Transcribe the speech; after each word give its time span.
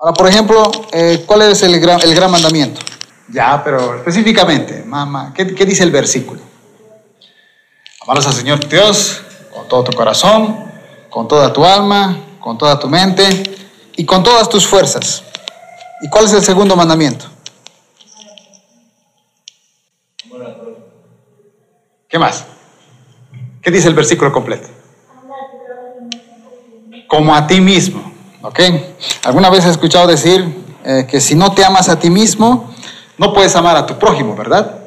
Ahora, 0.00 0.14
por 0.14 0.28
ejemplo, 0.28 0.70
eh, 0.92 1.24
¿cuál 1.26 1.42
es 1.42 1.62
el 1.64 1.80
gran, 1.80 2.00
el 2.02 2.14
gran 2.14 2.30
mandamiento? 2.30 2.80
Ya, 3.28 3.62
pero 3.64 3.96
específicamente, 3.96 4.84
mamá, 4.84 5.32
¿qué, 5.34 5.54
¿qué 5.54 5.66
dice 5.66 5.82
el 5.82 5.90
versículo? 5.90 6.40
Amarás 8.02 8.26
al 8.28 8.32
Señor 8.32 8.66
Dios 8.68 9.20
con 9.52 9.66
todo 9.66 9.84
tu 9.84 9.96
corazón, 9.96 10.70
con 11.10 11.26
toda 11.26 11.52
tu 11.52 11.64
alma, 11.64 12.16
con 12.38 12.56
toda 12.56 12.78
tu 12.78 12.88
mente 12.88 13.26
y 13.96 14.06
con 14.06 14.22
todas 14.22 14.48
tus 14.48 14.66
fuerzas. 14.66 15.24
¿Y 16.00 16.08
cuál 16.08 16.26
es 16.26 16.32
el 16.32 16.42
segundo 16.42 16.76
mandamiento? 16.76 17.26
¿Qué 22.08 22.18
más? 22.18 22.44
¿Qué 23.60 23.70
dice 23.70 23.88
el 23.88 23.94
versículo 23.94 24.32
completo? 24.32 24.68
Como 27.08 27.34
a 27.34 27.46
ti 27.46 27.60
mismo. 27.60 28.07
¿Ok? 28.42 28.60
¿Alguna 29.24 29.50
vez 29.50 29.64
he 29.66 29.70
escuchado 29.70 30.06
decir 30.06 30.64
eh, 30.84 31.06
que 31.08 31.20
si 31.20 31.34
no 31.34 31.52
te 31.52 31.64
amas 31.64 31.88
a 31.88 31.98
ti 31.98 32.08
mismo, 32.08 32.72
no 33.16 33.32
puedes 33.32 33.54
amar 33.56 33.76
a 33.76 33.86
tu 33.86 33.98
prójimo, 33.98 34.36
¿verdad? 34.36 34.78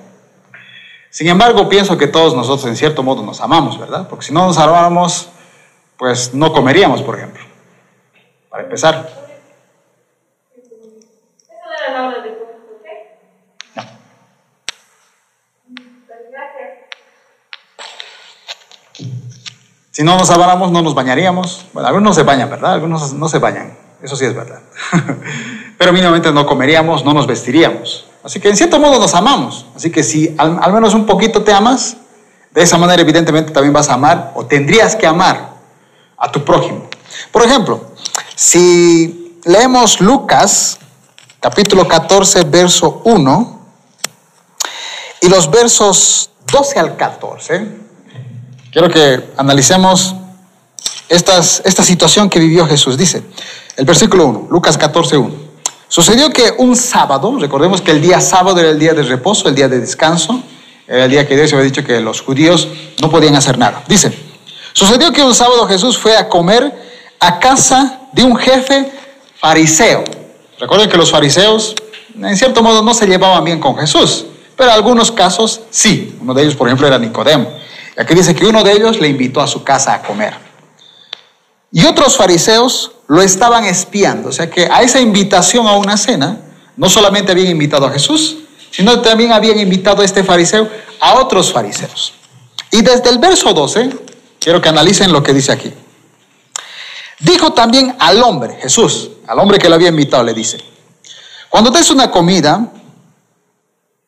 Sin 1.09 1.27
embargo, 1.27 1.67
pienso 1.67 1.97
que 1.97 2.07
todos 2.07 2.33
nosotros 2.33 2.65
en 2.67 2.77
cierto 2.77 3.03
modo 3.03 3.21
nos 3.21 3.41
amamos, 3.41 3.77
¿verdad? 3.77 4.07
Porque 4.07 4.25
si 4.25 4.33
no 4.33 4.47
nos 4.47 4.57
amáramos, 4.57 5.27
pues 5.97 6.33
no 6.33 6.53
comeríamos, 6.53 7.01
por 7.01 7.17
ejemplo. 7.17 7.43
Para 8.49 8.63
empezar. 8.63 9.30
Si 19.91 20.03
no 20.03 20.17
nos 20.17 20.29
amáramos, 20.29 20.71
no 20.71 20.81
nos 20.81 20.95
bañaríamos. 20.95 21.65
Bueno, 21.73 21.89
algunos 21.89 22.15
se 22.15 22.23
bañan, 22.23 22.49
¿verdad? 22.49 22.73
Algunos 22.73 23.11
no 23.13 23.27
se 23.27 23.39
bañan. 23.39 23.77
Eso 24.01 24.15
sí 24.15 24.23
es 24.23 24.33
verdad. 24.33 24.61
Pero 25.77 25.91
mínimamente 25.91 26.31
no 26.31 26.45
comeríamos, 26.45 27.03
no 27.03 27.13
nos 27.13 27.27
vestiríamos. 27.27 28.05
Así 28.23 28.39
que 28.39 28.47
en 28.47 28.55
cierto 28.55 28.79
modo 28.79 28.99
nos 28.99 29.13
amamos. 29.15 29.65
Así 29.75 29.91
que 29.91 30.01
si 30.01 30.33
al, 30.37 30.71
menos 30.71 30.93
un 30.93 31.05
poquito 31.05 31.43
te 31.43 31.51
amas, 31.51 31.97
de 32.51 32.61
esa 32.61 32.77
manera 32.77 33.01
evidentemente 33.01 33.51
también 33.51 33.73
vas 33.73 33.89
a 33.89 33.95
amar 33.95 34.31
o 34.35 34.45
tendrías 34.45 34.95
que 34.95 35.05
amar 35.05 35.55
a 36.17 36.31
tu 36.31 36.45
prójimo. 36.45 36.87
Por 37.31 37.43
ejemplo, 37.43 37.91
si 38.35 39.39
leemos 39.43 39.99
Lucas 39.99 40.79
capítulo 41.41 41.85
14, 41.85 42.43
verso 42.45 43.01
1 43.03 43.59
y 45.21 45.27
los 45.27 45.51
versos 45.51 46.31
12 46.49 46.79
al 46.79 46.95
14, 46.95 47.80
quiero 48.71 48.89
que 48.89 49.31
analicemos 49.37 50.15
esta 51.09 51.43
situación 51.83 52.29
que 52.29 52.39
vivió 52.39 52.65
Jesús. 52.65 52.97
Dice 52.97 53.23
el 53.75 53.85
versículo 53.85 54.25
1, 54.27 54.47
Lucas 54.49 54.77
14, 54.77 55.17
1. 55.17 55.51
Sucedió 55.87 56.29
que 56.29 56.53
un 56.57 56.75
sábado, 56.75 57.37
recordemos 57.37 57.81
que 57.81 57.91
el 57.91 58.01
día 58.01 58.21
sábado 58.21 58.59
era 58.59 58.69
el 58.69 58.79
día 58.79 58.93
de 58.93 59.03
reposo, 59.03 59.49
el 59.49 59.55
día 59.55 59.67
de 59.67 59.79
descanso, 59.79 60.41
era 60.87 61.05
el 61.05 61.11
día 61.11 61.27
que 61.27 61.35
Dios 61.35 61.51
había 61.53 61.65
dicho 61.65 61.83
que 61.83 61.99
los 61.99 62.21
judíos 62.21 62.67
no 63.01 63.09
podían 63.09 63.35
hacer 63.35 63.57
nada. 63.57 63.83
Dice, 63.87 64.11
sucedió 64.73 65.11
que 65.11 65.21
un 65.21 65.35
sábado 65.35 65.67
Jesús 65.67 65.97
fue 65.97 66.15
a 66.15 66.29
comer 66.29 66.73
a 67.19 67.39
casa 67.39 68.01
de 68.13 68.23
un 68.23 68.37
jefe 68.37 68.91
fariseo. 69.37 70.03
Recuerden 70.59 70.89
que 70.89 70.97
los 70.97 71.11
fariseos, 71.11 71.75
en 72.15 72.37
cierto 72.37 72.61
modo, 72.63 72.81
no 72.81 72.93
se 72.93 73.05
llevaban 73.07 73.43
bien 73.43 73.59
con 73.59 73.77
Jesús, 73.77 74.25
pero 74.55 74.69
en 74.69 74.75
algunos 74.75 75.11
casos 75.11 75.61
sí. 75.69 76.17
Uno 76.21 76.33
de 76.33 76.43
ellos, 76.43 76.55
por 76.55 76.67
ejemplo, 76.67 76.87
era 76.87 76.97
Nicodemo. 76.99 77.51
Aquí 78.01 78.15
dice 78.15 78.33
que 78.33 78.47
uno 78.47 78.63
de 78.63 78.71
ellos 78.71 78.99
le 78.99 79.07
invitó 79.07 79.41
a 79.41 79.47
su 79.47 79.63
casa 79.63 79.93
a 79.93 80.01
comer. 80.01 80.33
Y 81.71 81.85
otros 81.85 82.17
fariseos 82.17 82.93
lo 83.07 83.21
estaban 83.21 83.63
espiando. 83.65 84.29
O 84.29 84.31
sea 84.31 84.49
que 84.49 84.65
a 84.65 84.81
esa 84.81 84.99
invitación 84.99 85.67
a 85.67 85.73
una 85.73 85.95
cena, 85.97 86.41
no 86.77 86.89
solamente 86.89 87.31
habían 87.31 87.49
invitado 87.49 87.85
a 87.85 87.91
Jesús, 87.91 88.39
sino 88.71 89.01
también 89.01 89.31
habían 89.31 89.59
invitado 89.59 90.01
a 90.01 90.05
este 90.05 90.23
fariseo 90.23 90.67
a 90.99 91.13
otros 91.19 91.53
fariseos. 91.53 92.13
Y 92.71 92.81
desde 92.81 93.11
el 93.11 93.19
verso 93.19 93.53
12, 93.53 93.91
quiero 94.39 94.59
que 94.59 94.69
analicen 94.69 95.11
lo 95.11 95.21
que 95.21 95.33
dice 95.33 95.51
aquí. 95.51 95.71
Dijo 97.19 97.53
también 97.53 97.95
al 97.99 98.23
hombre, 98.23 98.57
Jesús, 98.59 99.11
al 99.27 99.37
hombre 99.37 99.59
que 99.59 99.69
lo 99.69 99.75
había 99.75 99.89
invitado, 99.89 100.23
le 100.23 100.33
dice, 100.33 100.57
cuando 101.49 101.69
des 101.69 101.91
una 101.91 102.09
comida, 102.09 102.67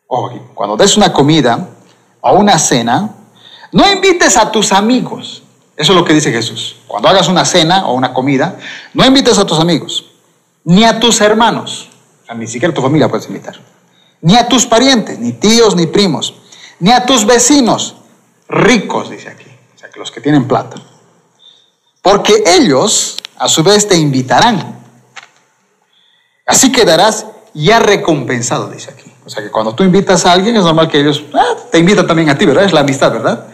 o 0.08 0.32
cuando 0.56 0.78
des 0.78 0.98
una 0.98 1.14
comida 1.14 1.70
o 2.22 2.34
una 2.34 2.58
cena, 2.58 3.18
no 3.74 3.92
invites 3.92 4.38
a 4.38 4.50
tus 4.52 4.72
amigos 4.72 5.44
eso 5.76 5.94
es 5.94 5.98
lo 5.98 6.06
que 6.06 6.14
dice 6.14 6.32
Jesús. 6.32 6.78
Cuando 6.88 7.10
hagas 7.10 7.28
una 7.28 7.46
cena 7.46 7.88
o 7.88 7.94
una 7.94 8.14
comida, 8.14 8.58
no 8.94 9.06
invites 9.06 9.38
a 9.40 9.46
tus 9.46 9.60
amigos, 9.60 10.06
ni 10.64 10.84
a 10.84 11.00
tus 11.00 11.20
hermanos, 11.22 11.90
ni 12.36 12.48
siquiera 12.48 12.72
a 12.72 12.76
tu 12.76 12.82
familia 12.82 13.10
puedes 13.10 13.28
invitar, 13.28 13.60
ni 14.22 14.36
a 14.36 14.48
tus 14.48 14.66
parientes, 14.66 15.18
ni 15.20 15.34
tíos, 15.34 15.76
ni 15.76 15.88
primos, 15.88 16.36
ni 16.80 16.92
a 16.92 17.06
tus 17.06 17.26
vecinos 17.26 17.96
ricos, 18.48 19.10
dice 19.10 19.30
aquí, 19.30 19.50
o 19.76 19.80
sea, 19.80 19.90
que 19.90 20.00
los 20.00 20.12
que 20.12 20.22
tienen 20.22 20.48
plata. 20.48 20.78
Porque 22.02 22.44
ellos, 22.46 23.18
a 23.38 23.48
su 23.48 23.64
vez, 23.64 23.88
te 23.88 23.96
invitarán. 23.96 24.80
Así 26.46 26.72
quedarás 26.72 27.26
ya 27.54 27.80
recompensado, 27.80 28.70
dice 28.70 28.92
aquí. 28.92 29.12
O 29.26 29.30
sea, 29.30 29.42
que 29.42 29.50
cuando 29.50 29.74
tú 29.74 29.84
invitas 29.84 30.26
a 30.26 30.34
alguien, 30.34 30.56
es 30.58 30.64
normal 30.64 30.90
que 30.90 31.00
ellos 31.00 31.24
ah, 31.34 31.56
te 31.72 31.80
invitan 31.80 32.06
también 32.06 32.30
a 32.30 32.38
ti, 32.38 32.46
¿verdad? 32.46 32.66
Es 32.66 32.74
la 32.74 32.82
amistad, 32.82 33.12
¿verdad? 33.12 33.53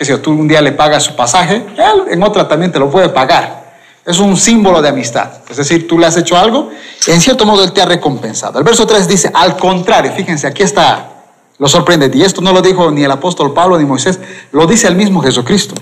Que 0.00 0.06
si 0.06 0.16
tú 0.16 0.30
un 0.30 0.48
día 0.48 0.62
le 0.62 0.72
pagas 0.72 1.02
su 1.02 1.14
pasaje, 1.14 1.56
él 1.76 2.04
en 2.10 2.22
otra 2.22 2.48
también 2.48 2.72
te 2.72 2.78
lo 2.78 2.88
puede 2.88 3.10
pagar. 3.10 3.74
Es 4.06 4.18
un 4.18 4.34
símbolo 4.34 4.80
de 4.80 4.88
amistad. 4.88 5.42
Es 5.50 5.58
decir, 5.58 5.86
tú 5.86 5.98
le 5.98 6.06
has 6.06 6.16
hecho 6.16 6.38
algo 6.38 6.70
en 7.06 7.20
cierto 7.20 7.44
modo 7.44 7.62
él 7.62 7.72
te 7.72 7.82
ha 7.82 7.84
recompensado. 7.84 8.58
El 8.58 8.64
verso 8.64 8.86
3 8.86 9.06
dice, 9.06 9.30
al 9.34 9.58
contrario, 9.58 10.10
fíjense, 10.16 10.46
aquí 10.46 10.62
está, 10.62 11.06
lo 11.58 11.68
sorprende. 11.68 12.10
Y 12.14 12.22
esto 12.22 12.40
no 12.40 12.50
lo 12.54 12.62
dijo 12.62 12.90
ni 12.90 13.04
el 13.04 13.10
apóstol 13.10 13.52
Pablo 13.52 13.76
ni 13.76 13.84
Moisés, 13.84 14.18
lo 14.52 14.66
dice 14.66 14.88
el 14.88 14.96
mismo 14.96 15.20
Jesucristo. 15.20 15.74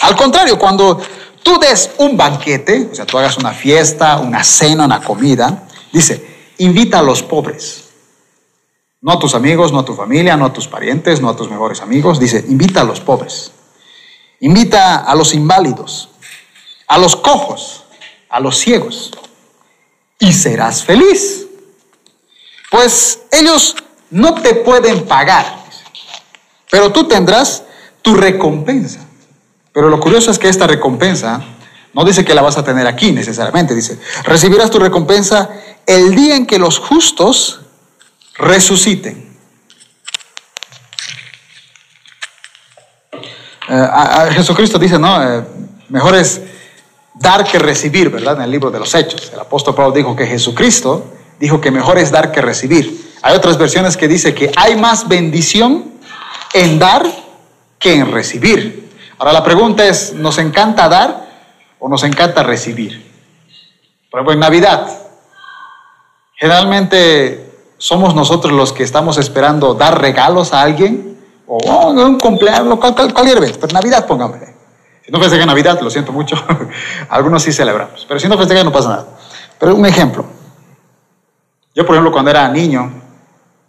Al 0.00 0.16
contrario, 0.16 0.58
cuando 0.58 1.00
tú 1.44 1.60
des 1.60 1.92
un 1.98 2.16
banquete, 2.16 2.88
o 2.90 2.94
sea, 2.96 3.06
tú 3.06 3.18
hagas 3.18 3.38
una 3.38 3.52
fiesta, 3.52 4.18
una 4.18 4.42
cena, 4.42 4.84
una 4.84 5.00
comida, 5.00 5.62
dice, 5.92 6.52
invita 6.58 6.98
a 6.98 7.02
los 7.02 7.22
pobres. 7.22 7.84
No 9.00 9.12
a 9.12 9.18
tus 9.20 9.36
amigos, 9.36 9.72
no 9.72 9.78
a 9.78 9.84
tu 9.84 9.94
familia, 9.94 10.36
no 10.36 10.46
a 10.46 10.52
tus 10.52 10.66
parientes, 10.66 11.20
no 11.20 11.28
a 11.28 11.36
tus 11.36 11.48
mejores 11.48 11.80
amigos. 11.82 12.18
Dice, 12.18 12.44
invita 12.48 12.80
a 12.80 12.84
los 12.84 12.98
pobres. 12.98 13.52
Invita 14.40 14.96
a 14.96 15.14
los 15.14 15.34
inválidos, 15.34 16.08
a 16.86 16.98
los 16.98 17.14
cojos, 17.14 17.84
a 18.28 18.40
los 18.40 18.58
ciegos, 18.58 19.10
y 20.18 20.32
serás 20.32 20.82
feliz. 20.82 21.46
Pues 22.70 23.20
ellos 23.30 23.76
no 24.10 24.34
te 24.34 24.54
pueden 24.54 25.06
pagar, 25.06 25.64
pero 26.70 26.90
tú 26.90 27.04
tendrás 27.04 27.64
tu 28.02 28.14
recompensa. 28.14 29.00
Pero 29.72 29.88
lo 29.88 30.00
curioso 30.00 30.30
es 30.30 30.38
que 30.38 30.48
esta 30.48 30.66
recompensa 30.66 31.44
no 31.92 32.04
dice 32.04 32.24
que 32.24 32.34
la 32.34 32.42
vas 32.42 32.56
a 32.56 32.64
tener 32.64 32.86
aquí 32.86 33.12
necesariamente, 33.12 33.74
dice, 33.74 33.98
recibirás 34.24 34.70
tu 34.70 34.78
recompensa 34.78 35.50
el 35.86 36.14
día 36.14 36.36
en 36.36 36.46
que 36.46 36.58
los 36.58 36.78
justos 36.78 37.60
resuciten. 38.36 39.29
Eh, 43.72 44.32
Jesucristo 44.32 44.80
dice, 44.80 44.98
no, 44.98 45.22
eh, 45.22 45.44
mejor 45.90 46.16
es 46.16 46.42
dar 47.14 47.44
que 47.44 47.56
recibir, 47.56 48.10
¿verdad? 48.10 48.36
En 48.38 48.42
el 48.42 48.50
libro 48.50 48.68
de 48.68 48.80
los 48.80 48.92
Hechos. 48.96 49.30
El 49.32 49.38
apóstol 49.38 49.76
Pablo 49.76 49.92
dijo 49.92 50.16
que 50.16 50.26
Jesucristo 50.26 51.04
dijo 51.38 51.60
que 51.60 51.70
mejor 51.70 51.96
es 51.96 52.10
dar 52.10 52.32
que 52.32 52.40
recibir. 52.40 53.14
Hay 53.22 53.36
otras 53.36 53.58
versiones 53.58 53.96
que 53.96 54.08
dice 54.08 54.34
que 54.34 54.50
hay 54.56 54.74
más 54.74 55.06
bendición 55.06 55.92
en 56.52 56.80
dar 56.80 57.06
que 57.78 57.94
en 57.94 58.10
recibir. 58.10 58.90
Ahora 59.18 59.32
la 59.32 59.44
pregunta 59.44 59.86
es, 59.86 60.14
¿nos 60.14 60.38
encanta 60.38 60.88
dar 60.88 61.28
o 61.78 61.88
nos 61.88 62.02
encanta 62.02 62.42
recibir? 62.42 63.08
Por 64.10 64.18
ejemplo, 64.18 64.32
en 64.32 64.40
Navidad, 64.40 64.88
generalmente 66.34 67.46
somos 67.78 68.16
nosotros 68.16 68.52
los 68.52 68.72
que 68.72 68.82
estamos 68.82 69.16
esperando 69.16 69.74
dar 69.74 70.00
regalos 70.00 70.52
a 70.52 70.62
alguien 70.62 71.09
o 71.52 71.58
oh, 71.58 71.90
un 71.90 72.16
cumpleaños, 72.16 72.78
cualquier 72.78 73.40
vez, 73.40 73.58
pero 73.58 73.72
Navidad 73.72 74.06
póngamele. 74.06 74.54
Si 75.04 75.10
no 75.10 75.18
festeja 75.18 75.44
Navidad, 75.44 75.80
lo 75.80 75.90
siento 75.90 76.12
mucho, 76.12 76.36
algunos 77.08 77.42
sí 77.42 77.52
celebramos, 77.52 78.06
pero 78.06 78.20
si 78.20 78.28
no 78.28 78.38
festeja 78.38 78.62
no 78.62 78.70
pasa 78.70 78.88
nada. 78.90 79.06
Pero 79.58 79.74
un 79.74 79.84
ejemplo, 79.84 80.24
yo 81.74 81.84
por 81.84 81.96
ejemplo 81.96 82.12
cuando 82.12 82.30
era 82.30 82.48
niño, 82.48 82.92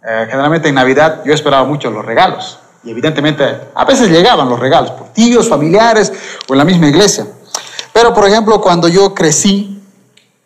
eh, 0.00 0.26
generalmente 0.30 0.68
en 0.68 0.76
Navidad 0.76 1.22
yo 1.24 1.34
esperaba 1.34 1.64
mucho 1.64 1.90
los 1.90 2.04
regalos 2.04 2.60
y 2.84 2.90
evidentemente 2.90 3.44
a 3.74 3.84
veces 3.84 4.08
llegaban 4.08 4.48
los 4.48 4.60
regalos 4.60 4.92
por 4.92 5.08
tíos, 5.08 5.48
familiares 5.48 6.12
o 6.48 6.54
en 6.54 6.58
la 6.58 6.64
misma 6.64 6.86
iglesia. 6.86 7.26
Pero 7.92 8.14
por 8.14 8.28
ejemplo 8.28 8.60
cuando 8.60 8.86
yo 8.86 9.12
crecí 9.12 9.82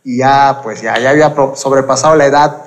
y 0.04 0.18
ya 0.18 0.60
pues 0.62 0.80
ya, 0.80 0.98
ya 0.98 1.10
había 1.10 1.34
sobrepasado 1.54 2.16
la 2.16 2.24
edad 2.24 2.62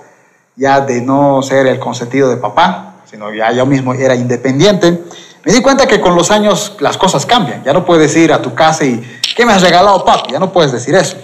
ya 0.56 0.80
de 0.82 1.02
no 1.02 1.42
ser 1.42 1.66
el 1.66 1.80
consentido 1.80 2.30
de 2.30 2.38
papá, 2.38 2.89
sino 3.10 3.34
ya 3.34 3.52
yo 3.52 3.66
mismo 3.66 3.94
era 3.94 4.16
independiente, 4.16 5.04
me 5.44 5.54
di 5.54 5.62
cuenta 5.62 5.88
que 5.88 6.02
con 6.02 6.16
los 6.16 6.32
años 6.32 6.76
las 6.80 6.98
cosas 6.98 7.26
cambian. 7.26 7.64
Ya 7.64 7.74
no 7.74 7.86
puedes 7.86 8.16
ir 8.16 8.34
a 8.34 8.42
tu 8.42 8.54
casa 8.54 8.84
y, 8.84 9.02
¿qué 9.36 9.46
me 9.46 9.54
has 9.54 9.62
regalado, 9.62 10.04
papi? 10.04 10.34
Ya 10.34 10.40
no 10.40 10.52
puedes 10.52 10.72
decir 10.72 10.96
eso. 10.96 11.16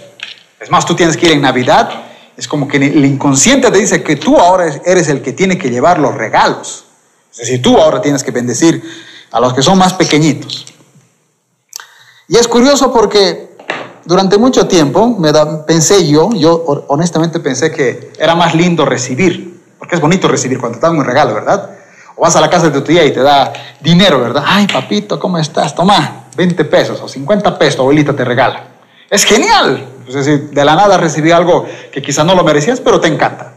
Es 0.58 0.70
más, 0.70 0.86
tú 0.86 0.94
tienes 0.96 1.16
que 1.16 1.26
ir 1.26 1.32
en 1.32 1.42
Navidad 1.42 1.90
Es 2.36 2.48
como 2.48 2.66
que 2.66 2.78
el 2.78 3.04
inconsciente 3.04 3.70
te 3.70 3.78
dice 3.78 4.02
que 4.02 4.16
tú 4.16 4.38
ahora 4.38 4.66
eres 4.84 5.08
el 5.08 5.22
que 5.22 5.32
tiene 5.32 5.56
que 5.56 5.70
llevar 5.70 5.98
los 5.98 6.14
regalos. 6.14 6.84
Es 7.30 7.38
decir, 7.38 7.62
tú 7.62 7.78
ahora 7.78 8.00
tienes 8.02 8.22
que 8.22 8.30
bendecir 8.30 8.82
a 9.30 9.40
los 9.40 9.54
que 9.54 9.62
son 9.62 9.78
más 9.78 9.94
pequeñitos. 9.94 10.66
Y 12.28 12.36
es 12.36 12.48
curioso 12.48 12.92
porque 12.92 13.56
durante 14.04 14.36
mucho 14.38 14.66
tiempo 14.66 15.16
me 15.18 15.32
pensé 15.66 16.06
yo, 16.06 16.30
yo 16.32 16.64
honestamente 16.88 17.40
pensé 17.40 17.70
que 17.70 18.12
era 18.18 18.34
más 18.34 18.54
lindo 18.54 18.84
recibir, 18.84 19.62
porque 19.78 19.94
es 19.94 20.00
bonito 20.00 20.28
recibir 20.28 20.58
cuando 20.58 20.78
te 20.78 20.86
dan 20.86 20.98
un 20.98 21.04
regalo, 21.04 21.34
¿verdad? 21.34 21.75
O 22.16 22.22
vas 22.22 22.34
a 22.34 22.40
la 22.40 22.50
casa 22.50 22.70
de 22.70 22.80
tu 22.80 22.82
tía 22.82 23.04
y 23.04 23.12
te 23.12 23.20
da 23.20 23.52
dinero, 23.80 24.20
¿verdad? 24.20 24.42
Ay, 24.46 24.66
papito, 24.66 25.20
¿cómo 25.20 25.38
estás? 25.38 25.74
Toma, 25.74 26.24
20 26.36 26.64
pesos 26.64 27.00
o 27.00 27.08
50 27.08 27.58
pesos, 27.58 27.80
abuelita 27.80 28.14
te 28.14 28.24
regala. 28.24 28.64
Es 29.08 29.24
genial. 29.24 29.86
Es 30.08 30.14
decir, 30.14 30.50
de 30.50 30.64
la 30.64 30.76
nada 30.76 30.96
recibí 30.96 31.30
algo 31.30 31.66
que 31.92 32.00
quizá 32.00 32.24
no 32.24 32.34
lo 32.34 32.44
merecías, 32.44 32.80
pero 32.80 33.00
te 33.00 33.08
encanta. 33.08 33.52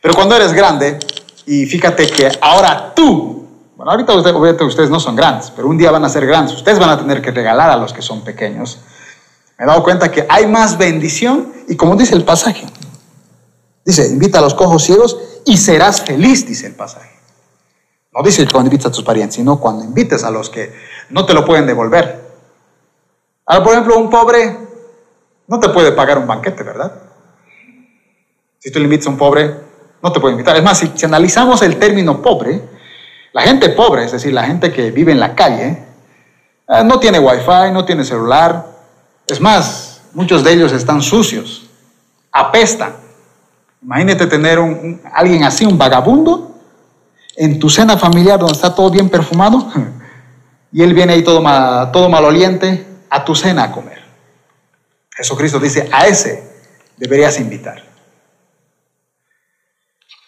Pero 0.00 0.14
cuando 0.14 0.34
eres 0.34 0.52
grande, 0.52 0.98
y 1.46 1.66
fíjate 1.66 2.06
que 2.06 2.30
ahora 2.40 2.92
tú, 2.94 3.46
bueno, 3.76 3.92
ahorita 3.92 4.14
obviamente 4.14 4.64
ustedes 4.64 4.88
no 4.88 4.98
son 4.98 5.16
grandes, 5.16 5.50
pero 5.54 5.68
un 5.68 5.76
día 5.76 5.90
van 5.90 6.04
a 6.04 6.08
ser 6.08 6.26
grandes, 6.26 6.54
ustedes 6.56 6.78
van 6.78 6.90
a 6.90 6.98
tener 6.98 7.20
que 7.20 7.30
regalar 7.30 7.70
a 7.70 7.76
los 7.76 7.92
que 7.92 8.02
son 8.02 8.22
pequeños. 8.22 8.78
Me 9.58 9.64
he 9.64 9.66
dado 9.66 9.82
cuenta 9.82 10.10
que 10.10 10.26
hay 10.28 10.46
más 10.46 10.78
bendición 10.78 11.52
y 11.68 11.76
como 11.76 11.96
dice 11.96 12.14
el 12.14 12.24
pasaje, 12.24 12.66
dice, 13.84 14.06
invita 14.06 14.38
a 14.38 14.42
los 14.42 14.54
cojos 14.54 14.84
ciegos 14.84 15.18
y 15.44 15.58
serás 15.58 16.00
feliz, 16.00 16.46
dice 16.46 16.66
el 16.66 16.74
pasaje. 16.74 17.09
No 18.12 18.22
dice 18.22 18.46
cuando 18.50 18.68
invites 18.68 18.86
a 18.86 18.92
tus 18.92 19.04
parientes, 19.04 19.36
sino 19.36 19.60
cuando 19.60 19.84
invites 19.84 20.24
a 20.24 20.30
los 20.30 20.50
que 20.50 20.72
no 21.10 21.24
te 21.26 21.34
lo 21.34 21.44
pueden 21.44 21.66
devolver. 21.66 22.20
Ahora, 23.46 23.64
por 23.64 23.72
ejemplo, 23.72 23.98
un 23.98 24.10
pobre 24.10 24.56
no 25.50 25.58
te 25.58 25.68
puede 25.68 25.90
pagar 25.90 26.16
un 26.16 26.28
banquete, 26.28 26.62
¿verdad? 26.62 26.92
Si 28.60 28.70
tú 28.70 28.78
le 28.78 28.84
invitas 28.84 29.08
a 29.08 29.10
un 29.10 29.18
pobre, 29.18 29.52
no 30.00 30.12
te 30.12 30.20
puede 30.20 30.32
invitar. 30.32 30.56
Es 30.56 30.62
más, 30.62 30.78
si, 30.78 31.04
analizamos 31.04 31.60
el 31.62 31.76
término 31.76 32.22
pobre, 32.22 32.62
la 33.32 33.42
gente 33.42 33.70
pobre, 33.70 34.04
es 34.04 34.12
decir, 34.12 34.32
la 34.32 34.44
gente 34.44 34.72
que 34.72 34.92
vive 34.92 35.10
en 35.10 35.18
la 35.18 35.34
calle, 35.34 35.84
eh, 36.68 36.84
no 36.84 37.00
tiene 37.00 37.18
wifi, 37.18 37.72
no 37.72 37.84
tiene 37.84 38.04
celular. 38.04 38.64
Es 39.26 39.40
más, 39.40 40.02
muchos 40.12 40.44
de 40.44 40.52
ellos 40.52 40.72
están 40.72 41.02
sucios, 41.02 41.68
apestan. 42.30 42.94
Imagínate 43.82 44.28
tener 44.28 44.60
un, 44.60 45.00
alguien 45.12 45.42
así, 45.42 45.64
un 45.64 45.76
vagabundo, 45.76 46.49
en 47.40 47.58
tu 47.58 47.70
cena 47.70 47.96
familiar 47.96 48.38
donde 48.38 48.52
está 48.52 48.74
todo 48.74 48.90
bien 48.90 49.08
perfumado 49.08 49.72
y 50.72 50.82
él 50.82 50.92
viene 50.92 51.14
ahí 51.14 51.24
todo, 51.24 51.40
todo 51.90 52.10
maloliente 52.10 52.86
a 53.08 53.24
tu 53.24 53.34
cena 53.34 53.64
a 53.64 53.72
comer. 53.72 53.98
Jesucristo 55.16 55.58
dice, 55.58 55.88
a 55.90 56.06
ese 56.06 56.44
deberías 56.98 57.40
invitar. 57.40 57.82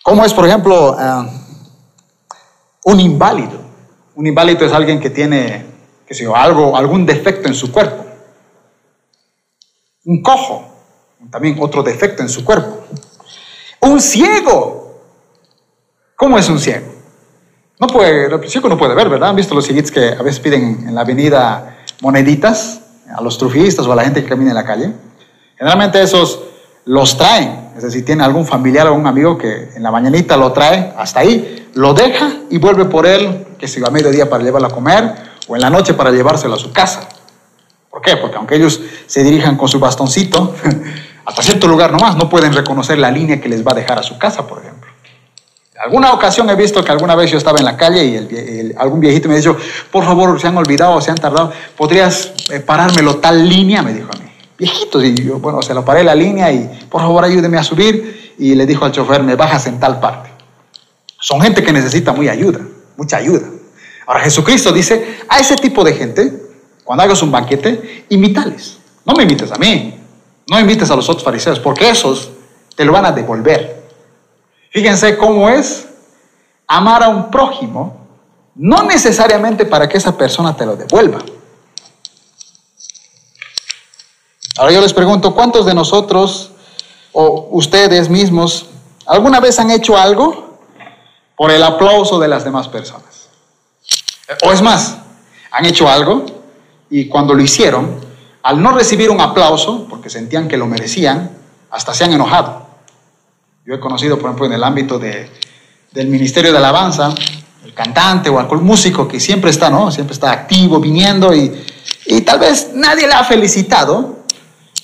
¿Cómo 0.02 0.24
es, 0.24 0.32
por 0.32 0.48
ejemplo, 0.48 0.96
eh, 0.98 1.30
un 2.84 2.98
inválido? 2.98 3.60
Un 4.14 4.26
inválido 4.26 4.64
es 4.64 4.72
alguien 4.72 4.98
que 4.98 5.10
tiene, 5.10 5.66
qué 6.06 6.14
sé 6.14 6.24
yo, 6.24 6.34
algo, 6.34 6.74
algún 6.78 7.04
defecto 7.04 7.46
en 7.46 7.54
su 7.54 7.70
cuerpo. 7.70 8.06
Un 10.06 10.22
cojo, 10.22 10.66
también 11.30 11.58
otro 11.60 11.82
defecto 11.82 12.22
en 12.22 12.30
su 12.30 12.42
cuerpo. 12.42 12.84
Un 13.80 14.00
ciego. 14.00 14.80
¿Cómo 16.16 16.38
es 16.38 16.48
un 16.48 16.58
ciego? 16.58 17.01
No 17.82 17.88
puede, 17.88 18.26
el 18.26 18.48
ciego 18.48 18.68
no 18.68 18.78
puede 18.78 18.94
ver, 18.94 19.08
¿verdad? 19.08 19.30
¿Han 19.30 19.34
visto 19.34 19.56
los 19.56 19.64
cieguitos 19.64 19.90
que 19.90 20.10
a 20.10 20.22
veces 20.22 20.38
piden 20.38 20.84
en 20.86 20.94
la 20.94 21.00
avenida 21.00 21.78
moneditas 22.00 22.80
a 23.12 23.20
los 23.20 23.36
trufistas 23.38 23.84
o 23.88 23.92
a 23.92 23.96
la 23.96 24.04
gente 24.04 24.22
que 24.22 24.28
camina 24.28 24.52
en 24.52 24.54
la 24.54 24.64
calle? 24.64 24.92
Generalmente 25.58 26.00
esos 26.00 26.44
los 26.84 27.18
traen, 27.18 27.72
es 27.76 27.82
decir, 27.82 28.04
tiene 28.04 28.22
algún 28.22 28.46
familiar 28.46 28.86
o 28.86 28.90
algún 28.90 29.08
amigo 29.08 29.36
que 29.36 29.70
en 29.74 29.82
la 29.82 29.90
mañanita 29.90 30.36
lo 30.36 30.52
trae 30.52 30.92
hasta 30.96 31.18
ahí, 31.18 31.70
lo 31.74 31.92
deja 31.92 32.30
y 32.50 32.58
vuelve 32.58 32.84
por 32.84 33.04
él, 33.04 33.48
que 33.58 33.66
se 33.66 33.80
va 33.80 33.88
a 33.88 33.90
mediodía 33.90 34.30
para 34.30 34.44
llevarlo 34.44 34.68
a 34.68 34.70
comer 34.70 35.14
o 35.48 35.56
en 35.56 35.62
la 35.62 35.68
noche 35.68 35.92
para 35.94 36.12
llevárselo 36.12 36.54
a 36.54 36.58
su 36.58 36.72
casa. 36.72 37.08
¿Por 37.90 38.00
qué? 38.00 38.16
Porque 38.16 38.36
aunque 38.36 38.54
ellos 38.54 38.80
se 39.08 39.24
dirijan 39.24 39.56
con 39.56 39.66
su 39.66 39.80
bastoncito, 39.80 40.54
hasta 41.24 41.42
cierto 41.42 41.66
lugar 41.66 41.90
nomás 41.90 42.14
no 42.14 42.28
pueden 42.28 42.52
reconocer 42.52 43.00
la 43.00 43.10
línea 43.10 43.40
que 43.40 43.48
les 43.48 43.66
va 43.66 43.72
a 43.72 43.74
dejar 43.74 43.98
a 43.98 44.04
su 44.04 44.20
casa, 44.20 44.46
por 44.46 44.60
ejemplo 44.60 44.81
alguna 45.82 46.12
ocasión 46.12 46.48
he 46.48 46.54
visto 46.54 46.84
que 46.84 46.92
alguna 46.92 47.16
vez 47.16 47.30
yo 47.30 47.38
estaba 47.38 47.58
en 47.58 47.64
la 47.64 47.76
calle 47.76 48.04
y 48.04 48.72
algún 48.76 49.00
viejito 49.00 49.28
me 49.28 49.36
dijo, 49.36 49.56
por 49.90 50.04
favor, 50.04 50.40
se 50.40 50.46
han 50.46 50.56
olvidado, 50.56 51.00
se 51.00 51.10
han 51.10 51.16
tardado, 51.16 51.52
¿podrías 51.76 52.32
eh, 52.50 52.60
parármelo 52.60 53.16
tal 53.16 53.48
línea? 53.48 53.82
Me 53.82 53.92
dijo 53.92 54.08
a 54.14 54.18
mí. 54.18 54.30
Viejito, 54.56 55.02
y 55.02 55.14
yo, 55.14 55.40
bueno, 55.40 55.60
se 55.60 55.74
lo 55.74 55.84
paré 55.84 56.04
la 56.04 56.14
línea 56.14 56.52
y 56.52 56.86
por 56.88 57.00
favor 57.00 57.24
ayúdeme 57.24 57.58
a 57.58 57.64
subir. 57.64 58.34
Y 58.38 58.54
le 58.54 58.64
dijo 58.64 58.84
al 58.84 58.92
chofer, 58.92 59.22
me 59.24 59.34
bajas 59.34 59.66
en 59.66 59.80
tal 59.80 59.98
parte. 59.98 60.30
Son 61.18 61.40
gente 61.40 61.62
que 61.62 61.72
necesita 61.72 62.12
muy 62.12 62.28
ayuda, 62.28 62.60
mucha 62.96 63.16
ayuda. 63.16 63.48
Ahora 64.06 64.20
Jesucristo 64.20 64.72
dice, 64.72 65.18
a 65.28 65.38
ese 65.38 65.56
tipo 65.56 65.82
de 65.82 65.94
gente, 65.94 66.32
cuando 66.84 67.02
hagas 67.02 67.22
un 67.22 67.32
banquete, 67.32 68.06
invítales. 68.08 68.78
No 69.04 69.14
me 69.14 69.24
invites 69.24 69.50
a 69.50 69.56
mí, 69.56 69.98
no 70.48 70.60
invites 70.60 70.90
a 70.90 70.96
los 70.96 71.08
otros 71.08 71.24
fariseos, 71.24 71.58
porque 71.58 71.88
esos 71.88 72.30
te 72.76 72.84
lo 72.84 72.92
van 72.92 73.06
a 73.06 73.12
devolver. 73.12 73.81
Fíjense 74.72 75.18
cómo 75.18 75.50
es 75.50 75.86
amar 76.66 77.02
a 77.02 77.08
un 77.10 77.30
prójimo, 77.30 78.06
no 78.54 78.82
necesariamente 78.84 79.66
para 79.66 79.86
que 79.86 79.98
esa 79.98 80.16
persona 80.16 80.56
te 80.56 80.64
lo 80.64 80.76
devuelva. 80.76 81.18
Ahora 84.56 84.72
yo 84.72 84.80
les 84.80 84.94
pregunto, 84.94 85.34
¿cuántos 85.34 85.66
de 85.66 85.74
nosotros 85.74 86.52
o 87.12 87.48
ustedes 87.50 88.08
mismos 88.08 88.70
alguna 89.06 89.40
vez 89.40 89.58
han 89.58 89.70
hecho 89.70 89.98
algo 89.98 90.58
por 91.36 91.50
el 91.50 91.62
aplauso 91.62 92.18
de 92.18 92.28
las 92.28 92.44
demás 92.44 92.68
personas? 92.68 93.28
O 94.42 94.52
es 94.52 94.62
más, 94.62 94.96
han 95.50 95.66
hecho 95.66 95.86
algo 95.86 96.24
y 96.88 97.08
cuando 97.08 97.34
lo 97.34 97.42
hicieron, 97.42 98.00
al 98.42 98.62
no 98.62 98.72
recibir 98.72 99.10
un 99.10 99.20
aplauso, 99.20 99.86
porque 99.88 100.08
sentían 100.08 100.48
que 100.48 100.56
lo 100.56 100.66
merecían, 100.66 101.36
hasta 101.70 101.92
se 101.92 102.04
han 102.04 102.12
enojado. 102.12 102.61
Yo 103.64 103.74
he 103.74 103.80
conocido, 103.80 104.18
por 104.18 104.26
ejemplo, 104.26 104.46
en 104.46 104.54
el 104.54 104.64
ámbito 104.64 104.98
de, 104.98 105.30
del 105.92 106.08
Ministerio 106.08 106.50
de 106.50 106.58
Alabanza, 106.58 107.14
el 107.64 107.72
cantante 107.72 108.28
o 108.28 108.40
algún 108.40 108.64
músico 108.64 109.06
que 109.06 109.20
siempre 109.20 109.50
está, 109.50 109.70
¿no? 109.70 109.92
Siempre 109.92 110.14
está 110.14 110.32
activo, 110.32 110.80
viniendo 110.80 111.32
y, 111.32 111.64
y 112.06 112.22
tal 112.22 112.40
vez 112.40 112.70
nadie 112.74 113.06
le 113.06 113.14
ha 113.14 113.22
felicitado. 113.22 114.24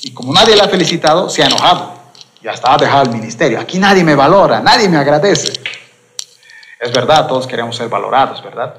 Y 0.03 0.13
como 0.13 0.33
nadie 0.33 0.55
le 0.55 0.63
ha 0.63 0.69
felicitado, 0.69 1.29
se 1.29 1.43
ha 1.43 1.47
enojado. 1.47 1.93
Y 2.41 2.47
hasta 2.47 2.73
ha 2.73 2.77
dejado 2.77 3.03
el 3.03 3.11
ministerio. 3.11 3.59
Aquí 3.59 3.81
nadie 3.81 4.05
me 4.05 4.15
valora, 4.15 4.61
nadie 4.61 4.89
me 4.89 4.97
agradece. 4.97 5.53
Es 6.79 6.93
verdad, 6.93 7.27
todos 7.27 7.49
queremos 7.49 7.75
ser 7.75 7.89
valorados, 7.89 8.45
¿verdad? 8.45 8.77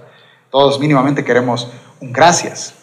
Todos 0.50 0.80
mínimamente 0.80 1.26
queremos 1.26 1.68
un 2.00 2.14
gracias. 2.14 2.74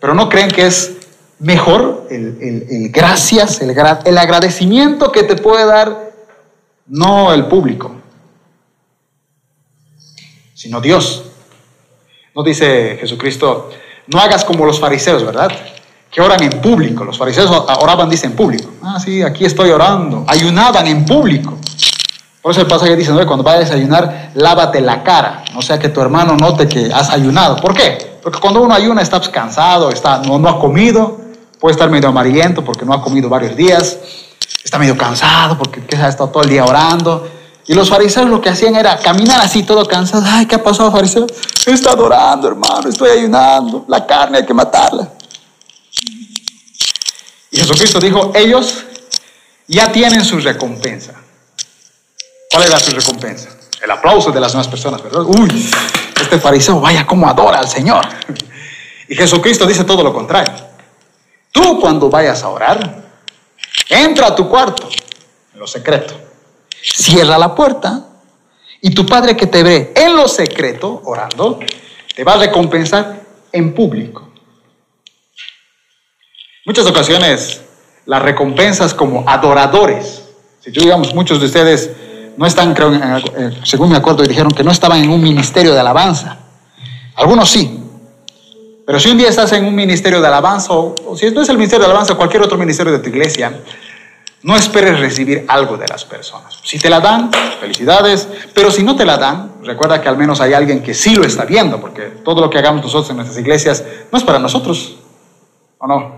Pero 0.00 0.12
no 0.12 0.28
creen 0.28 0.50
que 0.50 0.66
es 0.66 0.92
mejor 1.38 2.08
el, 2.10 2.36
el, 2.40 2.66
el 2.68 2.88
gracias, 2.90 3.60
el, 3.60 3.70
el 3.70 4.18
agradecimiento 4.18 5.12
que 5.12 5.22
te 5.22 5.36
puede 5.36 5.66
dar 5.66 6.03
no 6.86 7.32
el 7.32 7.46
público, 7.46 7.94
sino 10.54 10.80
Dios. 10.80 11.24
No 12.34 12.42
dice 12.42 12.96
Jesucristo, 13.00 13.70
no 14.08 14.18
hagas 14.18 14.44
como 14.44 14.64
los 14.66 14.80
fariseos, 14.80 15.24
¿verdad? 15.24 15.50
Que 16.10 16.20
oran 16.20 16.42
en 16.42 16.60
público. 16.60 17.04
Los 17.04 17.18
fariseos 17.18 17.50
oraban, 17.50 18.08
dice, 18.08 18.26
en 18.26 18.32
público. 18.32 18.70
Ah, 18.82 18.98
sí, 18.98 19.22
aquí 19.22 19.44
estoy 19.44 19.70
orando. 19.70 20.24
Ayunaban 20.26 20.86
en 20.86 21.04
público. 21.04 21.58
Por 22.42 22.52
eso 22.52 22.60
el 22.60 22.66
pasaje 22.66 22.94
dice, 22.96 23.12
no, 23.12 23.26
cuando 23.26 23.42
vayas 23.42 23.70
a 23.70 23.74
ayunar, 23.74 24.32
lávate 24.34 24.80
la 24.80 25.02
cara. 25.02 25.44
No 25.54 25.62
sea 25.62 25.78
que 25.78 25.88
tu 25.88 26.00
hermano 26.00 26.36
note 26.36 26.68
que 26.68 26.92
has 26.92 27.10
ayunado. 27.10 27.56
¿Por 27.56 27.72
qué? 27.72 28.18
Porque 28.22 28.38
cuando 28.38 28.62
uno 28.62 28.74
ayuna 28.74 29.00
está 29.00 29.20
cansado, 29.20 29.90
está, 29.90 30.18
no, 30.18 30.38
no 30.38 30.48
ha 30.48 30.58
comido, 30.58 31.20
puede 31.58 31.72
estar 31.72 31.88
medio 31.88 32.08
amarillento 32.08 32.64
porque 32.64 32.84
no 32.84 32.92
ha 32.92 33.02
comido 33.02 33.28
varios 33.28 33.56
días 33.56 33.98
está 34.62 34.78
medio 34.78 34.96
cansado 34.96 35.58
porque 35.58 35.82
ha 35.96 36.08
estado 36.08 36.30
todo 36.30 36.42
el 36.42 36.50
día 36.50 36.64
orando. 36.64 37.28
Y 37.66 37.74
los 37.74 37.88
fariseos 37.88 38.28
lo 38.28 38.40
que 38.40 38.50
hacían 38.50 38.76
era 38.76 38.98
caminar 38.98 39.40
así 39.40 39.62
todo 39.62 39.86
cansados. 39.86 40.26
Ay, 40.28 40.46
¿qué 40.46 40.56
ha 40.56 40.62
pasado, 40.62 40.92
fariseo? 40.92 41.26
Está 41.66 41.92
adorando, 41.92 42.48
hermano, 42.48 42.88
estoy 42.88 43.10
ayunando. 43.10 43.84
La 43.88 44.06
carne 44.06 44.38
hay 44.38 44.46
que 44.46 44.52
matarla. 44.52 45.10
Y 47.50 47.56
Jesucristo 47.58 48.00
dijo, 48.00 48.32
ellos 48.34 48.84
ya 49.66 49.90
tienen 49.90 50.24
su 50.24 50.38
recompensa. 50.38 51.14
¿Cuál 52.50 52.64
era 52.64 52.78
su 52.78 52.90
recompensa? 52.90 53.48
El 53.82 53.90
aplauso 53.90 54.30
de 54.30 54.40
las 54.40 54.52
demás 54.52 54.68
personas, 54.68 55.02
¿verdad? 55.02 55.22
Uy, 55.22 55.70
este 56.20 56.38
fariseo, 56.38 56.80
vaya 56.80 57.06
cómo 57.06 57.28
adora 57.28 57.58
al 57.58 57.68
Señor. 57.68 58.06
Y 59.06 59.14
Jesucristo 59.14 59.66
dice 59.66 59.84
todo 59.84 60.02
lo 60.02 60.14
contrario. 60.14 60.54
Tú 61.52 61.78
cuando 61.78 62.08
vayas 62.08 62.42
a 62.42 62.48
orar, 62.48 63.03
Entra 63.88 64.28
a 64.28 64.34
tu 64.34 64.48
cuarto, 64.48 64.88
en 65.52 65.60
lo 65.60 65.66
secreto. 65.66 66.14
Cierra 66.82 67.38
la 67.38 67.54
puerta 67.54 68.08
y 68.80 68.90
tu 68.90 69.06
padre 69.06 69.36
que 69.36 69.46
te 69.46 69.62
ve 69.62 69.92
en 69.96 70.16
lo 70.16 70.28
secreto, 70.28 71.02
orando, 71.04 71.58
te 72.14 72.24
va 72.24 72.34
a 72.34 72.38
recompensar 72.38 73.22
en 73.52 73.74
público. 73.74 74.28
Muchas 76.66 76.86
ocasiones 76.86 77.62
las 78.06 78.22
recompensas 78.22 78.92
como 78.92 79.24
adoradores 79.26 80.22
Si 80.60 80.72
tú, 80.72 80.80
digamos, 80.80 81.14
muchos 81.14 81.40
de 81.40 81.46
ustedes 81.46 81.90
no 82.36 82.46
están, 82.46 82.74
creo, 82.74 82.90
según 83.64 83.90
me 83.90 83.96
acuerdo, 83.96 84.22
dijeron 84.24 84.50
que 84.50 84.64
no 84.64 84.70
estaban 84.70 85.04
en 85.04 85.10
un 85.10 85.22
ministerio 85.22 85.74
de 85.74 85.80
alabanza. 85.80 86.38
Algunos 87.16 87.50
sí. 87.50 87.83
Pero 88.86 89.00
si 89.00 89.10
un 89.10 89.18
día 89.18 89.28
estás 89.28 89.52
en 89.52 89.64
un 89.64 89.74
ministerio 89.74 90.20
de 90.20 90.26
alabanza, 90.26 90.72
o, 90.72 90.94
o 91.06 91.16
si 91.16 91.30
no 91.30 91.42
es 91.42 91.48
el 91.48 91.56
ministerio 91.56 91.86
de 91.86 91.90
alabanza, 91.90 92.14
cualquier 92.14 92.42
otro 92.42 92.58
ministerio 92.58 92.92
de 92.92 92.98
tu 92.98 93.08
iglesia, 93.08 93.60
no 94.44 94.54
esperes 94.56 95.00
recibir 95.00 95.46
algo 95.48 95.78
de 95.78 95.88
las 95.88 96.04
personas. 96.04 96.60
Si 96.62 96.78
te 96.78 96.90
la 96.90 97.00
dan, 97.00 97.30
felicidades, 97.58 98.28
pero 98.52 98.70
si 98.70 98.82
no 98.82 98.94
te 98.94 99.06
la 99.06 99.16
dan, 99.16 99.54
recuerda 99.62 100.02
que 100.02 100.08
al 100.10 100.18
menos 100.18 100.38
hay 100.42 100.52
alguien 100.52 100.82
que 100.82 100.92
sí 100.92 101.14
lo 101.14 101.24
está 101.24 101.46
viendo, 101.46 101.80
porque 101.80 102.02
todo 102.22 102.42
lo 102.42 102.50
que 102.50 102.58
hagamos 102.58 102.82
nosotros 102.82 103.08
en 103.08 103.16
nuestras 103.16 103.38
iglesias 103.38 103.82
no 104.12 104.18
es 104.18 104.24
para 104.24 104.38
nosotros, 104.38 104.98
¿o 105.78 105.86
no? 105.86 106.16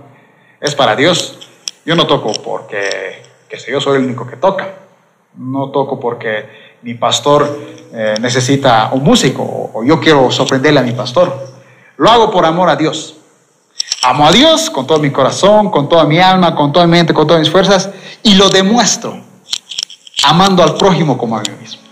Es 0.61 0.75
para 0.75 0.97
Dios. 0.97 1.39
Yo 1.85 1.95
no 1.95 2.09
toco 2.09 2.33
porque, 2.45 3.23
que 3.49 3.61
sé, 3.61 3.71
yo 3.71 3.81
soy 3.81 3.99
el 3.99 4.05
único 4.05 4.27
que 4.27 4.37
toca. 4.37 4.75
No 5.37 5.71
toco 5.71 6.01
porque 6.01 6.79
mi 6.83 6.95
pastor 6.95 7.57
eh, 7.93 8.15
necesita 8.21 8.91
un 8.93 9.05
músico 9.05 9.71
o 9.73 9.85
yo 9.85 10.01
quiero 10.01 10.33
sorprenderle 10.33 10.81
a 10.81 10.83
mi 10.83 10.93
pastor. 10.93 11.56
Lo 11.97 12.11
hago 12.11 12.31
por 12.31 12.45
amor 12.45 12.69
a 12.69 12.77
Dios. 12.77 13.15
Amo 14.03 14.27
a 14.27 14.33
Dios 14.33 14.71
con 14.71 14.87
todo 14.87 14.99
mi 14.99 15.11
corazón, 15.11 15.71
con 15.71 15.89
toda 15.89 16.05
mi 16.05 16.21
alma, 16.21 16.55
con 16.55 16.73
toda 16.73 16.87
mi 16.87 16.93
mente, 16.93 17.13
con 17.13 17.27
todas 17.27 17.41
mis 17.41 17.51
fuerzas 17.51 17.91
y 18.23 18.35
lo 18.35 18.49
demuestro 18.49 19.21
amando 20.25 20.63
al 20.63 20.75
prójimo 20.75 21.17
como 21.17 21.37
a 21.37 21.41
mí 21.41 21.51
mismo. 21.61 21.83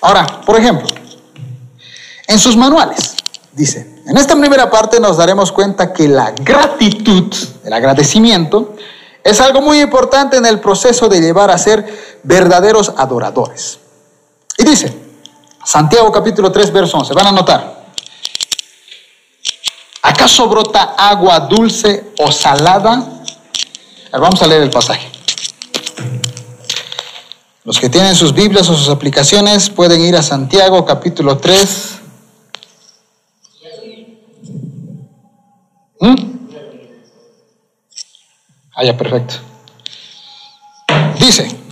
Ahora, 0.00 0.26
por 0.44 0.58
ejemplo, 0.58 0.86
en 2.26 2.38
sus 2.38 2.56
manuales 2.56 3.14
dice, 3.52 4.02
en 4.06 4.16
esta 4.16 4.36
primera 4.36 4.70
parte 4.70 5.00
nos 5.00 5.16
daremos 5.16 5.50
cuenta 5.50 5.92
que 5.92 6.08
la 6.08 6.32
gratitud, 6.32 7.32
el 7.64 7.72
agradecimiento, 7.72 8.74
es 9.22 9.40
algo 9.40 9.62
muy 9.62 9.80
importante 9.80 10.36
en 10.36 10.46
el 10.46 10.60
proceso 10.60 11.08
de 11.08 11.20
llevar 11.20 11.50
a 11.50 11.58
ser 11.58 12.20
verdaderos 12.22 12.92
adoradores. 12.96 13.78
Y 14.58 14.64
dice, 14.64 14.94
Santiago 15.64 16.12
capítulo 16.12 16.52
3, 16.52 16.72
verso 16.72 16.98
11, 16.98 17.14
van 17.14 17.26
a 17.28 17.32
notar. 17.32 17.84
¿Acaso 20.02 20.46
brota 20.48 20.94
agua 20.96 21.40
dulce 21.40 22.12
o 22.18 22.30
salada? 22.30 23.10
vamos 24.12 24.40
a 24.42 24.46
leer 24.46 24.62
el 24.62 24.70
pasaje. 24.70 25.10
Los 27.64 27.80
que 27.80 27.88
tienen 27.88 28.14
sus 28.14 28.34
Biblias 28.34 28.68
o 28.68 28.76
sus 28.76 28.90
aplicaciones 28.90 29.70
pueden 29.70 30.02
ir 30.02 30.14
a 30.16 30.22
Santiago 30.22 30.84
capítulo 30.84 31.38
3. 31.38 31.98
¿Mm? 36.00 36.14
Ah, 38.74 38.84
ya, 38.84 38.96
perfecto. 38.96 39.36
Dice, 41.18 41.63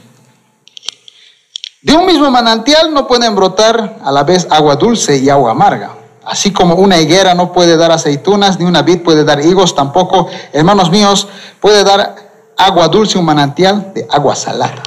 de 1.83 1.95
un 1.95 2.07
mismo 2.07 2.31
manantial 2.31 2.95
no 2.95 3.09
pueden 3.09 3.35
brotar 3.35 3.99
a 4.05 4.13
la 4.13 4.23
vez 4.23 4.47
agua 4.51 4.77
dulce 4.77 5.17
y 5.17 5.29
agua 5.29 5.51
amarga. 5.51 5.97
Así 6.25 6.53
como 6.53 6.77
una 6.77 7.01
higuera 7.01 7.35
no 7.35 7.53
puede 7.53 7.77
dar 7.77 7.91
aceitunas, 7.91 8.59
ni 8.59 8.65
una 8.65 8.83
vid 8.83 9.03
puede 9.03 9.25
dar 9.25 9.45
higos, 9.45 9.75
tampoco, 9.75 10.29
hermanos 10.53 10.91
míos, 10.91 11.27
puede 11.61 11.83
dar 11.83 12.15
agua 12.57 12.87
dulce 12.87 13.19
un 13.19 13.25
manantial 13.25 13.93
de 13.93 14.07
agua 14.09 14.37
salada. 14.37 14.83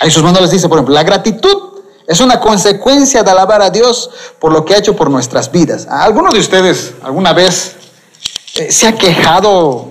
Ahí 0.00 0.10
sus 0.10 0.22
les 0.22 0.50
dice, 0.50 0.68
por 0.68 0.78
ejemplo, 0.78 0.94
la 0.94 1.02
gratitud 1.02 1.82
es 2.06 2.20
una 2.20 2.40
consecuencia 2.40 3.22
de 3.22 3.30
alabar 3.30 3.60
a 3.60 3.68
Dios 3.68 4.08
por 4.38 4.52
lo 4.52 4.64
que 4.64 4.74
ha 4.74 4.78
hecho 4.78 4.96
por 4.96 5.10
nuestras 5.10 5.52
vidas. 5.52 5.86
¿Alguno 5.90 6.30
de 6.30 6.38
ustedes 6.38 6.94
alguna 7.02 7.34
vez 7.34 7.76
eh, 8.54 8.72
se 8.72 8.88
ha 8.88 8.92
quejado 8.92 9.88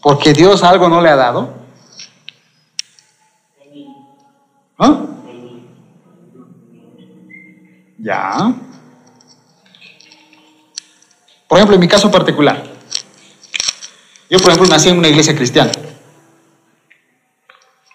porque 0.00 0.32
Dios 0.32 0.62
algo 0.62 0.88
no 0.88 1.02
le 1.02 1.10
ha 1.10 1.16
dado? 1.16 1.61
¿Ah? 4.82 5.00
Ya. 7.98 8.52
Por 11.46 11.58
ejemplo, 11.58 11.74
en 11.74 11.80
mi 11.80 11.86
caso 11.86 12.10
particular, 12.10 12.64
yo 14.28 14.38
por 14.38 14.48
ejemplo 14.48 14.68
nací 14.68 14.88
en 14.88 14.98
una 14.98 15.08
iglesia 15.08 15.36
cristiana. 15.36 15.70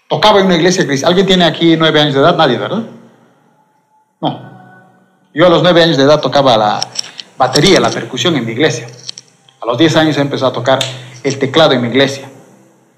Tocaba 0.07 0.39
en 0.39 0.45
una 0.45 0.55
iglesia 0.55 0.85
cristiana. 0.85 1.09
¿Alguien 1.09 1.27
tiene 1.27 1.43
aquí 1.43 1.75
nueve 1.75 1.99
años 1.99 2.13
de 2.13 2.21
edad? 2.21 2.37
Nadie, 2.37 2.57
¿verdad? 2.57 2.83
No. 4.21 4.57
Yo 5.33 5.45
a 5.45 5.49
los 5.49 5.61
nueve 5.61 5.83
años 5.83 5.97
de 5.97 6.03
edad 6.03 6.21
tocaba 6.21 6.55
la 6.55 6.79
batería, 7.37 7.81
la 7.81 7.89
percusión 7.89 8.37
en 8.37 8.45
mi 8.45 8.53
iglesia. 8.53 8.87
A 9.61 9.65
los 9.65 9.77
diez 9.77 9.93
años 9.97 10.17
empezó 10.17 10.47
a 10.47 10.53
tocar 10.53 10.79
el 11.23 11.37
teclado 11.37 11.73
en 11.73 11.81
mi 11.81 11.89
iglesia. 11.89 12.29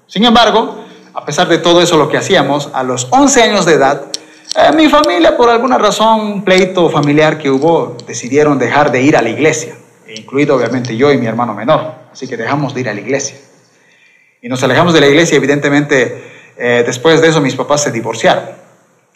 Sin 0.06 0.24
embargo, 0.24 0.79
a 1.22 1.24
pesar 1.24 1.48
de 1.48 1.58
todo 1.58 1.80
eso 1.82 1.96
lo 1.96 2.08
que 2.08 2.16
hacíamos, 2.16 2.70
a 2.72 2.82
los 2.82 3.08
once 3.10 3.42
años 3.42 3.64
de 3.66 3.74
edad 3.74 4.10
eh, 4.56 4.72
mi 4.74 4.88
familia, 4.88 5.36
por 5.36 5.48
alguna 5.48 5.78
razón, 5.78 6.42
pleito 6.42 6.90
familiar 6.90 7.38
que 7.38 7.48
hubo, 7.48 7.96
decidieron 8.04 8.58
dejar 8.58 8.90
de 8.90 9.00
ir 9.00 9.16
a 9.16 9.22
la 9.22 9.28
iglesia, 9.28 9.76
incluido 10.12 10.56
obviamente 10.56 10.96
yo 10.96 11.12
y 11.12 11.18
mi 11.18 11.26
hermano 11.26 11.54
menor. 11.54 11.94
Así 12.12 12.26
que 12.26 12.36
dejamos 12.36 12.74
de 12.74 12.80
ir 12.80 12.88
a 12.88 12.94
la 12.94 13.00
iglesia. 13.00 13.36
Y 14.42 14.48
nos 14.48 14.60
alejamos 14.64 14.92
de 14.92 15.02
la 15.02 15.06
iglesia, 15.06 15.36
evidentemente, 15.36 16.24
eh, 16.56 16.82
después 16.84 17.20
de 17.20 17.28
eso 17.28 17.40
mis 17.40 17.54
papás 17.54 17.84
se 17.84 17.92
divorciaron. 17.92 18.42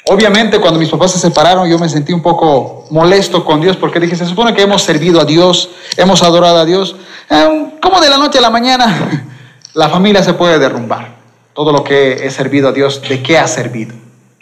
Obviamente, 0.06 0.60
cuando 0.60 0.78
mis 0.78 0.90
papás 0.90 1.10
se 1.12 1.18
separaron, 1.18 1.68
yo 1.68 1.80
me 1.80 1.88
sentí 1.88 2.12
un 2.12 2.22
poco 2.22 2.86
molesto 2.90 3.44
con 3.44 3.60
Dios 3.60 3.76
porque 3.76 3.98
dije, 3.98 4.14
se 4.14 4.26
supone 4.26 4.54
que 4.54 4.62
hemos 4.62 4.82
servido 4.82 5.20
a 5.20 5.24
Dios, 5.24 5.70
hemos 5.96 6.22
adorado 6.22 6.58
a 6.58 6.64
Dios. 6.64 6.94
Eh, 7.28 7.72
¿Cómo 7.82 8.00
de 8.00 8.08
la 8.08 8.18
noche 8.18 8.38
a 8.38 8.40
la 8.40 8.50
mañana 8.50 9.26
la 9.74 9.88
familia 9.88 10.22
se 10.22 10.34
puede 10.34 10.60
derrumbar? 10.60 11.23
Todo 11.54 11.72
lo 11.72 11.84
que 11.84 12.26
he 12.26 12.30
servido 12.30 12.68
a 12.68 12.72
Dios, 12.72 13.00
¿de 13.00 13.22
qué 13.22 13.38
ha 13.38 13.46
servido? 13.46 13.94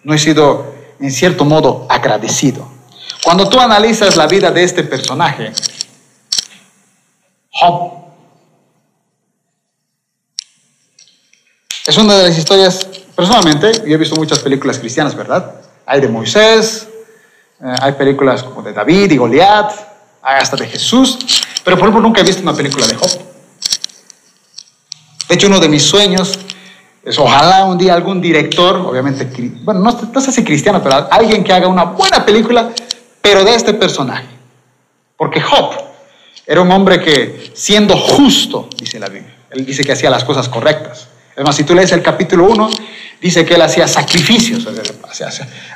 No 0.03 0.15
he 0.15 0.19
sido 0.19 0.73
en 0.99 1.11
cierto 1.11 1.45
modo, 1.45 1.87
agradecido. 1.89 2.67
Cuando 3.23 3.49
tú 3.49 3.61
analizas 3.61 4.17
la 4.17 4.27
vida 4.27 4.51
de 4.51 4.65
este 4.65 4.85
personaje, 4.85 5.53
Job, 7.51 7.93
es 11.87 11.97
una 11.99 12.17
de 12.17 12.29
las 12.29 12.39
historias, 12.39 12.87
personalmente, 13.15 13.73
yo 13.87 13.95
he 13.95 13.97
visto 13.97 14.17
muchas 14.17 14.39
películas 14.39 14.79
cristianas, 14.79 15.15
¿verdad? 15.15 15.55
Hay 15.85 16.01
de 16.01 16.09
Moisés, 16.09 16.89
eh, 17.61 17.75
hay 17.81 17.93
películas 17.93 18.43
como 18.45 18.63
de 18.63 18.73
David 18.73 19.11
y 19.11 19.17
Goliat, 19.17 19.73
hay 20.23 20.41
hasta 20.41 20.57
de 20.57 20.69
Jesús, 20.69 21.19
pero 21.65 21.77
por 21.77 21.89
ejemplo 21.89 22.01
nunca 22.01 22.21
he 22.21 22.25
visto 22.25 22.43
una 22.43 22.55
película 22.55 22.87
de 22.87 22.95
Job. 22.95 23.11
De 25.29 25.35
hecho, 25.35 25.49
uno 25.49 25.59
de 25.59 25.69
mis 25.69 25.83
sueños 25.83 26.39
ojalá 27.19 27.65
un 27.65 27.79
día 27.79 27.95
algún 27.95 28.21
director, 28.21 28.77
obviamente, 28.77 29.29
bueno, 29.63 29.81
no, 29.81 30.21
sé 30.21 30.33
si 30.33 30.45
cristiano, 30.45 30.83
pero 30.83 31.09
alguien 31.11 31.43
que 31.43 31.53
haga 31.53 31.67
una 31.69 31.85
buena 31.85 32.25
película, 32.25 32.71
pero 33.21 33.45
de 33.45 33.55
este 33.55 33.75
personaje. 33.75 34.27
Porque 35.17 35.41
Job 35.41 35.73
era 36.47 36.61
un 36.61 36.71
hombre 36.71 37.01
que, 37.01 37.53
siendo 37.55 37.97
justo, 37.97 38.69
dice 38.77 38.99
la 38.99 39.09
Biblia, 39.09 39.35
él 39.51 39.67
dice 39.67 39.85
que 39.85 39.93
hacía 39.93 40.11
las 40.11 40.25
cosas 40.25 40.49
correctas. 40.49 41.09
Es 41.37 41.45
más, 41.45 41.57
si 41.57 41.65
tú 41.65 41.75
lees 41.75 41.93
el 41.93 42.03
capítulo 42.03 42.45
1, 42.45 42.71
dice 43.21 43.45
que 43.45 43.55
él 43.55 43.63
hacía 43.63 43.89
sacrificios, 43.89 44.67
hacía, 45.09 45.29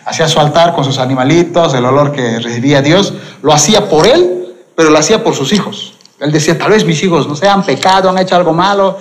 hacía 0.05 0.29
su 0.29 0.39
altar 0.39 0.75
con 0.75 0.85
sus 0.85 0.99
animalitos, 0.99 1.75
el 1.75 1.85
olor 1.85 2.13
que 2.13 2.39
recibía 2.41 2.83
Dios, 2.83 3.15
lo 3.43 3.53
hacía 3.53 3.89
por 3.89 4.07
él, 4.07 4.55
pero 4.75 4.91
lo 4.91 4.99
hacía 4.99 5.25
por 5.25 5.35
sus 5.35 5.53
hijos. 5.53 5.95
Él 6.21 6.33
decía, 6.33 6.57
tal 6.57 6.71
vez 6.71 6.85
mis 6.85 7.03
hijos 7.03 7.27
no 7.29 7.37
se 7.37 7.49
han 7.49 7.65
pecado, 7.65 8.11
han 8.11 8.19
hecho 8.19 8.37
algo 8.37 8.53
malo, 8.53 8.99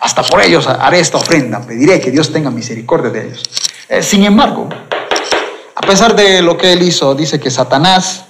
hasta 0.00 0.22
por 0.22 0.42
ellos 0.42 0.66
haré 0.66 1.00
esta 1.00 1.18
ofrenda, 1.18 1.60
pediré 1.60 2.00
que 2.00 2.10
Dios 2.10 2.32
tenga 2.32 2.50
misericordia 2.50 3.10
de 3.10 3.26
ellos. 3.26 3.42
Eh, 3.88 4.02
sin 4.02 4.24
embargo, 4.24 4.68
a 5.74 5.80
pesar 5.80 6.14
de 6.16 6.42
lo 6.42 6.56
que 6.56 6.72
él 6.72 6.82
hizo, 6.82 7.14
dice 7.14 7.38
que 7.38 7.50
Satanás, 7.50 8.24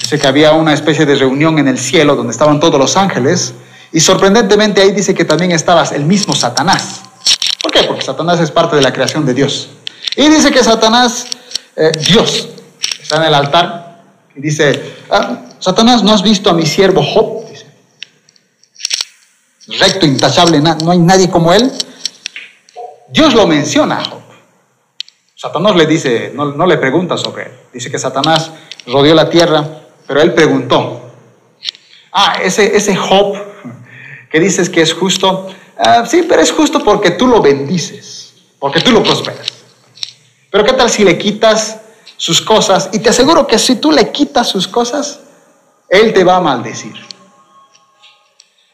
dice 0.00 0.18
que 0.18 0.26
había 0.26 0.52
una 0.52 0.74
especie 0.74 1.06
de 1.06 1.14
reunión 1.14 1.58
en 1.58 1.68
el 1.68 1.78
cielo 1.78 2.16
donde 2.16 2.32
estaban 2.32 2.60
todos 2.60 2.78
los 2.78 2.96
ángeles, 2.96 3.54
y 3.92 4.00
sorprendentemente 4.00 4.82
ahí 4.82 4.92
dice 4.92 5.14
que 5.14 5.24
también 5.24 5.52
estaba 5.52 5.82
el 5.84 6.04
mismo 6.04 6.34
Satanás. 6.34 7.02
¿Por 7.62 7.72
qué? 7.72 7.84
Porque 7.84 8.02
Satanás 8.02 8.40
es 8.40 8.50
parte 8.50 8.76
de 8.76 8.82
la 8.82 8.92
creación 8.92 9.24
de 9.24 9.32
Dios. 9.32 9.70
Y 10.16 10.28
dice 10.28 10.50
que 10.50 10.62
Satanás, 10.62 11.26
eh, 11.76 11.92
Dios, 12.06 12.48
está 13.00 13.16
en 13.16 13.24
el 13.24 13.34
altar 13.34 14.02
y 14.34 14.40
dice, 14.40 14.96
ah, 15.10 15.42
Satanás, 15.58 16.02
¿no 16.02 16.12
has 16.12 16.22
visto 16.22 16.50
a 16.50 16.52
mi 16.52 16.66
siervo 16.66 17.02
Job? 17.02 17.45
Recto, 19.68 20.06
intachable, 20.06 20.60
no 20.60 20.90
hay 20.90 20.98
nadie 20.98 21.30
como 21.30 21.52
él. 21.52 21.70
Dios 23.08 23.34
lo 23.34 23.46
menciona 23.46 23.98
a 23.98 24.04
Job. 24.04 24.20
Satanás 25.34 25.76
le 25.76 25.86
dice, 25.86 26.32
no, 26.34 26.66
le 26.66 26.78
pregunta 26.78 27.16
sobre 27.16 27.44
él. 27.44 27.52
Dice 27.72 27.90
que 27.90 27.98
Satanás 27.98 28.50
rodeó 28.86 29.14
la 29.14 29.28
tierra, 29.28 29.82
pero 30.06 30.20
él 30.20 30.32
preguntó. 30.32 31.10
Ah, 32.10 32.38
ese, 32.42 32.76
ese 32.76 32.96
Job 32.96 33.36
que 34.30 34.40
dices 34.40 34.70
que 34.70 34.80
es 34.80 34.94
justo, 34.94 35.48
ah, 35.78 36.04
sí, 36.06 36.24
pero 36.28 36.40
es 36.40 36.50
justo 36.50 36.82
porque 36.82 37.10
tú 37.10 37.26
lo 37.26 37.40
bendices, 37.40 38.34
porque 38.58 38.80
tú 38.80 38.92
lo 38.92 39.02
prosperas. 39.02 39.46
Pero 40.50 40.64
¿qué 40.64 40.72
tal 40.72 40.90
si 40.90 41.04
le 41.04 41.18
quitas 41.18 41.80
sus 42.16 42.40
cosas? 42.40 42.88
Y 42.92 42.98
te 42.98 43.10
aseguro 43.10 43.46
que 43.46 43.58
si 43.58 43.76
tú 43.76 43.92
le 43.92 44.10
quitas 44.10 44.48
sus 44.48 44.66
cosas, 44.66 45.20
él 45.88 46.12
te 46.12 46.24
va 46.24 46.36
a 46.36 46.40
maldecir. 46.40 46.94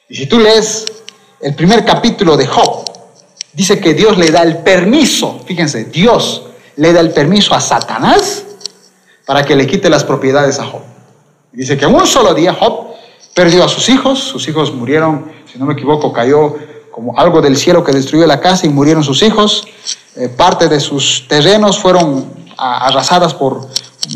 Y 0.08 0.16
si 0.16 0.26
tú 0.26 0.38
lees 0.38 0.84
el 1.40 1.54
primer 1.54 1.84
capítulo 1.84 2.36
de 2.36 2.46
Job, 2.46 2.84
dice 3.52 3.80
que 3.80 3.94
Dios 3.94 4.18
le 4.18 4.30
da 4.30 4.42
el 4.42 4.58
permiso, 4.58 5.40
fíjense, 5.46 5.84
Dios 5.84 6.44
le 6.76 6.92
da 6.92 7.00
el 7.00 7.10
permiso 7.10 7.54
a 7.54 7.60
Satanás 7.60 8.44
para 9.26 9.44
que 9.44 9.56
le 9.56 9.66
quite 9.66 9.88
las 9.88 10.04
propiedades 10.04 10.58
a 10.58 10.66
Job. 10.66 10.82
Dice 11.52 11.76
que 11.76 11.84
en 11.84 11.94
un 11.94 12.06
solo 12.06 12.34
día 12.34 12.54
Job 12.54 12.94
perdió 13.34 13.64
a 13.64 13.68
sus 13.68 13.88
hijos, 13.88 14.18
sus 14.18 14.48
hijos 14.48 14.72
murieron, 14.72 15.30
si 15.50 15.58
no 15.58 15.66
me 15.66 15.74
equivoco, 15.74 16.12
cayó 16.12 16.54
como 16.90 17.18
algo 17.18 17.40
del 17.40 17.56
cielo 17.56 17.82
que 17.82 17.92
destruyó 17.92 18.26
la 18.26 18.40
casa 18.40 18.66
y 18.66 18.68
murieron 18.68 19.02
sus 19.02 19.22
hijos. 19.22 19.66
Eh, 20.16 20.28
parte 20.28 20.68
de 20.68 20.78
sus 20.78 21.26
terrenos 21.26 21.78
fueron 21.78 22.26
arrasadas 22.56 23.34
por, 23.34 23.68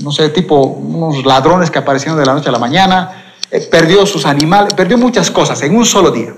no 0.03 0.13
sé, 0.13 0.29
tipo 0.29 0.57
unos 0.57 1.25
ladrones 1.25 1.71
que 1.71 1.79
aparecieron 1.79 2.19
de 2.19 2.27
la 2.27 2.35
noche 2.35 2.49
a 2.49 2.53
la 2.53 2.59
mañana. 2.59 3.26
Eh, 3.51 3.61
perdió 3.71 4.05
sus 4.07 4.27
animales, 4.27 4.75
perdió 4.75 4.99
muchas 4.99 5.31
cosas 5.31 5.61
en 5.63 5.77
un 5.77 5.87
solo 5.87 6.11
día. 6.11 6.35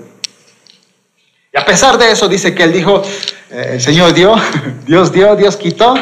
Y 1.51 1.57
a 1.57 1.65
pesar 1.65 1.97
de 1.97 2.11
eso 2.11 2.27
dice 2.27 2.53
que 2.53 2.63
él 2.63 2.71
dijo, 2.71 3.01
eh, 3.49 3.71
el 3.73 3.81
Señor 3.81 4.13
dio, 4.13 4.35
Dios 4.85 5.11
dio, 5.11 5.35
Dios 5.35 5.57
quitó, 5.57 5.95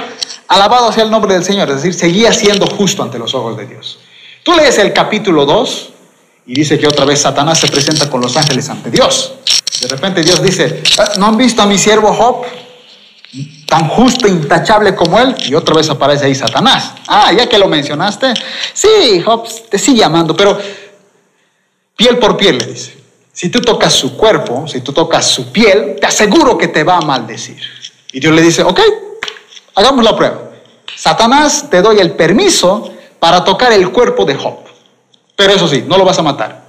alabado 0.47 0.91
sea 0.91 1.03
el 1.03 1.11
nombre 1.11 1.33
del 1.33 1.43
Señor, 1.43 1.69
es 1.69 1.77
decir, 1.77 1.93
seguía 1.93 2.33
siendo 2.33 2.67
justo 2.67 3.03
ante 3.03 3.17
los 3.17 3.33
ojos 3.33 3.57
de 3.57 3.65
Dios. 3.65 3.99
Tú 4.43 4.53
lees 4.53 4.77
el 4.77 4.93
capítulo 4.93 5.45
2 5.45 5.89
y 6.47 6.53
dice 6.53 6.77
que 6.77 6.87
otra 6.87 7.05
vez 7.05 7.21
Satanás 7.21 7.59
se 7.59 7.67
presenta 7.67 8.09
con 8.09 8.21
los 8.21 8.35
ángeles 8.35 8.69
ante 8.69 8.89
Dios. 8.89 9.35
De 9.81 9.87
repente 9.87 10.23
Dios 10.23 10.41
dice, 10.41 10.81
ah, 10.97 11.11
¿no 11.17 11.27
han 11.27 11.37
visto 11.37 11.61
a 11.61 11.65
mi 11.65 11.77
siervo 11.77 12.13
Job? 12.13 12.45
Tan 13.67 13.89
justo, 13.89 14.25
e 14.25 14.29
intachable 14.29 14.95
como 14.95 15.19
él. 15.19 15.35
Y 15.45 15.53
otra 15.53 15.75
vez 15.75 15.89
aparece 15.89 16.25
ahí 16.25 16.33
Satanás. 16.33 16.93
Ah, 17.07 17.31
ya 17.37 17.47
que 17.47 17.57
lo 17.57 17.67
mencionaste. 17.67 18.33
Sí, 18.73 19.21
Job 19.23 19.47
te 19.69 19.77
sigue 19.77 20.03
amando, 20.03 20.35
pero 20.35 20.57
piel 21.97 22.17
por 22.19 22.37
piel 22.37 22.57
le 22.59 22.65
dice. 22.67 22.95
Si 23.33 23.49
tú 23.49 23.59
tocas 23.59 23.93
su 23.93 24.15
cuerpo, 24.15 24.65
si 24.67 24.79
tú 24.79 24.93
tocas 24.93 25.27
su 25.27 25.51
piel, 25.51 25.97
te 25.99 26.07
aseguro 26.07 26.57
que 26.57 26.69
te 26.69 26.83
va 26.83 26.97
a 26.97 27.01
maldecir. 27.01 27.61
Y 28.13 28.19
Dios 28.19 28.33
le 28.33 28.41
dice, 28.41 28.63
ok, 28.63 28.79
hagamos 29.75 30.05
la 30.05 30.15
prueba. 30.15 30.39
Satanás, 30.95 31.69
te 31.69 31.81
doy 31.81 31.99
el 31.99 32.13
permiso 32.13 32.89
para 33.19 33.43
tocar 33.43 33.73
el 33.73 33.91
cuerpo 33.91 34.25
de 34.25 34.35
Job. 34.35 34.59
Pero 35.35 35.53
eso 35.53 35.67
sí, 35.67 35.83
no 35.85 35.97
lo 35.97 36.05
vas 36.05 36.17
a 36.17 36.23
matar. 36.23 36.63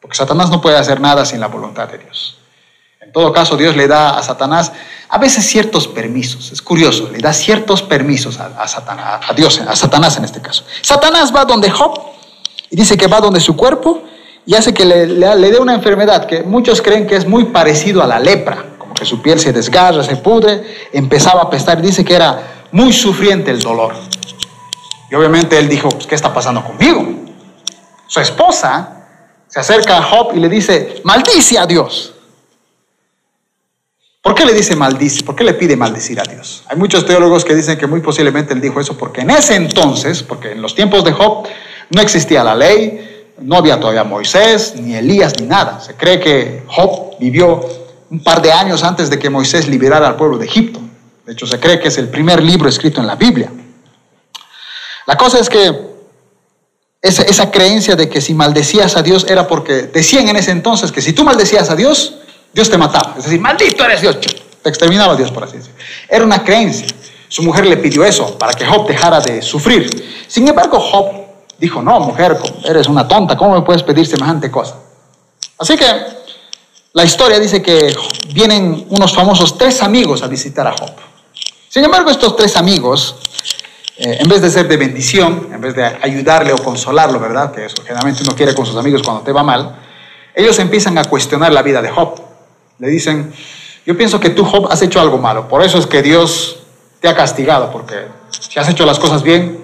Porque 0.00 0.16
Satanás 0.16 0.50
no 0.50 0.60
puede 0.60 0.76
hacer 0.76 1.00
nada 1.00 1.24
sin 1.24 1.40
la 1.40 1.48
voluntad 1.48 1.88
de 1.88 1.98
Dios. 1.98 2.38
En 3.00 3.10
todo 3.10 3.32
caso, 3.32 3.56
Dios 3.56 3.74
le 3.74 3.88
da 3.88 4.16
a 4.16 4.22
Satanás 4.22 4.70
a 5.08 5.18
veces 5.18 5.44
ciertos 5.44 5.88
permisos. 5.88 6.52
Es 6.52 6.62
curioso, 6.62 7.10
le 7.10 7.18
da 7.18 7.32
ciertos 7.32 7.82
permisos 7.82 8.38
a, 8.38 8.68
Satanás, 8.68 9.22
a 9.28 9.34
Dios, 9.34 9.60
a 9.66 9.74
Satanás 9.74 10.16
en 10.16 10.24
este 10.24 10.40
caso. 10.40 10.64
Satanás 10.82 11.34
va 11.34 11.44
donde 11.44 11.68
Job 11.68 12.00
y 12.70 12.76
dice 12.76 12.96
que 12.96 13.08
va 13.08 13.20
donde 13.20 13.40
su 13.40 13.56
cuerpo 13.56 14.04
y 14.46 14.54
hace 14.54 14.72
que 14.72 14.84
le, 14.84 15.06
le 15.06 15.50
dé 15.50 15.58
una 15.58 15.74
enfermedad 15.74 16.26
que 16.26 16.42
muchos 16.42 16.80
creen 16.82 17.06
que 17.06 17.16
es 17.16 17.26
muy 17.26 17.46
parecido 17.46 18.02
a 18.02 18.06
la 18.06 18.18
lepra, 18.18 18.64
como 18.78 18.94
que 18.94 19.04
su 19.04 19.20
piel 19.22 19.38
se 19.38 19.52
desgarra, 19.52 20.02
se 20.02 20.16
pudre, 20.16 20.62
empezaba 20.92 21.40
a 21.42 21.44
apestar. 21.44 21.80
Dice 21.80 22.04
que 22.04 22.14
era 22.14 22.66
muy 22.72 22.92
sufriente 22.92 23.50
el 23.50 23.60
dolor. 23.60 23.94
Y 25.10 25.14
obviamente 25.14 25.58
él 25.58 25.68
dijo, 25.68 25.88
pues, 25.88 26.06
¿qué 26.06 26.14
está 26.14 26.32
pasando 26.32 26.64
conmigo? 26.64 27.06
Su 28.06 28.20
esposa 28.20 29.06
se 29.48 29.60
acerca 29.60 29.98
a 29.98 30.02
Job 30.02 30.32
y 30.34 30.40
le 30.40 30.48
dice, 30.48 31.00
maldice 31.04 31.58
a 31.58 31.66
Dios. 31.66 32.14
¿Por 34.22 34.34
qué 34.34 34.44
le 34.44 34.52
dice 34.52 34.76
maldice? 34.76 35.24
¿Por 35.24 35.34
qué 35.34 35.44
le 35.44 35.54
pide 35.54 35.76
maldecir 35.76 36.20
a 36.20 36.24
Dios? 36.24 36.64
Hay 36.68 36.76
muchos 36.76 37.06
teólogos 37.06 37.44
que 37.44 37.54
dicen 37.54 37.78
que 37.78 37.86
muy 37.86 38.00
posiblemente 38.00 38.52
él 38.52 38.60
dijo 38.60 38.80
eso 38.80 38.96
porque 38.96 39.22
en 39.22 39.30
ese 39.30 39.54
entonces, 39.54 40.22
porque 40.22 40.52
en 40.52 40.62
los 40.62 40.74
tiempos 40.74 41.04
de 41.04 41.12
Job 41.12 41.48
no 41.88 42.02
existía 42.02 42.44
la 42.44 42.54
ley, 42.54 43.09
no 43.40 43.56
había 43.56 43.78
todavía 43.78 44.04
Moisés, 44.04 44.74
ni 44.76 44.94
Elías, 44.94 45.34
ni 45.40 45.46
nada. 45.46 45.80
Se 45.80 45.94
cree 45.94 46.20
que 46.20 46.64
Job 46.66 47.16
vivió 47.18 47.60
un 48.10 48.22
par 48.22 48.42
de 48.42 48.52
años 48.52 48.82
antes 48.82 49.08
de 49.08 49.18
que 49.18 49.30
Moisés 49.30 49.68
liberara 49.68 50.06
al 50.06 50.16
pueblo 50.16 50.38
de 50.38 50.46
Egipto. 50.46 50.80
De 51.24 51.32
hecho, 51.32 51.46
se 51.46 51.58
cree 51.60 51.78
que 51.78 51.88
es 51.88 51.98
el 51.98 52.08
primer 52.08 52.42
libro 52.42 52.68
escrito 52.68 53.00
en 53.00 53.06
la 53.06 53.14
Biblia. 53.14 53.50
La 55.06 55.16
cosa 55.16 55.38
es 55.38 55.48
que 55.48 55.90
esa, 57.02 57.50
creencia 57.50 57.96
de 57.96 58.08
que 58.08 58.20
si 58.20 58.34
maldecías 58.34 58.96
a 58.96 59.02
Dios 59.02 59.26
era 59.28 59.48
porque 59.48 59.84
decían 59.84 60.28
en 60.28 60.36
ese 60.36 60.50
entonces 60.50 60.92
que 60.92 61.00
si 61.00 61.12
tú 61.12 61.24
maldecías 61.24 61.70
a 61.70 61.76
Dios, 61.76 62.16
Dios 62.52 62.68
te 62.68 62.76
mataba. 62.76 63.14
Es 63.16 63.24
decir, 63.24 63.40
maldito 63.40 63.84
eres 63.84 64.02
Dios. 64.02 64.18
Te 64.20 64.68
exterminaba 64.68 65.16
Dios, 65.16 65.30
por 65.30 65.44
así 65.44 65.56
decirlo. 65.56 65.78
Era 66.08 66.24
una 66.24 66.44
creencia. 66.44 66.86
Su 67.28 67.42
mujer 67.42 67.64
le 67.66 67.76
pidió 67.78 68.04
eso 68.04 68.36
para 68.36 68.52
que 68.52 68.66
Job 68.66 68.86
dejara 68.86 69.20
de 69.20 69.40
sufrir. 69.40 69.88
Sin 70.26 70.46
embargo, 70.46 70.78
Job 70.78 71.19
dijo, 71.60 71.82
no, 71.82 72.00
mujer, 72.00 72.38
eres 72.64 72.88
una 72.88 73.06
tonta, 73.06 73.36
¿cómo 73.36 73.54
me 73.54 73.62
puedes 73.62 73.82
pedir 73.82 74.06
semejante 74.06 74.50
cosa? 74.50 74.76
Así 75.58 75.76
que 75.76 75.86
la 76.94 77.04
historia 77.04 77.38
dice 77.38 77.62
que 77.62 77.94
vienen 78.32 78.86
unos 78.88 79.14
famosos 79.14 79.56
tres 79.56 79.82
amigos 79.82 80.22
a 80.22 80.26
visitar 80.26 80.66
a 80.66 80.72
Job. 80.72 80.90
Sin 81.68 81.84
embargo, 81.84 82.10
estos 82.10 82.34
tres 82.34 82.56
amigos 82.56 83.14
eh, 84.02 84.16
en 84.18 84.28
vez 84.30 84.40
de 84.40 84.48
ser 84.48 84.66
de 84.66 84.78
bendición, 84.78 85.48
en 85.52 85.60
vez 85.60 85.76
de 85.76 85.84
ayudarle 85.84 86.54
o 86.54 86.56
consolarlo, 86.56 87.20
¿verdad? 87.20 87.52
Que 87.52 87.66
eso 87.66 87.82
generalmente 87.82 88.22
uno 88.22 88.34
quiere 88.34 88.54
con 88.54 88.64
sus 88.64 88.76
amigos 88.76 89.02
cuando 89.02 89.22
te 89.22 89.30
va 89.30 89.42
mal, 89.42 89.76
ellos 90.34 90.58
empiezan 90.58 90.96
a 90.96 91.04
cuestionar 91.04 91.52
la 91.52 91.60
vida 91.60 91.82
de 91.82 91.90
Job. 91.90 92.18
Le 92.78 92.88
dicen, 92.88 93.30
yo 93.84 93.94
pienso 93.98 94.18
que 94.18 94.30
tú, 94.30 94.42
Job, 94.42 94.68
has 94.70 94.80
hecho 94.80 95.02
algo 95.02 95.18
malo, 95.18 95.48
por 95.48 95.62
eso 95.62 95.76
es 95.76 95.86
que 95.86 96.00
Dios 96.00 96.60
te 97.00 97.08
ha 97.08 97.14
castigado, 97.14 97.70
porque 97.70 98.06
si 98.30 98.58
has 98.58 98.70
hecho 98.70 98.86
las 98.86 98.98
cosas 98.98 99.22
bien, 99.22 99.62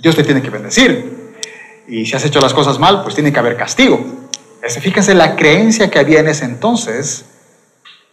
Dios 0.00 0.16
te 0.16 0.22
tiene 0.22 0.42
que 0.42 0.50
bendecir. 0.50 1.21
Y 1.88 2.06
si 2.06 2.16
has 2.16 2.24
hecho 2.24 2.40
las 2.40 2.54
cosas 2.54 2.78
mal, 2.78 3.02
pues 3.02 3.14
tiene 3.14 3.32
que 3.32 3.38
haber 3.38 3.56
castigo. 3.56 4.04
Fíjense 4.80 5.14
la 5.14 5.34
creencia 5.34 5.90
que 5.90 5.98
había 5.98 6.20
en 6.20 6.28
ese 6.28 6.44
entonces, 6.44 7.24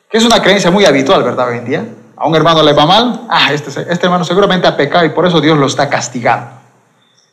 que 0.10 0.18
es 0.18 0.26
una 0.26 0.42
creencia 0.42 0.72
muy 0.72 0.86
habitual, 0.86 1.24
¿verdad? 1.24 1.50
Hoy 1.50 1.58
en 1.58 1.66
día 1.66 1.86
a 2.20 2.28
un 2.28 2.36
hermano 2.36 2.62
le 2.62 2.74
va 2.74 2.86
mal, 2.86 3.22
ah, 3.30 3.54
este, 3.54 3.70
este 3.70 4.06
hermano 4.06 4.26
seguramente 4.26 4.68
ha 4.68 4.76
pecado 4.76 5.06
y 5.06 5.10
por 5.10 5.26
eso 5.26 5.40
Dios 5.40 5.58
lo 5.58 5.68
está 5.68 5.90
castigando. 5.90 6.52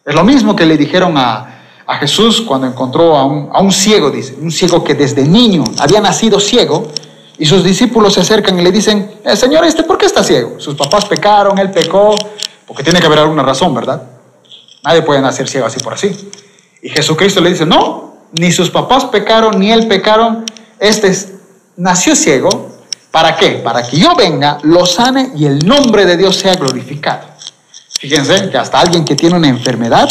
Es 0.05 0.15
lo 0.15 0.23
mismo 0.23 0.55
que 0.55 0.65
le 0.65 0.77
dijeron 0.77 1.15
a, 1.17 1.53
Jesús 2.01 2.41
cuando 2.41 2.67
encontró 2.67 3.17
a 3.17 3.25
un, 3.25 3.73
ciego, 3.73 4.11
dice, 4.11 4.35
un 4.41 4.51
ciego 4.51 4.83
que 4.83 4.95
desde 4.95 5.23
niño 5.25 5.63
había 5.79 6.01
nacido 6.01 6.41
ciego, 6.41 6.91
y 7.39 7.47
sus 7.47 7.63
discípulos 7.63 8.15
se 8.15 8.21
acercan 8.21 8.59
y 8.59 8.63
le 8.63 8.73
dicen, 8.73 9.21
eh, 9.25 9.37
Señor, 9.37 9.65
¿este 9.65 9.85
por 9.85 9.97
qué 9.97 10.07
está 10.07 10.25
ciego? 10.25 10.59
Sus 10.59 10.75
papás 10.75 11.05
pecaron, 11.05 11.59
él 11.59 11.71
pecó, 11.71 12.17
porque 12.67 12.83
tiene 12.83 12.99
que 12.99 13.07
haber 13.07 13.21
alguna 13.21 13.45
razón, 13.45 13.73
¿verdad? 13.73 14.03
Nadie 14.87 15.03
puede 15.03 15.21
nacer 15.21 15.49
ciego 15.49 15.67
así 15.67 15.81
por 15.81 15.93
así. 15.93 16.31
Y 16.81 16.89
Jesucristo 16.89 17.43
le 17.43 17.51
dice, 17.51 17.67
no, 17.67 18.15
ni 18.33 18.53
sus 18.53 18.71
papás 18.71 19.05
pecaron, 19.05 19.59
ni 19.59 19.71
él 19.71 19.89
pecaron, 19.89 20.47
este 20.79 21.15
nació 21.77 22.17
ciego 22.17 22.77
¿Para 23.17 23.35
qué? 23.35 23.63
Para 23.65 23.83
que 23.83 23.97
yo 23.97 24.15
venga, 24.15 24.59
lo 24.63 24.85
sane 24.85 25.31
y 25.35 25.47
el 25.47 25.67
nombre 25.67 26.05
de 26.05 26.19
Dios 26.19 26.37
sea 26.37 26.55
glorificado. 26.55 27.27
Fíjense 27.99 28.51
que 28.51 28.59
hasta 28.59 28.79
alguien 28.79 29.07
que 29.07 29.15
tiene 29.15 29.37
una 29.37 29.49
enfermedad, 29.49 30.07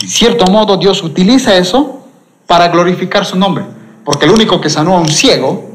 en 0.00 0.08
cierto 0.08 0.46
modo 0.46 0.78
Dios 0.78 1.02
utiliza 1.02 1.54
eso 1.58 2.06
para 2.46 2.68
glorificar 2.68 3.26
su 3.26 3.36
nombre. 3.36 3.66
Porque 4.02 4.24
el 4.24 4.30
único 4.30 4.62
que 4.62 4.70
sanó 4.70 4.96
a 4.96 5.00
un 5.00 5.10
ciego 5.10 5.68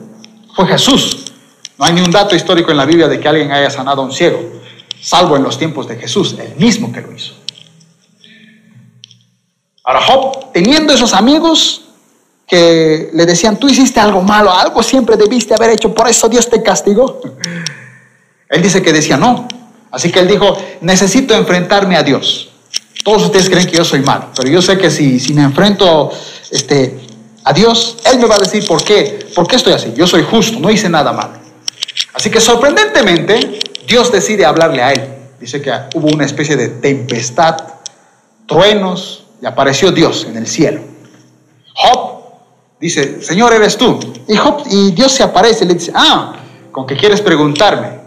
fue 0.55 0.65
Jesús. 0.65 1.31
No 1.77 1.85
hay 1.85 1.93
ni 1.93 2.01
un 2.01 2.09
dato 2.09 2.35
histórico 2.35 2.71
en 2.71 2.77
la 2.77 2.85
Biblia 2.85 3.07
de 3.07 3.19
que 3.19 3.27
alguien 3.27 3.51
haya 3.51 3.69
sanado 3.69 4.01
a 4.01 4.05
un 4.05 4.11
ciego, 4.11 4.39
salvo 4.99 5.37
en 5.37 5.43
los 5.43 5.59
tiempos 5.59 5.87
de 5.87 5.97
Jesús, 5.97 6.35
el 6.39 6.55
mismo 6.55 6.91
que 6.91 7.01
lo 7.01 7.13
hizo. 7.13 7.35
Ahora 9.83 10.01
Job, 10.01 10.51
teniendo 10.53 10.93
esos 10.93 11.13
amigos, 11.13 11.81
que 12.51 13.09
le 13.13 13.25
decían, 13.25 13.57
tú 13.57 13.69
hiciste 13.69 13.99
algo 13.99 14.21
malo, 14.21 14.51
algo 14.51 14.83
siempre 14.83 15.15
debiste 15.15 15.53
haber 15.53 15.69
hecho, 15.69 15.93
por 15.93 16.09
eso 16.09 16.27
Dios 16.27 16.49
te 16.49 16.61
castigó. 16.61 17.21
Él 18.49 18.61
dice 18.61 18.81
que 18.81 18.91
decía 18.91 19.15
no. 19.15 19.47
Así 19.89 20.11
que 20.11 20.19
él 20.19 20.27
dijo, 20.27 20.57
necesito 20.81 21.33
enfrentarme 21.33 21.95
a 21.95 22.03
Dios. 22.03 22.49
Todos 23.03 23.23
ustedes 23.23 23.49
creen 23.49 23.67
que 23.67 23.77
yo 23.77 23.85
soy 23.85 24.01
malo, 24.01 24.27
pero 24.35 24.49
yo 24.49 24.61
sé 24.61 24.77
que 24.77 24.91
si, 24.91 25.33
me 25.33 25.43
enfrento 25.43 26.11
este, 26.51 26.99
a 27.43 27.53
Dios, 27.53 27.97
Él 28.05 28.19
me 28.19 28.25
va 28.25 28.35
a 28.35 28.39
decir 28.39 28.65
por 28.67 28.83
qué, 28.83 29.27
por 29.33 29.47
qué 29.47 29.55
estoy 29.55 29.73
así. 29.73 29.93
Yo 29.95 30.05
soy 30.05 30.23
justo, 30.23 30.59
no 30.59 30.69
hice 30.69 30.89
nada 30.89 31.11
malo. 31.13 31.33
Así 32.13 32.29
que 32.29 32.39
sorprendentemente, 32.39 33.59
Dios 33.87 34.11
decide 34.11 34.45
hablarle 34.45 34.83
a 34.83 34.91
él. 34.91 35.07
Dice 35.39 35.61
que 35.61 35.71
hubo 35.95 36.07
una 36.07 36.25
especie 36.25 36.55
de 36.55 36.67
tempestad, 36.67 37.57
truenos, 38.45 39.20
y 39.41 39.45
apareció 39.45 39.91
Dios 39.91 40.25
en 40.29 40.37
el 40.37 40.47
cielo. 40.47 40.81
Job 41.73 42.21
dice, 42.79 43.21
Señor, 43.21 43.53
eres 43.53 43.77
tú. 43.77 43.99
Y, 44.27 44.37
y 44.75 44.91
Dios 44.91 45.11
se 45.11 45.23
aparece 45.23 45.65
le 45.65 45.73
dice, 45.73 45.91
ah, 45.95 46.35
con 46.71 46.85
que 46.85 46.95
quieres 46.95 47.21
preguntarme, 47.21 47.99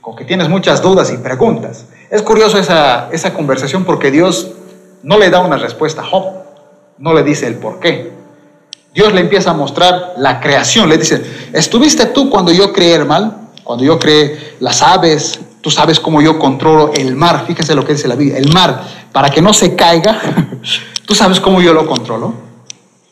con 0.00 0.16
que 0.16 0.24
tienes 0.24 0.48
muchas 0.48 0.82
dudas 0.82 1.12
y 1.12 1.16
preguntas. 1.18 1.86
Es 2.10 2.22
curioso 2.22 2.58
esa, 2.58 3.08
esa 3.12 3.32
conversación 3.32 3.84
porque 3.84 4.10
Dios 4.10 4.50
no 5.02 5.16
le 5.16 5.30
da 5.30 5.40
una 5.40 5.56
respuesta 5.56 6.02
a 6.02 6.06
Job, 6.06 6.24
no 6.98 7.14
le 7.14 7.22
dice 7.22 7.46
el 7.46 7.54
por 7.56 7.78
qué. 7.78 8.12
Dios 8.92 9.12
le 9.12 9.20
empieza 9.20 9.50
a 9.50 9.54
mostrar 9.54 10.14
la 10.16 10.40
creación, 10.40 10.88
le 10.88 10.98
dice, 10.98 11.22
¿estuviste 11.52 12.06
tú 12.06 12.28
cuando 12.28 12.50
yo 12.50 12.72
creé 12.72 12.94
el 12.94 13.04
mal? 13.06 13.36
Cuando 13.62 13.84
yo 13.84 14.00
creé 14.00 14.56
las 14.58 14.82
aves, 14.82 15.38
tú 15.60 15.70
sabes 15.70 16.00
cómo 16.00 16.20
yo 16.22 16.38
controlo 16.38 16.92
el 16.94 17.16
mar, 17.16 17.44
fíjense 17.46 17.74
lo 17.74 17.84
que 17.84 17.92
dice 17.92 18.08
la 18.08 18.16
Biblia, 18.16 18.38
el 18.38 18.52
mar, 18.52 18.82
para 19.12 19.30
que 19.30 19.42
no 19.42 19.52
se 19.52 19.76
caiga, 19.76 20.20
tú 21.06 21.14
sabes 21.14 21.40
cómo 21.40 21.60
yo 21.60 21.72
lo 21.72 21.86
controlo. 21.86 22.50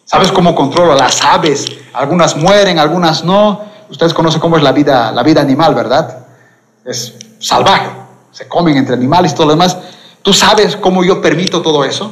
¿Sabes 0.04 0.32
cómo 0.32 0.54
controlo 0.54 0.94
las 0.94 1.22
aves? 1.22 1.66
Algunas 1.92 2.34
mueren, 2.34 2.78
algunas 2.78 3.24
no. 3.24 3.60
Ustedes 3.90 4.14
conocen 4.14 4.40
cómo 4.40 4.56
es 4.56 4.62
la 4.62 4.72
vida, 4.72 5.12
la 5.12 5.22
vida 5.22 5.42
animal, 5.42 5.74
¿verdad? 5.74 6.26
Es 6.82 7.14
salvaje. 7.38 7.90
Se 8.30 8.48
comen 8.48 8.78
entre 8.78 8.94
animales 8.94 9.32
y 9.32 9.34
todo 9.34 9.48
lo 9.48 9.52
demás. 9.52 9.76
¿Tú 10.22 10.32
sabes 10.32 10.76
cómo 10.76 11.04
yo 11.04 11.20
permito 11.20 11.60
todo 11.60 11.84
eso? 11.84 12.10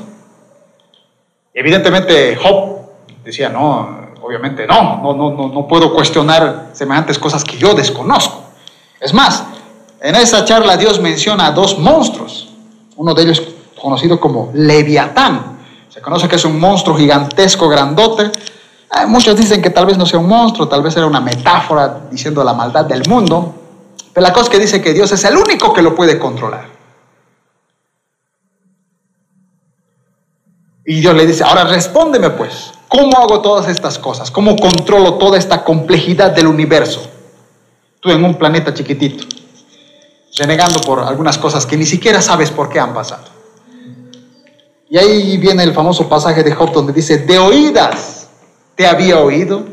Evidentemente, 1.55 2.37
Job 2.37 2.81
decía, 3.25 3.49
no, 3.49 4.13
obviamente 4.21 4.67
no, 4.67 5.01
no, 5.03 5.15
no, 5.15 5.31
no, 5.31 5.49
no 5.49 5.67
puedo 5.67 5.95
cuestionar 5.95 6.73
semejantes 6.75 7.19
cosas 7.19 7.45
que 7.45 7.57
yo 7.57 7.73
desconozco. 7.73 8.43
Es 9.01 9.15
más, 9.15 9.43
en 10.01 10.15
esa 10.15 10.45
charla 10.45 10.77
Dios 10.77 11.01
menciona 11.01 11.47
a 11.47 11.51
dos 11.53 11.79
monstruos, 11.79 12.49
uno 12.97 13.15
de 13.15 13.23
ellos 13.23 13.43
conocido 13.81 14.19
como 14.19 14.51
Leviatán. 14.55 15.57
Se 15.89 16.01
conoce 16.01 16.29
que 16.29 16.37
es 16.37 16.45
un 16.45 16.59
monstruo 16.59 16.97
gigantesco, 16.97 17.69
grandote. 17.69 18.25
Eh, 18.25 19.07
muchos 19.07 19.37
dicen 19.37 19.63
que 19.63 19.71
tal 19.71 19.87
vez 19.87 19.97
no 19.97 20.05
sea 20.07 20.19
un 20.19 20.29
monstruo, 20.29 20.69
tal 20.69 20.83
vez 20.83 20.97
era 20.97 21.07
una 21.07 21.21
metáfora 21.21 22.03
diciendo 22.11 22.43
la 22.45 22.53
maldad 22.53 22.85
del 22.85 23.03
mundo. 23.09 23.55
Pero 24.13 24.27
la 24.27 24.33
cosa 24.33 24.45
es 24.45 24.51
que 24.51 24.59
dice 24.59 24.83
que 24.83 24.93
Dios 24.93 25.13
es 25.13 25.25
el 25.25 25.37
único 25.37 25.73
que 25.73 25.83
lo 25.83 25.95
puede 25.95 26.19
controlar. 26.19 26.77
Y 30.87 31.01
Dios 31.01 31.15
le 31.15 31.27
dice, 31.27 31.43
ahora 31.43 31.65
respóndeme 31.65 32.31
pues, 32.31 32.73
¿cómo 32.87 33.19
hago 33.19 33.41
todas 33.41 33.69
estas 33.69 33.99
cosas? 33.99 34.31
¿Cómo 34.31 34.57
controlo 34.57 35.15
toda 35.15 35.37
esta 35.37 35.65
complejidad 35.65 36.31
del 36.31 36.47
universo? 36.47 37.11
Tú 38.01 38.11
en 38.11 38.25
un 38.25 38.37
planeta 38.37 38.73
chiquitito, 38.73 39.25
renegando 40.35 40.81
por 40.81 41.01
algunas 41.01 41.39
cosas 41.39 41.67
que 41.67 41.77
ni 41.77 41.87
siquiera 41.87 42.21
sabes 42.21 42.51
por 42.51 42.69
qué 42.69 42.81
han 42.81 42.95
pasado. 42.95 43.25
Y 44.89 44.99
ahí 44.99 45.37
viene 45.39 45.65
el 45.65 45.73
famoso 45.73 46.09
pasaje 46.09 46.43
de 46.43 46.53
Job 46.53 46.73
donde 46.73 46.93
dice, 46.93 47.19
de 47.19 47.39
oídas 47.39 48.29
te 48.75 48.87
había 48.87 49.19
oído, 49.19 49.65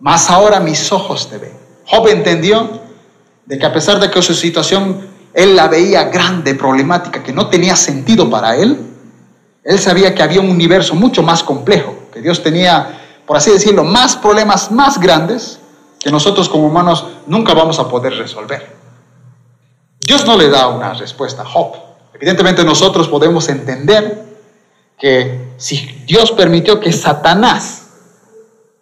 mas 0.00 0.28
ahora 0.30 0.58
mis 0.58 0.90
ojos 0.90 1.28
te 1.30 1.38
ven. 1.38 1.52
Job 1.86 2.08
entendió 2.08 2.80
de 3.46 3.58
que 3.58 3.66
a 3.66 3.72
pesar 3.72 4.00
de 4.00 4.10
que 4.10 4.20
su 4.22 4.34
situación 4.34 5.08
él 5.34 5.56
la 5.56 5.68
veía 5.68 6.04
grande, 6.04 6.54
problemática, 6.54 7.22
que 7.22 7.32
no 7.32 7.48
tenía 7.48 7.76
sentido 7.76 8.28
para 8.28 8.56
él, 8.56 8.78
él 9.64 9.78
sabía 9.78 10.14
que 10.14 10.22
había 10.22 10.40
un 10.40 10.50
universo 10.50 10.94
mucho 10.94 11.22
más 11.22 11.42
complejo, 11.42 11.94
que 12.12 12.20
Dios 12.20 12.42
tenía, 12.42 13.00
por 13.26 13.36
así 13.36 13.50
decirlo, 13.50 13.84
más 13.84 14.16
problemas 14.16 14.70
más 14.70 14.98
grandes 14.98 15.60
que 16.00 16.10
nosotros 16.10 16.48
como 16.48 16.66
humanos 16.66 17.06
nunca 17.26 17.54
vamos 17.54 17.78
a 17.78 17.88
poder 17.88 18.14
resolver. 18.14 18.81
Dios 20.04 20.26
no 20.26 20.36
le 20.36 20.48
da 20.48 20.68
una 20.68 20.94
respuesta 20.94 21.42
a 21.42 21.44
Job. 21.44 21.74
Evidentemente 22.14 22.64
nosotros 22.64 23.08
podemos 23.08 23.48
entender 23.48 24.24
que 24.98 25.52
si 25.56 26.04
Dios 26.06 26.32
permitió 26.32 26.80
que 26.80 26.92
Satanás 26.92 27.86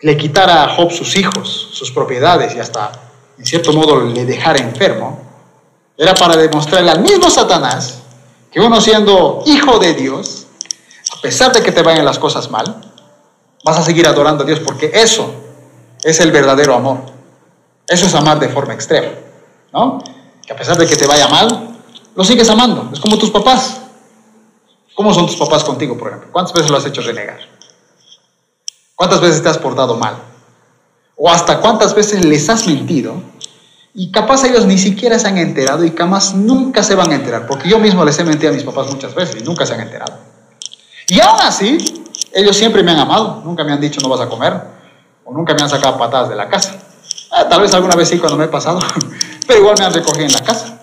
le 0.01 0.17
quitara 0.17 0.65
a 0.65 0.77
Job 0.77 0.91
sus 0.91 1.17
hijos, 1.17 1.71
sus 1.73 1.91
propiedades 1.91 2.55
y 2.55 2.61
hasta 2.61 2.93
en 3.39 3.45
cierto 3.45 3.73
modo 3.73 4.01
le 4.01 4.25
dejara 4.25 4.59
enfermo, 4.59 5.21
era 5.97 6.15
para 6.15 6.37
demostrarle 6.37 6.91
al 6.91 7.01
mismo 7.01 7.31
Satanás 7.31 8.03
que 8.51 8.61
uno 8.61 8.81
siendo 8.81 9.43
hijo 9.47 9.79
de 9.79 9.95
Dios, 9.95 10.47
a 11.17 11.21
pesar 11.21 11.53
de 11.53 11.63
que 11.63 11.73
te 11.73 11.83
vayan 11.83 12.05
las 12.05 12.19
cosas 12.19 12.51
mal, 12.51 12.93
vas 13.65 13.79
a 13.79 13.83
seguir 13.83 14.07
adorando 14.07 14.45
a 14.45 14.47
Dios 14.47 14.61
porque 14.61 14.91
eso 14.95 15.33
es 16.03 16.21
el 16.21 16.33
verdadero 16.33 16.75
amor. 16.75 16.99
Eso 17.87 18.07
es 18.07 18.15
amar 18.15 18.39
de 18.39 18.49
forma 18.49 18.75
extrema, 18.75 19.09
¿no? 19.73 20.03
A 20.51 20.57
pesar 20.57 20.77
de 20.77 20.87
que 20.87 20.97
te 20.97 21.07
vaya 21.07 21.29
mal, 21.29 21.79
lo 22.15 22.25
sigues 22.25 22.51
amando. 22.51 22.91
Es 22.93 23.01
como 23.01 23.17
tus 23.19 23.31
papás. 23.31 23.81
¿Cómo 24.95 25.15
son 25.15 25.27
tus 25.27 25.37
papás 25.37 25.65
contigo, 25.65 25.97
por 25.97 26.09
ejemplo? 26.09 26.31
¿Cuántas 26.33 26.53
veces 26.53 26.71
lo 26.71 26.77
has 26.77 26.87
hecho 26.87 27.01
renegar? 27.03 27.39
¿Cuántas 28.97 29.21
veces 29.21 29.43
te 29.43 29.49
has 29.49 29.59
portado 29.59 29.97
mal? 29.97 30.17
¿O 31.17 31.31
hasta 31.31 31.61
cuántas 31.61 31.95
veces 31.95 32.25
les 32.25 32.51
has 32.51 32.67
mentido? 32.67 33.23
Y 33.95 34.11
capaz 34.11 34.45
ellos 34.45 34.67
ni 34.67 34.77
siquiera 34.77 35.19
se 35.19 35.29
han 35.29 35.39
enterado 35.39 35.85
y 35.85 35.95
jamás 35.97 36.35
nunca 36.35 36.83
se 36.83 36.95
van 36.95 37.11
a 37.11 37.15
enterar, 37.15 37.47
porque 37.47 37.69
yo 37.69 37.79
mismo 37.79 38.05
les 38.05 38.19
he 38.19 38.25
mentido 38.25 38.53
a 38.53 38.55
mis 38.55 38.63
papás 38.63 38.89
muchas 38.89 39.15
veces 39.15 39.41
y 39.41 39.45
nunca 39.45 39.67
se 39.67 39.75
han 39.75 39.81
enterado. 39.81 40.19
Y 41.09 41.19
aún 41.21 41.41
así, 41.41 41.79
ellos 42.33 42.57
siempre 42.57 42.83
me 42.83 42.93
han 42.93 42.99
amado, 42.99 43.43
nunca 43.45 43.65
me 43.65 43.73
han 43.73 43.81
dicho 43.81 44.01
no 44.01 44.09
vas 44.09 44.21
a 44.21 44.29
comer, 44.29 44.55
o 45.25 45.33
nunca 45.33 45.55
me 45.55 45.63
han 45.63 45.71
sacado 45.71 45.99
patadas 45.99 46.29
de 46.29 46.37
la 46.37 46.49
casa. 46.49 46.77
Ah, 47.33 47.49
tal 47.49 47.63
vez 47.63 47.73
alguna 47.75 47.97
vez 47.97 48.09
sí 48.09 48.19
cuando 48.19 48.37
me 48.37 48.45
he 48.45 48.49
pasado, 48.49 48.79
pero 49.51 49.63
igual 49.63 49.75
me 49.81 49.85
han 49.85 49.93
recogido 49.93 50.27
en 50.27 50.33
la 50.33 50.45
casa. 50.45 50.79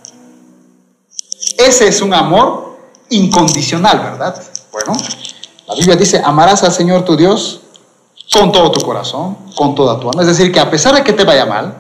Ese 1.58 1.88
es 1.88 2.02
un 2.02 2.14
amor 2.14 2.78
incondicional, 3.10 3.98
¿verdad? 4.00 4.44
Bueno, 4.74 4.92
la 5.66 5.74
Biblia 5.74 5.96
dice, 5.96 6.22
amarás 6.22 6.64
al 6.64 6.74
Señor 6.74 7.06
tu 7.06 7.16
Dios 7.16 7.62
con 8.34 8.52
todo 8.52 8.70
tu 8.72 8.82
corazón, 8.82 9.38
con 9.56 9.74
toda 9.74 9.98
tu 10.02 10.10
alma. 10.10 10.22
Es 10.22 10.28
decir, 10.28 10.52
que 10.52 10.60
a 10.60 10.70
pesar 10.70 10.94
de 10.94 11.04
que 11.06 11.14
te 11.14 11.24
vaya 11.24 11.46
mal, 11.46 11.76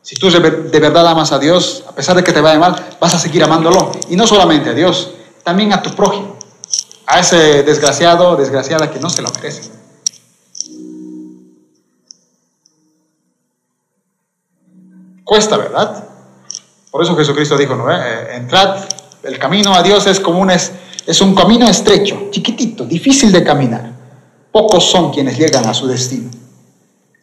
si 0.00 0.16
tú 0.16 0.30
de 0.30 0.80
verdad 0.80 1.06
amas 1.06 1.32
a 1.32 1.38
Dios, 1.38 1.84
a 1.86 1.92
pesar 1.92 2.16
de 2.16 2.24
que 2.24 2.32
te 2.32 2.40
vaya 2.40 2.58
mal, 2.58 2.96
vas 2.98 3.12
a 3.12 3.18
seguir 3.18 3.44
amándolo. 3.44 3.92
Y 4.08 4.16
no 4.16 4.26
solamente 4.26 4.70
a 4.70 4.72
Dios, 4.72 5.10
también 5.44 5.74
a 5.74 5.82
tu 5.82 5.94
prójimo 5.94 6.34
a 7.04 7.20
ese 7.20 7.62
desgraciado 7.62 8.36
desgraciada 8.36 8.90
que 8.90 8.98
no 8.98 9.10
se 9.10 9.20
lo 9.20 9.28
merece. 9.32 9.70
Cuesta, 15.26 15.56
¿verdad? 15.58 16.05
Por 16.96 17.04
eso 17.04 17.14
Jesucristo 17.14 17.58
dijo, 17.58 17.74
¿no? 17.74 17.92
Eh, 17.92 18.36
entrad, 18.36 18.82
el 19.22 19.38
camino 19.38 19.74
a 19.74 19.82
Dios 19.82 20.06
es 20.06 20.18
como 20.18 20.40
un, 20.40 20.50
es, 20.50 20.72
es 21.04 21.20
un 21.20 21.34
camino 21.34 21.68
estrecho, 21.68 22.28
chiquitito, 22.30 22.86
difícil 22.86 23.30
de 23.30 23.44
caminar. 23.44 23.92
Pocos 24.50 24.90
son 24.90 25.12
quienes 25.12 25.36
llegan 25.36 25.66
a 25.66 25.74
su 25.74 25.86
destino. 25.86 26.30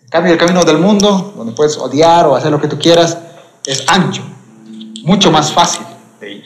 En 0.03 0.09
cambio, 0.11 0.31
el 0.31 0.37
camino 0.37 0.63
del 0.63 0.77
mundo, 0.77 1.33
donde 1.35 1.53
puedes 1.53 1.75
odiar 1.79 2.27
o 2.27 2.35
hacer 2.35 2.51
lo 2.51 2.61
que 2.61 2.67
tú 2.67 2.77
quieras, 2.77 3.17
es 3.65 3.83
ancho, 3.87 4.21
mucho 5.05 5.31
más 5.31 5.51
fácil 5.51 5.87
de 6.19 6.33
ir. 6.33 6.43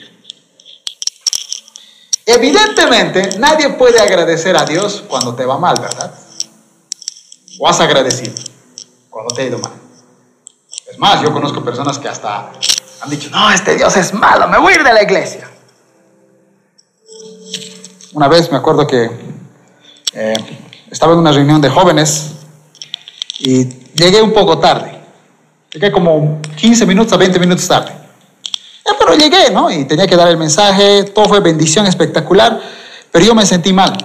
Evidentemente, 2.24 3.38
nadie 3.38 3.68
puede 3.74 4.00
agradecer 4.00 4.56
a 4.56 4.64
Dios 4.64 5.04
cuando 5.06 5.34
te 5.34 5.44
va 5.44 5.58
mal, 5.58 5.74
¿verdad? 5.78 6.14
O 7.60 7.68
has 7.68 7.78
agradecido 7.78 8.32
cuando 9.10 9.34
te 9.34 9.42
ha 9.42 9.44
ido 9.44 9.58
mal. 9.58 9.72
Es 10.90 10.98
más, 10.98 11.20
yo 11.20 11.30
conozco 11.30 11.62
personas 11.62 11.98
que 11.98 12.08
hasta 12.08 12.52
han 13.00 13.10
dicho, 13.10 13.30
no, 13.30 13.50
este 13.50 13.76
Dios 13.76 13.96
es 13.96 14.12
malo, 14.12 14.48
me 14.48 14.58
voy 14.58 14.72
a 14.72 14.76
ir 14.76 14.84
de 14.84 14.92
la 14.92 15.02
iglesia. 15.02 15.48
Una 18.12 18.28
vez 18.28 18.50
me 18.50 18.56
acuerdo 18.56 18.86
que 18.86 19.10
eh, 20.14 20.34
estaba 20.90 21.12
en 21.12 21.18
una 21.20 21.32
reunión 21.32 21.60
de 21.60 21.68
jóvenes 21.68 22.32
y 23.38 23.64
llegué 23.94 24.22
un 24.22 24.32
poco 24.32 24.58
tarde. 24.58 24.98
Llegué 25.70 25.92
como 25.92 26.40
15 26.56 26.86
minutos 26.86 27.12
a 27.12 27.16
20 27.16 27.38
minutos 27.38 27.68
tarde 27.68 27.98
pero 29.08 29.14
llegué, 29.14 29.50
¿no? 29.50 29.70
Y 29.70 29.84
tenía 29.84 30.06
que 30.06 30.16
dar 30.16 30.28
el 30.28 30.36
mensaje, 30.36 31.04
todo 31.04 31.26
fue 31.26 31.40
bendición 31.40 31.86
espectacular, 31.86 32.60
pero 33.10 33.24
yo 33.24 33.34
me 33.34 33.46
sentí 33.46 33.72
mal. 33.72 33.96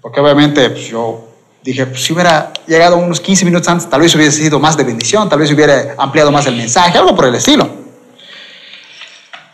Porque 0.00 0.20
obviamente 0.20 0.68
pues, 0.70 0.88
yo 0.88 1.25
dije, 1.66 1.84
pues, 1.86 2.04
si 2.04 2.12
hubiera 2.12 2.52
llegado 2.66 2.96
unos 2.96 3.20
15 3.20 3.44
minutos 3.44 3.68
antes, 3.68 3.90
tal 3.90 4.00
vez 4.00 4.14
hubiese 4.14 4.42
sido 4.42 4.60
más 4.60 4.76
de 4.76 4.84
bendición, 4.84 5.28
tal 5.28 5.40
vez 5.40 5.50
hubiera 5.50 5.94
ampliado 5.98 6.30
más 6.30 6.46
el 6.46 6.56
mensaje, 6.56 6.96
algo 6.96 7.14
por 7.14 7.26
el 7.26 7.34
estilo. 7.34 7.68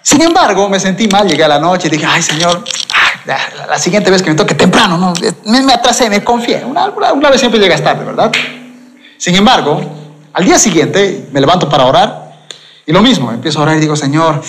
Sin 0.03 0.21
embargo, 0.21 0.69
me 0.69 0.79
sentí 0.79 1.09
mal, 1.09 1.27
llegué 1.27 1.45
a 1.45 1.49
la 1.49 1.59
noche 1.59 1.89
y 1.89 1.91
dije, 1.91 2.05
ay 2.07 2.23
Señor, 2.23 2.63
la, 3.25 3.79
siguiente 3.79 4.11
vez 4.11 4.23
que 4.23 4.31
me 4.31 4.37
toque 4.37 4.55
temprano, 4.55 4.99
no, 4.99 5.15
me, 5.47 5.73
atrasé, 5.73 6.11
me 6.11 6.23
confié. 6.23 6.65
Una, 6.65 6.91
una 6.91 7.31
vez 7.31 7.41
siempre 7.41 7.59
llegas 7.59 7.83
tarde, 7.83 8.05
¿verdad? 8.05 8.31
Sin 9.17 9.35
embargo, 9.35 9.81
al 10.35 10.45
día 10.45 10.59
siguiente 10.59 11.29
me 11.33 11.41
levanto 11.41 11.69
para 11.69 11.87
orar 11.87 12.33
y 12.85 12.93
lo 12.93 13.01
mismo, 13.01 13.31
empiezo 13.31 13.61
a 13.61 13.63
orar 13.63 13.77
y 13.77 13.81
digo, 13.81 13.97
Señor, 13.97 14.43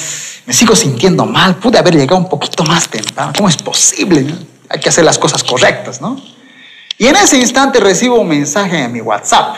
me 0.45 0.53
sigo 0.53 0.75
sintiendo 0.75 1.25
mal, 1.25 1.55
pude 1.55 1.77
haber 1.77 1.95
llegado 1.95 2.17
un 2.17 2.27
poquito 2.27 2.63
más 2.65 2.89
temprano, 2.89 3.31
¿cómo 3.37 3.47
es 3.47 3.55
posible? 3.55 4.35
Hay 4.69 4.79
que 4.79 4.89
hacer 4.89 5.05
las 5.05 5.17
cosas 5.17 5.43
correctas, 5.43 6.01
¿no? 6.01 6.19
Y 6.97 7.07
en 7.07 7.15
ese 7.15 7.37
instante 7.37 7.79
recibo 7.79 8.19
un 8.19 8.27
mensaje 8.27 8.83
en 8.83 8.91
mi 8.91 9.01
WhatsApp. 9.01 9.57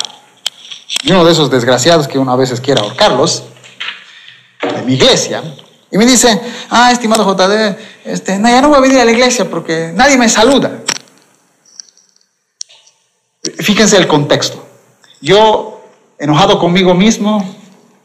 Y 1.03 1.11
uno 1.11 1.25
de 1.25 1.31
esos 1.31 1.49
desgraciados 1.49 2.07
que 2.07 2.17
uno 2.17 2.31
a 2.31 2.35
veces 2.35 2.61
quiere 2.61 2.81
ahorcarlos, 2.81 3.43
de 4.61 4.81
mi 4.81 4.93
iglesia, 4.93 5.43
y 5.91 5.97
me 5.97 6.05
dice, 6.05 6.41
ah, 6.71 6.91
estimado 6.91 7.23
JD, 7.23 7.77
este, 8.05 8.37
no, 8.37 8.49
ya 8.49 8.61
no 8.61 8.69
voy 8.69 8.77
a 8.77 8.81
venir 8.81 8.99
a 8.99 9.05
la 9.05 9.11
iglesia 9.11 9.49
porque 9.49 9.91
nadie 9.93 10.17
me 10.17 10.27
saluda. 10.27 10.81
Fíjense 13.59 13.95
el 13.97 14.07
contexto. 14.07 14.65
Yo, 15.21 15.81
enojado 16.19 16.59
conmigo 16.59 16.93
mismo, 16.93 17.55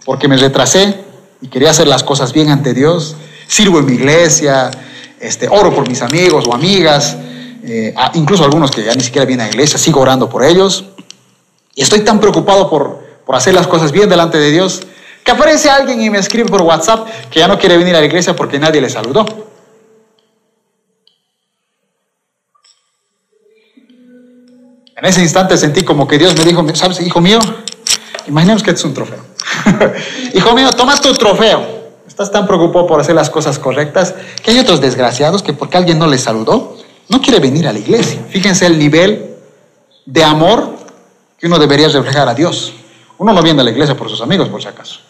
porque 0.04 0.28
me 0.28 0.36
retrasé 0.36 1.02
y 1.40 1.48
quería 1.48 1.70
hacer 1.70 1.88
las 1.88 2.04
cosas 2.04 2.32
bien 2.32 2.50
ante 2.50 2.74
Dios. 2.74 3.16
Sirvo 3.48 3.78
en 3.78 3.86
mi 3.86 3.94
iglesia, 3.94 4.70
este, 5.18 5.48
oro 5.48 5.74
por 5.74 5.88
mis 5.88 6.02
amigos 6.02 6.44
o 6.46 6.54
amigas, 6.54 7.16
eh, 7.62 7.94
incluso 8.14 8.44
algunos 8.44 8.70
que 8.70 8.84
ya 8.84 8.94
ni 8.94 9.02
siquiera 9.02 9.26
vienen 9.26 9.44
a 9.44 9.48
la 9.48 9.54
iglesia, 9.54 9.78
sigo 9.78 10.00
orando 10.00 10.28
por 10.28 10.44
ellos. 10.44 10.84
Y 11.74 11.82
estoy 11.82 12.00
tan 12.00 12.20
preocupado 12.20 12.68
por, 12.68 13.00
por 13.24 13.36
hacer 13.36 13.54
las 13.54 13.66
cosas 13.66 13.92
bien 13.92 14.08
delante 14.08 14.38
de 14.38 14.50
Dios 14.50 14.82
que 15.24 15.30
aparece 15.30 15.68
alguien 15.70 16.00
y 16.00 16.10
me 16.10 16.18
escribe 16.18 16.48
por 16.48 16.62
WhatsApp 16.62 17.06
que 17.30 17.40
ya 17.40 17.48
no 17.48 17.58
quiere 17.58 17.76
venir 17.76 17.94
a 17.94 18.00
la 18.00 18.06
iglesia 18.06 18.34
porque 18.34 18.58
nadie 18.58 18.80
le 18.80 18.88
saludó. 18.88 19.26
En 24.96 25.06
ese 25.06 25.22
instante 25.22 25.56
sentí 25.56 25.82
como 25.82 26.06
que 26.06 26.18
Dios 26.18 26.36
me 26.36 26.44
dijo, 26.44 26.64
¿sabes, 26.74 27.00
hijo 27.00 27.20
mío? 27.20 27.38
Imaginemos 28.26 28.62
que 28.62 28.72
es 28.72 28.84
un 28.84 28.92
trofeo. 28.92 29.24
hijo 30.34 30.54
mío, 30.54 30.70
toma 30.72 31.00
tu 31.00 31.12
trofeo. 31.14 31.80
Estás 32.06 32.30
tan 32.30 32.46
preocupado 32.46 32.86
por 32.86 33.00
hacer 33.00 33.14
las 33.14 33.30
cosas 33.30 33.58
correctas 33.58 34.14
que 34.42 34.50
hay 34.50 34.58
otros 34.58 34.80
desgraciados 34.80 35.42
que 35.42 35.54
porque 35.54 35.78
alguien 35.78 35.98
no 35.98 36.06
les 36.06 36.22
saludó, 36.22 36.76
no 37.10 37.20
quiere 37.20 37.40
venir 37.40 37.66
a 37.66 37.72
la 37.72 37.80
iglesia. 37.80 38.24
Fíjense 38.30 38.64
el 38.64 38.78
nivel 38.78 39.34
de 40.06 40.24
amor 40.24 40.76
que 41.36 41.48
uno 41.48 41.58
debería 41.58 41.88
reflejar 41.88 42.28
a 42.28 42.34
Dios. 42.34 42.72
Uno 43.18 43.32
no 43.32 43.42
viene 43.42 43.60
a 43.60 43.64
la 43.64 43.70
iglesia 43.70 43.96
por 43.96 44.08
sus 44.08 44.22
amigos, 44.22 44.48
por 44.48 44.62
si 44.62 44.68
acaso. 44.68 45.00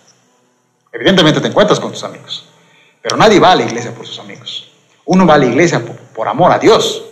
Evidentemente 0.93 1.41
te 1.41 1.49
encuentras 1.49 1.79
con 1.79 1.93
tus 1.93 2.03
amigos, 2.03 2.47
pero 3.03 3.19
nadie 3.19 3.39
va 3.39 3.53
a 3.53 3.57
la 3.57 3.65
iglesia 3.65 3.95
por 3.95 4.07
sus 4.07 4.19
amigos. 4.19 4.71
Uno 5.05 5.27
va 5.27 5.35
a 5.35 5.39
la 5.39 5.47
iglesia 5.47 5.83
por, 6.15 6.27
amor 6.27 6.53
a 6.53 6.59
Dios, 6.59 7.03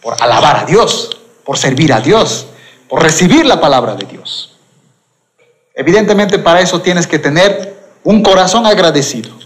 por 0.00 0.16
alabar 0.20 0.56
a 0.56 0.64
Dios, 0.64 1.18
por 1.44 1.58
servir 1.58 1.92
a 1.92 2.00
Dios, 2.00 2.46
por 2.88 3.02
recibir 3.02 3.44
la 3.44 3.60
palabra 3.60 3.94
de 3.94 4.06
Dios. 4.06 4.56
Evidentemente 5.74 6.38
para 6.38 6.60
eso 6.60 6.80
tienes 6.80 7.06
que 7.06 7.18
tener 7.18 7.76
un 8.04 8.22
corazón 8.22 8.66
agradecido. 8.66 9.39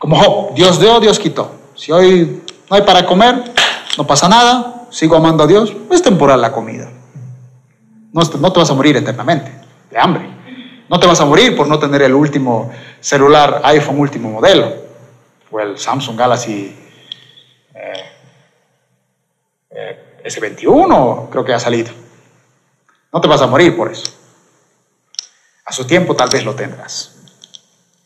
Como 0.00 0.16
Job, 0.16 0.54
Dios 0.54 0.80
dio, 0.80 0.98
Dios 0.98 1.18
quitó. 1.18 1.52
Si 1.74 1.92
hoy 1.92 2.42
no 2.70 2.76
hay 2.76 2.80
para 2.82 3.04
comer, 3.04 3.52
no 3.98 4.06
pasa 4.06 4.30
nada, 4.30 4.86
sigo 4.90 5.14
amando 5.14 5.44
a 5.44 5.46
Dios, 5.46 5.76
es 5.90 6.02
temporal 6.02 6.40
la 6.40 6.52
comida. 6.52 6.90
No, 8.10 8.22
te 8.22 8.58
vas 8.58 8.70
a 8.70 8.74
morir 8.74 8.96
eternamente 8.96 9.52
de 9.90 9.98
hambre. 9.98 10.26
No 10.88 10.98
te 10.98 11.06
vas 11.06 11.20
a 11.20 11.26
morir 11.26 11.54
por 11.54 11.68
no 11.68 11.78
tener 11.78 12.00
el 12.00 12.14
último 12.14 12.72
celular 12.98 13.60
iPhone 13.64 14.00
último 14.00 14.30
modelo 14.30 14.72
o 15.50 15.60
el 15.60 15.76
Samsung 15.76 16.16
Galaxy 16.16 16.74
eh, 17.74 18.04
eh, 19.68 20.22
S21, 20.24 21.28
creo 21.28 21.44
que 21.44 21.52
ha 21.52 21.60
salido. 21.60 21.92
No 23.12 23.20
te 23.20 23.28
vas 23.28 23.42
a 23.42 23.46
morir 23.46 23.76
por 23.76 23.92
eso. 23.92 24.10
A 25.66 25.72
su 25.72 25.86
tiempo 25.86 26.16
tal 26.16 26.30
vez 26.30 26.42
lo 26.42 26.54
tendrás. 26.54 27.16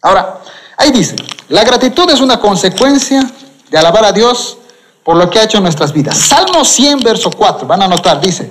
Ahora, 0.02 0.40
ahí 0.76 0.90
dice, 0.90 1.16
la 1.48 1.64
gratitud 1.64 2.08
es 2.10 2.20
una 2.20 2.40
consecuencia 2.40 3.30
de 3.70 3.78
alabar 3.78 4.04
a 4.04 4.12
Dios 4.12 4.58
por 5.02 5.16
lo 5.16 5.28
que 5.28 5.38
ha 5.38 5.44
hecho 5.44 5.58
en 5.58 5.64
nuestras 5.64 5.92
vidas. 5.92 6.16
Salmo 6.16 6.64
100, 6.64 7.00
verso 7.00 7.30
4, 7.30 7.66
van 7.66 7.82
a 7.82 7.88
notar, 7.88 8.20
dice, 8.20 8.48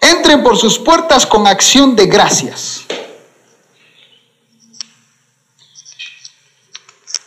entren 0.00 0.42
por 0.42 0.56
sus 0.56 0.78
puertas 0.78 1.26
con 1.26 1.46
acción 1.46 1.96
de 1.96 2.06
gracias. 2.06 2.82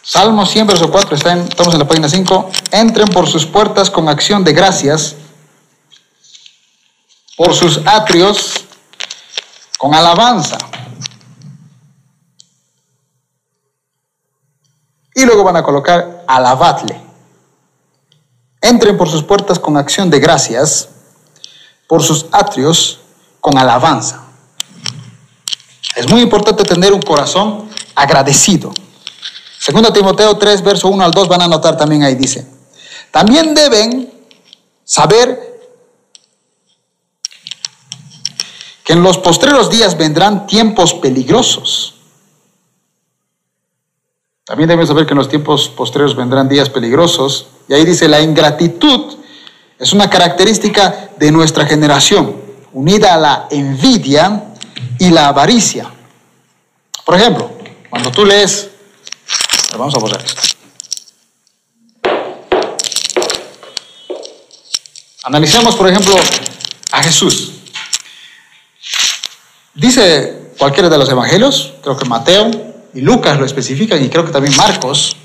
Salmo 0.03 0.45
100, 0.45 0.67
verso 0.67 0.89
4, 0.89 1.15
está 1.15 1.33
en, 1.33 1.39
estamos 1.41 1.73
en 1.73 1.79
la 1.79 1.87
página 1.87 2.09
5. 2.09 2.51
Entren 2.71 3.07
por 3.09 3.27
sus 3.27 3.45
puertas 3.45 3.91
con 3.91 4.09
acción 4.09 4.43
de 4.43 4.53
gracias, 4.53 5.15
por 7.37 7.53
sus 7.53 7.79
atrios 7.85 8.65
con 9.77 9.93
alabanza. 9.93 10.57
Y 15.19 15.25
luego 15.25 15.43
van 15.43 15.57
a 15.57 15.63
colocar 15.63 16.23
alabadle. 16.25 16.97
Entren 18.61 18.97
por 18.97 19.09
sus 19.09 19.21
puertas 19.21 19.59
con 19.59 19.75
acción 19.75 20.09
de 20.09 20.17
gracias, 20.17 20.87
por 21.87 22.01
sus 22.01 22.27
atrios 22.31 23.01
con 23.41 23.57
alabanza. 23.57 24.23
Es 25.93 26.09
muy 26.09 26.21
importante 26.21 26.63
tener 26.63 26.93
un 26.93 27.01
corazón 27.01 27.69
agradecido. 27.95 28.71
Segundo 29.59 29.91
Timoteo 29.91 30.37
3, 30.37 30.63
verso 30.63 30.87
1 30.87 31.03
al 31.03 31.11
2 31.11 31.27
van 31.27 31.41
a 31.41 31.49
notar 31.49 31.75
también 31.75 32.03
ahí 32.03 32.15
dice. 32.15 32.47
También 33.11 33.53
deben 33.53 34.09
saber 34.85 35.69
que 38.85 38.93
en 38.93 39.03
los 39.03 39.17
postreros 39.17 39.69
días 39.69 39.97
vendrán 39.97 40.47
tiempos 40.47 40.93
peligrosos. 40.93 41.98
También 44.49 44.67
deben 44.67 44.87
saber 44.87 45.05
que 45.05 45.13
en 45.13 45.19
los 45.19 45.29
tiempos 45.29 45.69
postreros 45.69 46.15
vendrán 46.15 46.49
días 46.49 46.71
peligrosos. 46.71 47.49
Y 47.67 47.75
ahí 47.75 47.85
dice, 47.85 48.07
la 48.07 48.19
ingratitud 48.19 49.19
es 49.77 49.93
una 49.93 50.09
característica 50.09 51.11
de 51.19 51.31
nuestra 51.31 51.67
generación, 51.67 52.35
unida 52.73 53.13
a 53.13 53.17
la 53.17 53.47
envidia 53.51 54.45
y 54.97 55.11
la 55.11 55.27
avaricia. 55.27 55.91
Por 57.05 57.13
ejemplo, 57.13 57.51
cuando 57.91 58.09
tú 58.09 58.25
lees, 58.25 58.71
vamos 59.77 59.93
a 59.93 59.99
borrar 59.99 60.25
esto. 60.25 60.41
Analicemos, 65.25 65.75
por 65.75 65.87
ejemplo, 65.87 66.15
a 66.91 67.03
Jesús. 67.03 67.51
Dice 69.75 70.53
cualquiera 70.57 70.89
de 70.89 70.97
los 70.97 71.07
evangelios, 71.07 71.75
creo 71.83 71.95
que 71.95 72.05
Mateo 72.05 72.68
y 72.93 73.01
Lucas 73.01 73.37
lo 73.37 73.45
especifican, 73.45 74.03
y 74.03 74.09
creo 74.09 74.25
que 74.25 74.31
también 74.31 74.55
Marcos, 74.55 75.15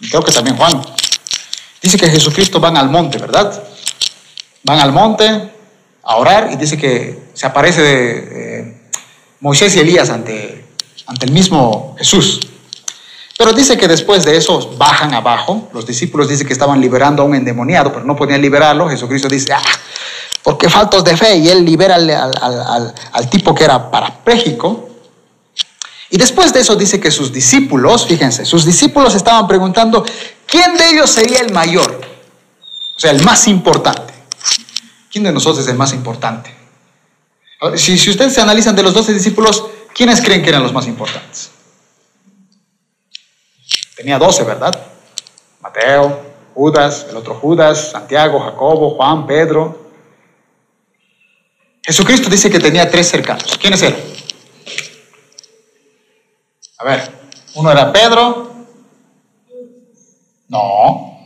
y 0.00 0.08
creo 0.08 0.22
que 0.22 0.32
también 0.32 0.56
Juan. 0.56 0.82
Dice 1.82 1.96
que 1.96 2.08
Jesucristo 2.08 2.60
van 2.60 2.76
al 2.76 2.90
monte, 2.90 3.18
¿verdad? 3.18 3.62
Van 4.64 4.80
al 4.80 4.92
monte 4.92 5.50
a 6.02 6.16
orar 6.16 6.50
y 6.52 6.56
dice 6.56 6.76
que 6.76 7.28
se 7.34 7.46
aparece 7.46 7.82
de, 7.82 8.88
Moisés 9.40 9.76
y 9.76 9.80
Elías 9.80 10.10
ante, 10.10 10.64
ante 11.06 11.26
el 11.26 11.32
mismo 11.32 11.94
Jesús. 11.98 12.40
Pero 13.38 13.52
dice 13.52 13.78
que 13.78 13.86
después 13.86 14.24
de 14.24 14.36
eso 14.36 14.74
bajan 14.76 15.14
abajo. 15.14 15.68
Los 15.72 15.86
discípulos 15.86 16.28
dicen 16.28 16.44
que 16.44 16.52
estaban 16.52 16.80
liberando 16.80 17.22
a 17.22 17.24
un 17.24 17.36
endemoniado, 17.36 17.92
pero 17.92 18.04
no 18.04 18.16
podían 18.16 18.42
liberarlo. 18.42 18.88
Jesucristo 18.88 19.28
dice, 19.28 19.52
ah, 19.52 19.62
porque 20.42 20.68
faltos 20.68 21.04
de 21.04 21.16
fe. 21.16 21.36
Y 21.36 21.48
él 21.48 21.64
libera 21.64 21.94
al, 21.94 22.10
al, 22.10 22.94
al 23.12 23.30
tipo 23.30 23.54
que 23.54 23.62
era 23.62 23.92
parapléjico. 23.92 24.88
Y 26.10 26.16
después 26.16 26.52
de 26.52 26.60
eso 26.60 26.74
dice 26.74 27.00
que 27.00 27.10
sus 27.10 27.32
discípulos, 27.32 28.06
fíjense, 28.06 28.44
sus 28.44 28.64
discípulos 28.64 29.14
estaban 29.14 29.46
preguntando, 29.46 30.04
¿quién 30.46 30.76
de 30.76 30.88
ellos 30.90 31.10
sería 31.10 31.40
el 31.40 31.52
mayor? 31.52 32.00
O 32.96 33.00
sea, 33.00 33.10
el 33.10 33.22
más 33.22 33.46
importante. 33.46 34.14
¿Quién 35.10 35.24
de 35.24 35.32
nosotros 35.32 35.64
es 35.64 35.70
el 35.70 35.76
más 35.76 35.92
importante? 35.92 36.54
Si, 37.76 37.98
si 37.98 38.10
ustedes 38.10 38.32
se 38.32 38.40
analizan 38.40 38.74
de 38.74 38.82
los 38.82 38.94
doce 38.94 39.12
discípulos, 39.12 39.64
¿quiénes 39.94 40.20
creen 40.22 40.42
que 40.42 40.48
eran 40.48 40.62
los 40.62 40.72
más 40.72 40.86
importantes? 40.86 41.50
Tenía 43.96 44.18
doce, 44.18 44.44
¿verdad? 44.44 44.72
Mateo, 45.60 46.22
Judas, 46.54 47.06
el 47.10 47.16
otro 47.16 47.34
Judas, 47.34 47.90
Santiago, 47.90 48.40
Jacobo, 48.40 48.90
Juan, 48.90 49.26
Pedro. 49.26 49.90
Jesucristo 51.84 52.30
dice 52.30 52.50
que 52.50 52.60
tenía 52.60 52.90
tres 52.90 53.08
cercanos. 53.08 53.58
¿Quiénes 53.60 53.82
eran? 53.82 54.17
A 56.78 56.84
ver, 56.84 57.12
uno 57.54 57.72
era 57.72 57.92
Pedro. 57.92 58.52
No. 60.48 61.18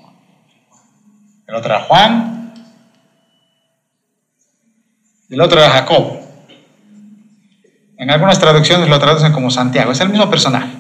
El 1.47 1.55
otro 1.55 1.75
era 1.75 1.85
Juan. 1.85 2.55
Y 5.29 5.35
el 5.35 5.41
otro 5.41 5.61
era 5.61 5.71
Jacob. 5.71 6.21
En 7.99 8.11
algunas 8.11 8.39
traducciones 8.39 8.89
lo 8.89 8.99
traducen 8.99 9.33
como 9.33 9.51
Santiago. 9.51 9.93
Es 9.93 10.01
el 10.01 10.09
mismo 10.09 10.29
personaje. 10.31 10.73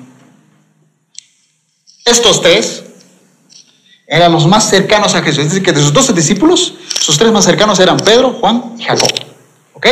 Estos 2.04 2.40
tres 2.40 2.84
eran 4.06 4.32
los 4.32 4.46
más 4.46 4.68
cercanos 4.68 5.14
a 5.14 5.22
Jesús. 5.22 5.40
Es 5.40 5.50
decir, 5.50 5.62
que 5.62 5.72
de 5.72 5.80
sus 5.80 5.92
doce 5.92 6.12
discípulos, 6.14 6.74
sus 6.98 7.18
tres 7.18 7.30
más 7.30 7.44
cercanos 7.44 7.78
eran 7.78 7.98
Pedro, 7.98 8.32
Juan 8.40 8.74
y 8.78 8.84
Jacob. 8.84 9.08
¿Ok? 9.74 9.86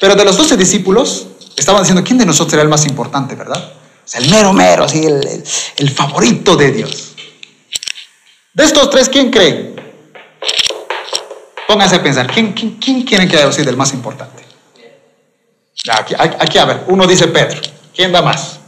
Pero 0.00 0.14
de 0.16 0.24
los 0.24 0.36
doce 0.36 0.56
discípulos, 0.56 1.28
estaban 1.56 1.82
diciendo, 1.82 2.04
¿quién 2.04 2.18
de 2.18 2.26
nosotros 2.26 2.52
era 2.54 2.62
el 2.62 2.68
más 2.68 2.84
importante, 2.86 3.34
verdad? 3.36 3.72
El 4.14 4.30
mero 4.30 4.52
mero, 4.52 4.84
así, 4.84 5.04
el, 5.04 5.90
favorito 5.90 6.56
de 6.56 6.70
Dios. 6.70 7.14
De 8.54 8.64
estos 8.64 8.88
tres, 8.90 9.08
¿quién 9.08 9.30
cree? 9.30 9.74
Pónganse 11.66 11.96
a 11.96 12.02
pensar, 12.02 12.26
¿quién, 12.32 12.52
quién, 12.52 12.76
quién 12.76 13.02
quieren 13.02 13.28
que 13.28 13.36
haya 13.36 13.50
sido 13.50 13.70
el 13.70 13.76
más 13.76 13.92
importante? 13.92 14.44
Aquí, 15.90 16.14
aquí, 16.16 16.58
a 16.58 16.64
ver, 16.64 16.84
uno 16.86 17.06
dice 17.06 17.28
Pedro. 17.28 17.60
¿Quién 17.94 18.12
da 18.12 18.22
más? 18.22 18.60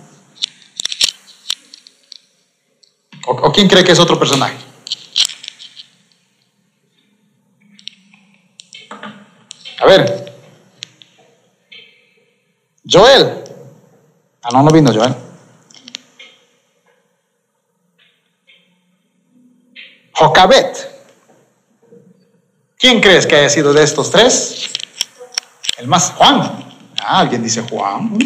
¿O, 3.26 3.32
¿O, 3.32 3.52
quién 3.52 3.68
cree 3.68 3.84
que 3.84 3.92
es 3.92 3.98
otro 3.98 4.18
personaje? 4.18 4.56
A 9.80 9.86
ver. 9.86 10.32
Joel. 12.90 13.44
Ah, 14.42 14.48
no, 14.52 14.62
no 14.62 14.70
vino 14.70 14.92
Joel. 14.92 15.27
Jocabet. 20.18 20.90
¿Quién 22.76 23.00
crees 23.00 23.24
que 23.24 23.36
haya 23.36 23.48
sido 23.48 23.72
de 23.72 23.84
estos 23.84 24.10
tres? 24.10 24.68
El 25.76 25.86
más 25.86 26.10
Juan. 26.10 26.74
Ah, 27.00 27.20
alguien 27.20 27.40
dice 27.40 27.62
Juan. 27.62 28.18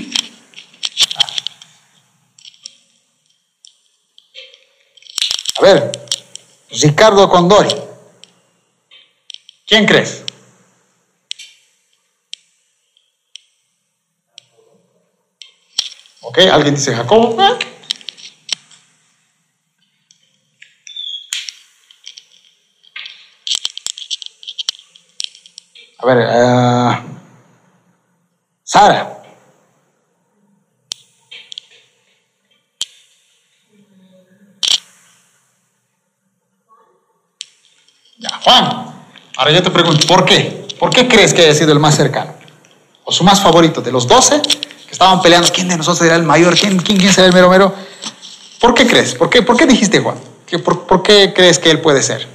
A 5.59 5.63
ver, 5.63 5.93
Ricardo 6.71 7.29
Condori. 7.29 7.75
¿Quién 9.67 9.85
crees? 9.85 10.25
¿Ok? 16.23 16.39
¿Alguien 16.51 16.75
dice 16.75 16.95
Jacobo? 16.95 17.37
A 26.03 26.07
ver, 26.07 26.19
uh, 26.19 27.19
Sara. 28.65 29.23
Ya, 38.19 38.29
Juan. 38.43 38.95
Ahora 39.37 39.53
yo 39.53 39.63
te 39.63 39.71
pregunto, 39.71 40.05
¿por 40.09 40.25
qué? 40.25 40.67
¿Por 40.81 40.91
qué 40.91 41.07
crees 41.07 41.33
que 41.33 41.43
haya 41.43 41.55
sido 41.55 41.73
el 41.73 41.79
más 41.79 41.95
cercano? 41.95 42.35
¿O 43.05 43.13
su 43.13 43.23
más 43.23 43.41
favorito? 43.41 43.81
De 43.81 43.93
los 43.93 44.09
doce 44.09 44.43
que 44.43 44.91
estaban 44.91 45.23
peleando, 45.23 45.49
¿quién 45.53 45.69
de 45.69 45.77
nosotros 45.77 45.99
será 45.99 46.17
el 46.17 46.25
mayor? 46.25 46.59
¿Quién, 46.59 46.79
quién, 46.79 46.99
quién 46.99 47.13
será 47.13 47.29
el 47.29 47.33
mero 47.33 47.49
mero? 47.49 47.73
¿Por 48.61 48.75
qué 48.75 48.89
crees? 48.89 49.15
¿Por 49.15 49.31
qué, 49.31 49.43
por 49.43 49.57
qué 49.57 49.67
dijiste 49.67 50.01
Juan? 50.01 50.17
¿Por 50.65 51.03
qué 51.05 51.33
crees 51.33 51.61
que 51.61 51.71
él 51.71 51.81
puede 51.81 52.03
ser? 52.03 52.32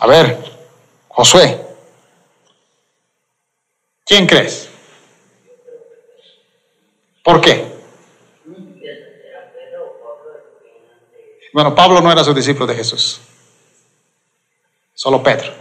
A 0.00 0.06
ver, 0.06 0.38
Josué, 1.08 1.60
¿quién 4.04 4.26
crees? 4.26 4.68
¿Por 7.24 7.40
qué? 7.40 7.66
Bueno, 11.52 11.74
Pablo 11.74 12.00
no 12.00 12.12
era 12.12 12.22
su 12.22 12.32
discípulo 12.32 12.66
de 12.66 12.76
Jesús, 12.76 13.20
solo 14.94 15.20
Pedro. 15.20 15.52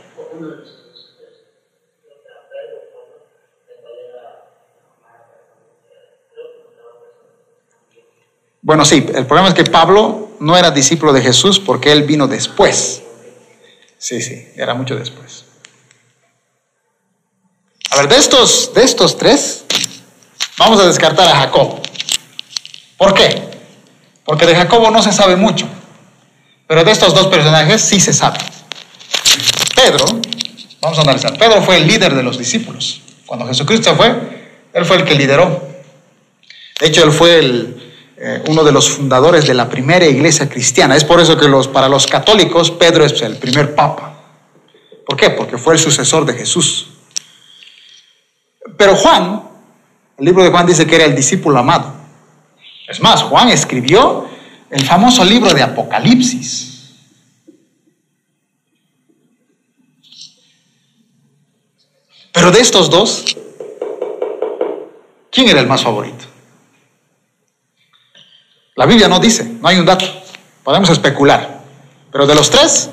Bueno, 8.61 8.85
sí, 8.85 8.97
el 9.15 9.25
problema 9.25 9.47
es 9.47 9.53
que 9.55 9.63
Pablo 9.63 10.29
no 10.39 10.55
era 10.55 10.69
discípulo 10.69 11.13
de 11.13 11.21
Jesús 11.21 11.59
porque 11.59 11.91
él 11.91 12.03
vino 12.03 12.27
después. 12.27 13.06
Sí, 13.97 14.21
sí, 14.21 14.47
era 14.55 14.73
mucho 14.73 14.95
después. 14.95 15.45
A 17.89 17.97
ver, 17.97 18.09
de 18.09 18.17
estos, 18.17 18.73
de 18.73 18.83
estos 18.83 19.17
tres, 19.17 19.65
vamos 20.57 20.79
a 20.79 20.87
descartar 20.87 21.27
a 21.27 21.35
Jacobo. 21.35 21.81
¿Por 22.97 23.13
qué? 23.13 23.43
Porque 24.25 24.45
de 24.45 24.55
Jacobo 24.55 24.91
no 24.91 25.01
se 25.01 25.11
sabe 25.11 25.35
mucho, 25.35 25.67
pero 26.67 26.83
de 26.83 26.91
estos 26.91 27.13
dos 27.13 27.27
personajes 27.27 27.81
sí 27.81 27.99
se 27.99 28.13
sabe. 28.13 28.39
Pedro, 29.75 30.05
vamos 30.81 30.97
a 30.99 31.01
analizar, 31.01 31.37
Pedro 31.37 31.61
fue 31.61 31.77
el 31.77 31.87
líder 31.87 32.13
de 32.13 32.23
los 32.23 32.37
discípulos. 32.37 33.01
Cuando 33.25 33.47
Jesucristo 33.47 33.95
fue, 33.95 34.57
él 34.73 34.85
fue 34.85 34.97
el 34.97 35.05
que 35.05 35.15
lideró. 35.15 35.67
De 36.79 36.87
hecho, 36.87 37.03
él 37.03 37.11
fue 37.11 37.39
el, 37.39 37.86
eh, 38.19 38.43
uno 38.47 38.63
de 38.63 38.71
los 38.71 38.89
fundadores 38.89 39.45
de 39.45 39.53
la 39.53 39.69
primera 39.69 40.05
iglesia 40.07 40.49
cristiana. 40.49 40.95
Es 40.95 41.03
por 41.03 41.19
eso 41.19 41.37
que 41.37 41.47
los, 41.47 41.67
para 41.67 41.87
los 41.87 42.07
católicos 42.07 42.71
Pedro 42.71 43.05
es 43.05 43.21
el 43.21 43.37
primer 43.37 43.75
papa. 43.75 44.13
¿Por 45.05 45.15
qué? 45.15 45.29
Porque 45.29 45.57
fue 45.57 45.75
el 45.75 45.79
sucesor 45.79 46.25
de 46.25 46.33
Jesús. 46.33 46.87
Pero 48.75 48.95
Juan, 48.95 49.43
el 50.17 50.25
libro 50.25 50.43
de 50.43 50.49
Juan 50.49 50.65
dice 50.65 50.87
que 50.87 50.95
era 50.95 51.05
el 51.05 51.15
discípulo 51.15 51.59
amado. 51.59 51.93
Es 52.87 52.99
más, 53.01 53.21
Juan 53.21 53.49
escribió 53.49 54.27
el 54.71 54.83
famoso 54.83 55.23
libro 55.23 55.53
de 55.53 55.61
Apocalipsis. 55.61 56.95
Pero 62.31 62.51
de 62.51 62.59
estos 62.59 62.89
dos, 62.89 63.25
¿quién 65.31 65.49
era 65.49 65.59
el 65.59 65.67
más 65.67 65.83
favorito? 65.83 66.26
La 68.77 68.85
Biblia 68.85 69.07
no 69.07 69.19
dice, 69.19 69.43
no 69.59 69.67
hay 69.67 69.79
un 69.79 69.85
dato. 69.85 70.05
Podemos 70.63 70.89
especular. 70.89 71.61
Pero 72.11 72.27
de 72.27 72.35
los 72.35 72.49
tres, 72.51 72.89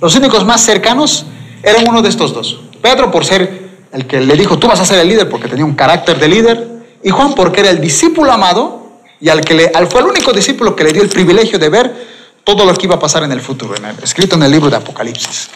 los 0.00 0.14
únicos 0.14 0.44
más 0.44 0.60
cercanos 0.62 1.26
eran 1.62 1.88
uno 1.88 2.02
de 2.02 2.08
estos 2.08 2.32
dos. 2.32 2.60
Pedro 2.80 3.10
por 3.10 3.24
ser 3.24 3.68
el 3.92 4.06
que 4.06 4.20
le 4.20 4.36
dijo, 4.36 4.58
tú 4.58 4.68
vas 4.68 4.78
a 4.78 4.84
ser 4.84 5.00
el 5.00 5.08
líder 5.08 5.28
porque 5.28 5.48
tenía 5.48 5.64
un 5.64 5.74
carácter 5.74 6.20
de 6.20 6.28
líder. 6.28 6.68
Y 7.02 7.10
Juan 7.10 7.34
porque 7.34 7.60
era 7.60 7.70
el 7.70 7.80
discípulo 7.80 8.32
amado 8.32 9.00
y 9.20 9.28
al 9.28 9.40
que 9.40 9.72
al, 9.74 9.88
fue 9.88 10.02
el 10.02 10.06
único 10.06 10.32
discípulo 10.32 10.76
que 10.76 10.84
le 10.84 10.92
dio 10.92 11.02
el 11.02 11.08
privilegio 11.08 11.58
de 11.58 11.68
ver 11.68 12.06
todo 12.44 12.64
lo 12.64 12.72
que 12.74 12.86
iba 12.86 12.94
a 12.94 13.00
pasar 13.00 13.24
en 13.24 13.32
el 13.32 13.40
futuro, 13.40 13.74
escrito 14.02 14.36
en 14.36 14.44
el 14.44 14.52
libro 14.52 14.70
de 14.70 14.76
Apocalipsis. 14.76 15.48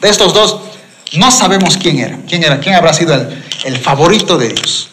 De 0.00 0.10
estos 0.10 0.34
dos, 0.34 0.60
no 1.14 1.30
sabemos 1.30 1.78
quién 1.78 2.00
era, 2.00 2.18
quién 2.28 2.42
era, 2.42 2.60
quién 2.60 2.74
habrá 2.74 2.92
sido 2.92 3.14
el 3.64 3.78
favorito 3.78 4.36
de 4.36 4.48
Dios. 4.48 4.90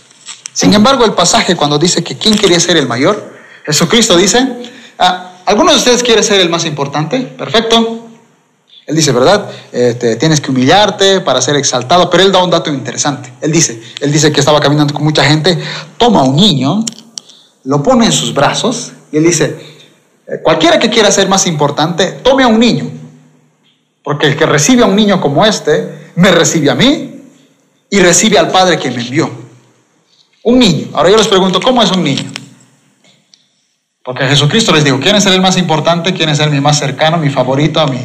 Sin 0.53 0.73
embargo, 0.73 1.03
el 1.03 1.13
pasaje 1.13 1.55
cuando 1.55 1.77
dice 1.77 2.03
que 2.03 2.17
quién 2.17 2.37
quería 2.37 2.59
ser 2.59 2.77
el 2.77 2.87
mayor, 2.87 3.40
Jesucristo 3.65 4.17
dice, 4.17 4.47
ah, 4.99 5.33
¿alguno 5.45 5.71
de 5.71 5.77
ustedes 5.77 6.03
quiere 6.03 6.23
ser 6.23 6.39
el 6.39 6.49
más 6.49 6.65
importante? 6.65 7.19
Perfecto. 7.19 8.07
Él 8.87 8.95
dice, 8.95 9.11
¿verdad? 9.11 9.49
Este, 9.71 10.15
tienes 10.15 10.41
que 10.41 10.51
humillarte 10.51 11.21
para 11.21 11.41
ser 11.41 11.55
exaltado, 11.55 12.09
pero 12.09 12.23
él 12.23 12.31
da 12.31 12.43
un 12.43 12.49
dato 12.49 12.69
interesante. 12.71 13.31
Él 13.39 13.51
dice, 13.51 13.81
él 13.99 14.11
dice 14.11 14.31
que 14.31 14.39
estaba 14.39 14.59
caminando 14.59 14.93
con 14.93 15.03
mucha 15.03 15.23
gente, 15.23 15.57
toma 15.97 16.23
un 16.23 16.35
niño, 16.35 16.83
lo 17.63 17.83
pone 17.83 18.07
en 18.07 18.11
sus 18.11 18.33
brazos 18.33 18.91
y 19.11 19.17
él 19.17 19.23
dice, 19.23 19.55
eh, 20.27 20.39
cualquiera 20.41 20.79
que 20.79 20.89
quiera 20.89 21.11
ser 21.11 21.29
más 21.29 21.45
importante, 21.45 22.19
tome 22.23 22.43
a 22.43 22.47
un 22.47 22.59
niño, 22.59 22.89
porque 24.03 24.27
el 24.27 24.35
que 24.35 24.45
recibe 24.45 24.83
a 24.83 24.87
un 24.87 24.95
niño 24.95 25.21
como 25.21 25.45
este, 25.45 26.11
me 26.15 26.31
recibe 26.31 26.71
a 26.71 26.75
mí 26.75 27.21
y 27.89 27.99
recibe 27.99 28.39
al 28.39 28.49
Padre 28.49 28.79
que 28.79 28.89
me 28.89 29.01
envió. 29.01 29.29
Un 30.43 30.57
niño. 30.57 30.87
Ahora 30.93 31.11
yo 31.11 31.17
les 31.17 31.27
pregunto, 31.27 31.61
¿cómo 31.61 31.83
es 31.83 31.91
un 31.91 32.03
niño? 32.03 32.31
Porque 34.03 34.27
Jesucristo 34.27 34.71
les 34.73 34.83
dijo, 34.83 34.99
¿quieren 34.99 35.21
ser 35.21 35.33
el 35.33 35.41
más 35.41 35.57
importante? 35.57 36.13
¿Quieren 36.13 36.35
ser 36.35 36.49
mi 36.49 36.59
más 36.59 36.79
cercano, 36.79 37.17
mi 37.17 37.29
favorito, 37.29 37.85
mi, 37.87 37.99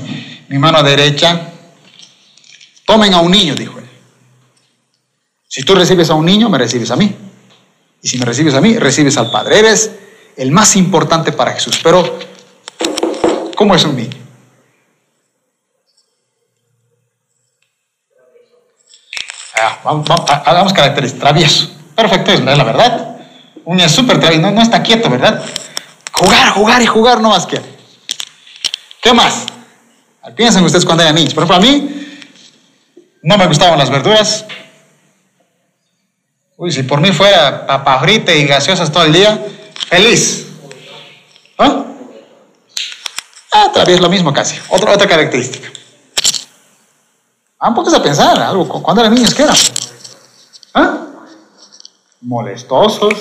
mi 0.48 0.58
mano 0.58 0.82
derecha? 0.82 1.52
Tomen 2.84 3.14
a 3.14 3.20
un 3.20 3.32
niño, 3.32 3.54
dijo 3.54 3.78
él. 3.78 3.86
Si 5.48 5.62
tú 5.62 5.74
recibes 5.74 6.10
a 6.10 6.14
un 6.14 6.26
niño, 6.26 6.50
me 6.50 6.58
recibes 6.58 6.90
a 6.90 6.96
mí. 6.96 7.16
Y 8.02 8.08
si 8.08 8.18
me 8.18 8.26
recibes 8.26 8.54
a 8.54 8.60
mí, 8.60 8.76
recibes 8.78 9.16
al 9.16 9.30
Padre. 9.30 9.58
Eres 9.58 9.90
el 10.36 10.50
más 10.50 10.76
importante 10.76 11.32
para 11.32 11.52
Jesús. 11.52 11.80
Pero, 11.82 12.18
¿cómo 13.56 13.74
es 13.74 13.84
un 13.84 13.96
niño? 13.96 14.16
Ah, 19.58 19.80
vamos, 19.82 20.06
hagamos 20.28 20.74
caracteres 20.74 21.18
travieso. 21.18 21.70
Perfecto, 21.94 22.32
es 22.32 22.40
la 22.44 22.64
verdad. 22.64 23.16
Un 23.64 23.78
niño 23.78 23.88
súper 23.88 24.20
travieso, 24.20 24.50
no 24.50 24.60
está 24.60 24.82
quieto, 24.82 25.08
¿verdad? 25.08 25.42
Jugar, 26.18 26.50
jugar 26.50 26.82
y 26.82 26.86
jugar 26.86 27.20
no 27.20 27.28
más 27.28 27.46
que. 27.46 27.60
¿Qué 29.02 29.12
más? 29.12 29.44
Piensen 30.34 30.64
ustedes 30.64 30.84
cuando 30.84 31.02
eran 31.02 31.14
niños. 31.14 31.34
Por 31.34 31.44
ejemplo, 31.44 31.56
a 31.56 31.60
mí 31.60 32.18
no 33.22 33.36
me 33.36 33.46
gustaban 33.46 33.78
las 33.78 33.90
verduras. 33.90 34.46
Uy, 36.56 36.72
si 36.72 36.82
por 36.84 37.00
mí 37.00 37.12
fuera 37.12 37.66
papajrite 37.66 38.38
y 38.38 38.46
gaseosas 38.46 38.90
todo 38.90 39.04
el 39.04 39.12
día, 39.12 39.46
feliz. 39.88 40.46
¿Ah? 41.58 41.84
Ah, 43.52 43.70
todavía 43.72 43.96
es 43.96 44.00
lo 44.00 44.08
mismo 44.08 44.32
casi. 44.32 44.58
Otra, 44.70 44.92
otra 44.92 45.06
característica. 45.06 45.68
Ah, 47.60 47.68
a 47.68 48.02
pensar, 48.02 48.40
algo, 48.40 48.68
cuando 48.82 49.02
eran 49.02 49.14
niños, 49.14 49.34
¿qué 49.34 49.42
eran? 49.42 49.56
¿Ah? 50.74 51.06
Molestosos, 52.20 53.14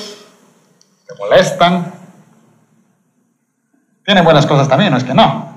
te 1.07 1.13
molestan, 1.15 2.04
tiene 4.05 4.21
buenas 4.21 4.45
cosas 4.45 4.69
también, 4.69 4.91
no 4.91 4.97
es 4.97 5.03
que 5.03 5.13
no. 5.13 5.55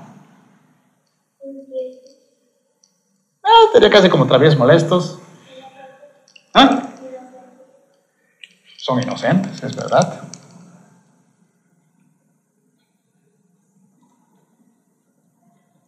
Ah, 3.43 3.65
sería 3.71 3.89
casi 3.89 4.09
como 4.09 4.25
traviesos 4.25 4.57
molestos. 4.57 5.19
¿Ah? 6.53 6.81
Son 8.77 9.01
inocentes, 9.01 9.63
es 9.63 9.75
verdad. 9.75 10.23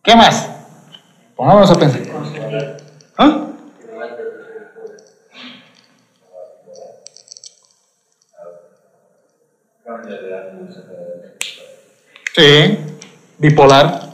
¿Qué 0.03 0.15
más? 0.15 0.49
Pongámonos 1.35 1.71
a 1.71 1.75
pensar. 1.75 2.01
¿Ah? 3.17 3.47
Sí, 12.35 12.77
bipolar. 13.37 14.09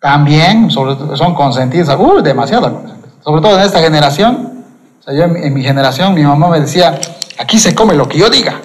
También 0.00 0.70
son 0.70 1.34
consentidos, 1.34 1.98
uh, 1.98 2.20
demasiado. 2.22 2.82
Sobre 3.22 3.40
todo 3.40 3.58
en 3.58 3.64
esta 3.64 3.80
generación. 3.80 4.64
O 5.00 5.02
sea, 5.02 5.14
yo 5.14 5.24
en, 5.24 5.54
mi 5.54 5.62
generación, 5.62 6.14
mi 6.14 6.22
mamá 6.22 6.48
me 6.48 6.60
decía, 6.60 6.98
aquí 7.38 7.58
se 7.58 7.74
come 7.74 7.94
lo 7.94 8.08
que 8.08 8.18
yo 8.18 8.28
diga. 8.28 8.60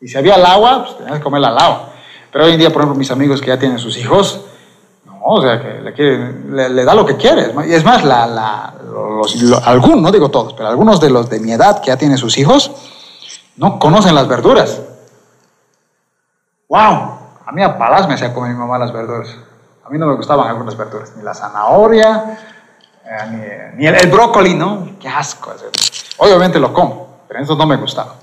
Y 0.00 0.08
si 0.08 0.18
había 0.18 0.34
el 0.34 0.44
agua, 0.44 0.84
pues 0.84 0.98
tenías 0.98 1.18
que 1.18 1.22
comer 1.22 1.44
al 1.44 1.58
agua. 1.58 1.90
Pero 2.32 2.44
hoy 2.44 2.52
en 2.52 2.58
día, 2.58 2.70
por 2.70 2.82
ejemplo, 2.82 2.98
mis 2.98 3.10
amigos 3.10 3.40
que 3.40 3.48
ya 3.48 3.58
tienen 3.58 3.78
sus 3.78 3.96
hijos, 3.98 4.46
no, 5.04 5.20
o 5.22 5.42
sea, 5.42 5.60
que 5.94 6.34
le, 6.50 6.84
da 6.84 6.94
lo 6.94 7.06
que 7.06 7.16
quiere. 7.16 7.52
Y 7.68 7.72
es 7.72 7.84
más, 7.84 8.04
la, 8.04 8.26
la, 8.26 8.74
algunos, 9.64 10.00
no 10.00 10.10
digo 10.10 10.28
todos, 10.30 10.54
pero 10.54 10.68
algunos 10.68 11.00
de 11.00 11.10
los 11.10 11.28
de 11.28 11.40
mi 11.40 11.52
edad 11.52 11.80
que 11.80 11.88
ya 11.88 11.96
tienen 11.96 12.18
sus 12.18 12.36
hijos, 12.38 12.70
no 13.56 13.78
conocen 13.78 14.14
las 14.14 14.26
verduras. 14.26 14.80
¡Wow! 16.72 17.18
A 17.44 17.52
mí 17.52 17.62
a 17.62 17.76
palas 17.76 18.08
me 18.08 18.14
hacía 18.14 18.32
comer 18.32 18.52
mi 18.52 18.58
mamá 18.58 18.78
las 18.78 18.94
verduras. 18.94 19.28
A 19.84 19.90
mí 19.90 19.98
no 19.98 20.06
me 20.06 20.14
gustaban 20.14 20.48
algunas 20.48 20.74
verduras, 20.74 21.14
ni 21.14 21.22
la 21.22 21.34
zanahoria, 21.34 22.38
eh, 23.04 23.72
ni, 23.76 23.86
el, 23.86 24.10
brócoli, 24.10 24.54
¿no? 24.54 24.96
¡Qué 24.98 25.06
asco! 25.06 25.52
Obviamente 26.16 26.58
lo 26.58 26.72
como, 26.72 27.24
pero 27.28 27.40
eso 27.40 27.56
no 27.56 27.66
me 27.66 27.76
gustaba. 27.76 28.14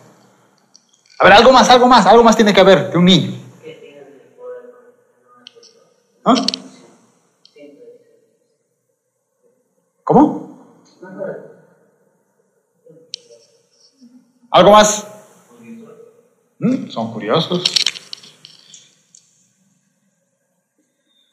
A 1.20 1.24
ver, 1.24 1.34
algo 1.34 1.52
más, 1.52 1.70
algo 1.70 1.88
más, 1.88 2.08
algo 2.08 2.24
más 2.24 2.36
tiene 2.36 2.52
que 2.52 2.62
haber 2.62 2.90
de 2.90 2.98
un 2.98 3.06
niño. 3.06 3.40
¿Ah? 6.26 6.34
¿Cómo? 10.04 10.58
¿Algo 14.50 14.72
más? 14.72 15.06
¿Mm? 16.58 16.90
Son 16.90 17.14
curiosos. 17.14 17.89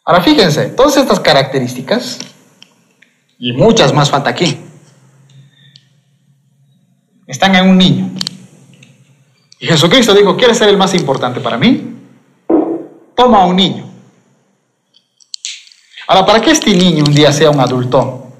Ahora 0.09 0.23
fíjense, 0.23 0.67
todas 0.67 0.97
estas 0.97 1.19
características, 1.19 2.21
y 3.41 3.53
muchas 3.53 3.93
más 3.93 4.09
falta 4.09 4.31
aquí, 4.31 4.57
están 7.27 7.57
en 7.57 7.69
un 7.69 7.77
niño. 7.77 8.11
Y 9.59 9.67
Jesucristo 9.67 10.15
dijo, 10.15 10.37
¿quieres 10.37 10.59
ser 10.59 10.69
el 10.69 10.77
más 10.77 10.95
importante 10.95 11.41
para 11.41 11.59
mí? 11.59 11.97
Toma 13.17 13.43
a 13.43 13.47
un 13.47 13.57
niño. 13.57 13.85
Ahora, 16.07 16.25
para 16.25 16.41
que 16.41 16.53
este 16.53 16.73
niño 16.73 17.03
un 17.05 17.13
día 17.13 17.33
sea 17.33 17.51
un 17.51 17.59
adulto, 17.59 18.31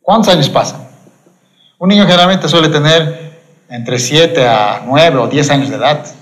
¿cuántos 0.00 0.32
años 0.32 0.48
pasan? 0.48 0.88
Un 1.76 1.90
niño 1.90 2.06
generalmente 2.06 2.48
suele 2.48 2.70
tener 2.70 3.42
entre 3.68 3.98
7 3.98 4.48
a 4.48 4.84
9 4.86 5.18
o 5.18 5.28
10 5.28 5.50
años 5.50 5.68
de 5.68 5.76
edad. 5.76 6.17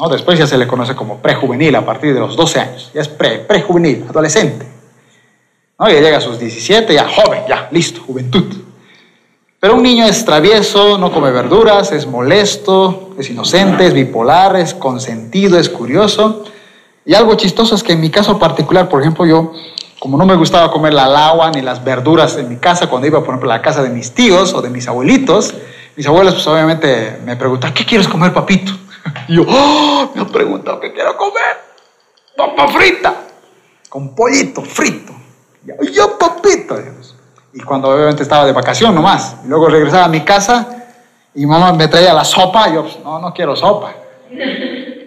¿No? 0.00 0.08
Después 0.08 0.38
ya 0.38 0.46
se 0.46 0.56
le 0.56 0.66
conoce 0.66 0.94
como 0.94 1.18
prejuvenil 1.18 1.76
a 1.76 1.84
partir 1.84 2.14
de 2.14 2.20
los 2.20 2.34
12 2.34 2.60
años. 2.60 2.90
Ya 2.94 3.02
es 3.02 3.08
pre, 3.08 3.40
prejuvenil, 3.40 4.06
adolescente. 4.08 4.66
Ya 5.78 5.88
llega 5.88 6.18
a 6.18 6.20
sus 6.20 6.38
17, 6.38 6.94
ya 6.94 7.06
joven, 7.06 7.42
ya, 7.48 7.68
listo, 7.70 8.00
juventud. 8.06 8.44
Pero 9.60 9.74
un 9.74 9.82
niño 9.82 10.06
es 10.06 10.24
travieso, 10.24 10.96
no 10.96 11.12
come 11.12 11.30
verduras, 11.30 11.92
es 11.92 12.06
molesto, 12.06 13.10
es 13.18 13.28
inocente, 13.28 13.86
es 13.86 13.92
bipolar, 13.92 14.56
es 14.56 14.72
consentido, 14.72 15.58
es 15.58 15.68
curioso. 15.68 16.44
Y 17.04 17.14
algo 17.14 17.34
chistoso 17.34 17.74
es 17.74 17.82
que 17.82 17.92
en 17.92 18.00
mi 18.00 18.08
caso 18.08 18.38
particular, 18.38 18.88
por 18.88 19.02
ejemplo, 19.02 19.26
yo, 19.26 19.52
como 19.98 20.16
no 20.16 20.24
me 20.24 20.34
gustaba 20.34 20.70
comer 20.70 20.94
la 20.94 21.28
agua 21.28 21.50
ni 21.50 21.60
las 21.60 21.84
verduras 21.84 22.38
en 22.38 22.48
mi 22.48 22.56
casa, 22.56 22.88
cuando 22.88 23.06
iba, 23.06 23.20
por 23.20 23.28
ejemplo, 23.28 23.50
a 23.50 23.56
la 23.56 23.62
casa 23.62 23.82
de 23.82 23.90
mis 23.90 24.12
tíos 24.12 24.54
o 24.54 24.62
de 24.62 24.70
mis 24.70 24.88
abuelitos, 24.88 25.54
mis 25.94 26.06
abuelos, 26.06 26.34
pues 26.34 26.46
obviamente 26.46 27.18
me 27.24 27.36
preguntaban, 27.36 27.74
¿qué 27.74 27.84
quieres 27.84 28.08
comer, 28.08 28.32
papito? 28.32 28.72
Y 29.28 29.36
yo, 29.36 29.44
¡Oh! 29.48 30.10
me 30.14 30.20
han 30.20 30.28
preguntado, 30.28 30.80
¿qué 30.80 30.92
quiero 30.92 31.16
comer? 31.16 31.70
Papa 32.36 32.68
frita, 32.68 33.14
con 33.88 34.14
pollito 34.14 34.62
frito. 34.62 35.12
Y 35.82 35.92
yo, 35.92 36.18
papito. 36.18 36.76
Y 37.52 37.60
cuando 37.60 37.88
obviamente 37.88 38.22
estaba 38.22 38.46
de 38.46 38.52
vacación 38.52 38.94
nomás, 38.94 39.36
y 39.44 39.48
luego 39.48 39.68
regresaba 39.68 40.04
a 40.04 40.08
mi 40.08 40.20
casa 40.20 40.66
y 41.34 41.46
mamá 41.46 41.72
me 41.72 41.88
traía 41.88 42.12
la 42.14 42.24
sopa, 42.24 42.68
y 42.68 42.74
yo, 42.74 42.82
pues, 42.82 42.98
no, 43.04 43.18
no 43.18 43.32
quiero 43.32 43.54
sopa. 43.56 43.92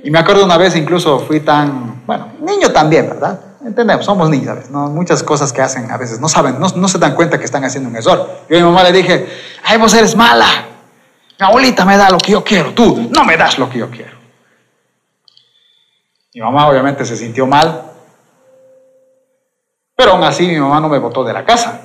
Y 0.03 0.11
me 0.11 0.19
acuerdo 0.19 0.43
una 0.43 0.57
vez 0.57 0.75
incluso 0.75 1.19
fui 1.19 1.39
tan, 1.39 2.05
bueno, 2.05 2.33
niño 2.41 2.71
también, 2.71 3.07
¿verdad? 3.07 3.39
Entendemos, 3.65 4.05
somos 4.05 4.29
niños, 4.29 4.47
¿sabes? 4.47 4.69
No, 4.69 4.89
muchas 4.89 5.23
cosas 5.23 5.53
que 5.53 5.61
hacen 5.61 5.89
a 5.89 5.97
veces 5.97 6.19
no 6.19 6.27
saben, 6.27 6.59
no, 6.59 6.67
no 6.75 6.87
se 6.89 6.97
dan 6.97 7.15
cuenta 7.15 7.39
que 7.39 7.45
están 7.45 7.63
haciendo 7.63 7.89
un 7.89 7.95
error. 7.95 8.29
Yo 8.49 8.57
a 8.57 8.59
mi 8.59 8.65
mamá 8.65 8.83
le 8.83 8.91
dije, 8.91 9.27
ay, 9.63 9.77
vos 9.77 9.93
eres 9.93 10.15
mala. 10.17 10.72
Mi 11.39 11.45
abuelita 11.45 11.85
me 11.85 11.97
da 11.97 12.09
lo 12.09 12.17
que 12.17 12.31
yo 12.31 12.43
quiero, 12.43 12.73
tú 12.73 13.09
no 13.13 13.23
me 13.23 13.37
das 13.37 13.57
lo 13.57 13.69
que 13.69 13.79
yo 13.79 13.89
quiero. 13.89 14.17
Mi 16.33 16.41
mamá 16.41 16.67
obviamente 16.67 17.05
se 17.05 17.15
sintió 17.15 17.45
mal, 17.45 17.91
pero 19.95 20.11
aún 20.11 20.23
así 20.23 20.47
mi 20.47 20.59
mamá 20.59 20.79
no 20.79 20.89
me 20.89 20.97
botó 20.99 21.23
de 21.23 21.33
la 21.33 21.45
casa. 21.45 21.81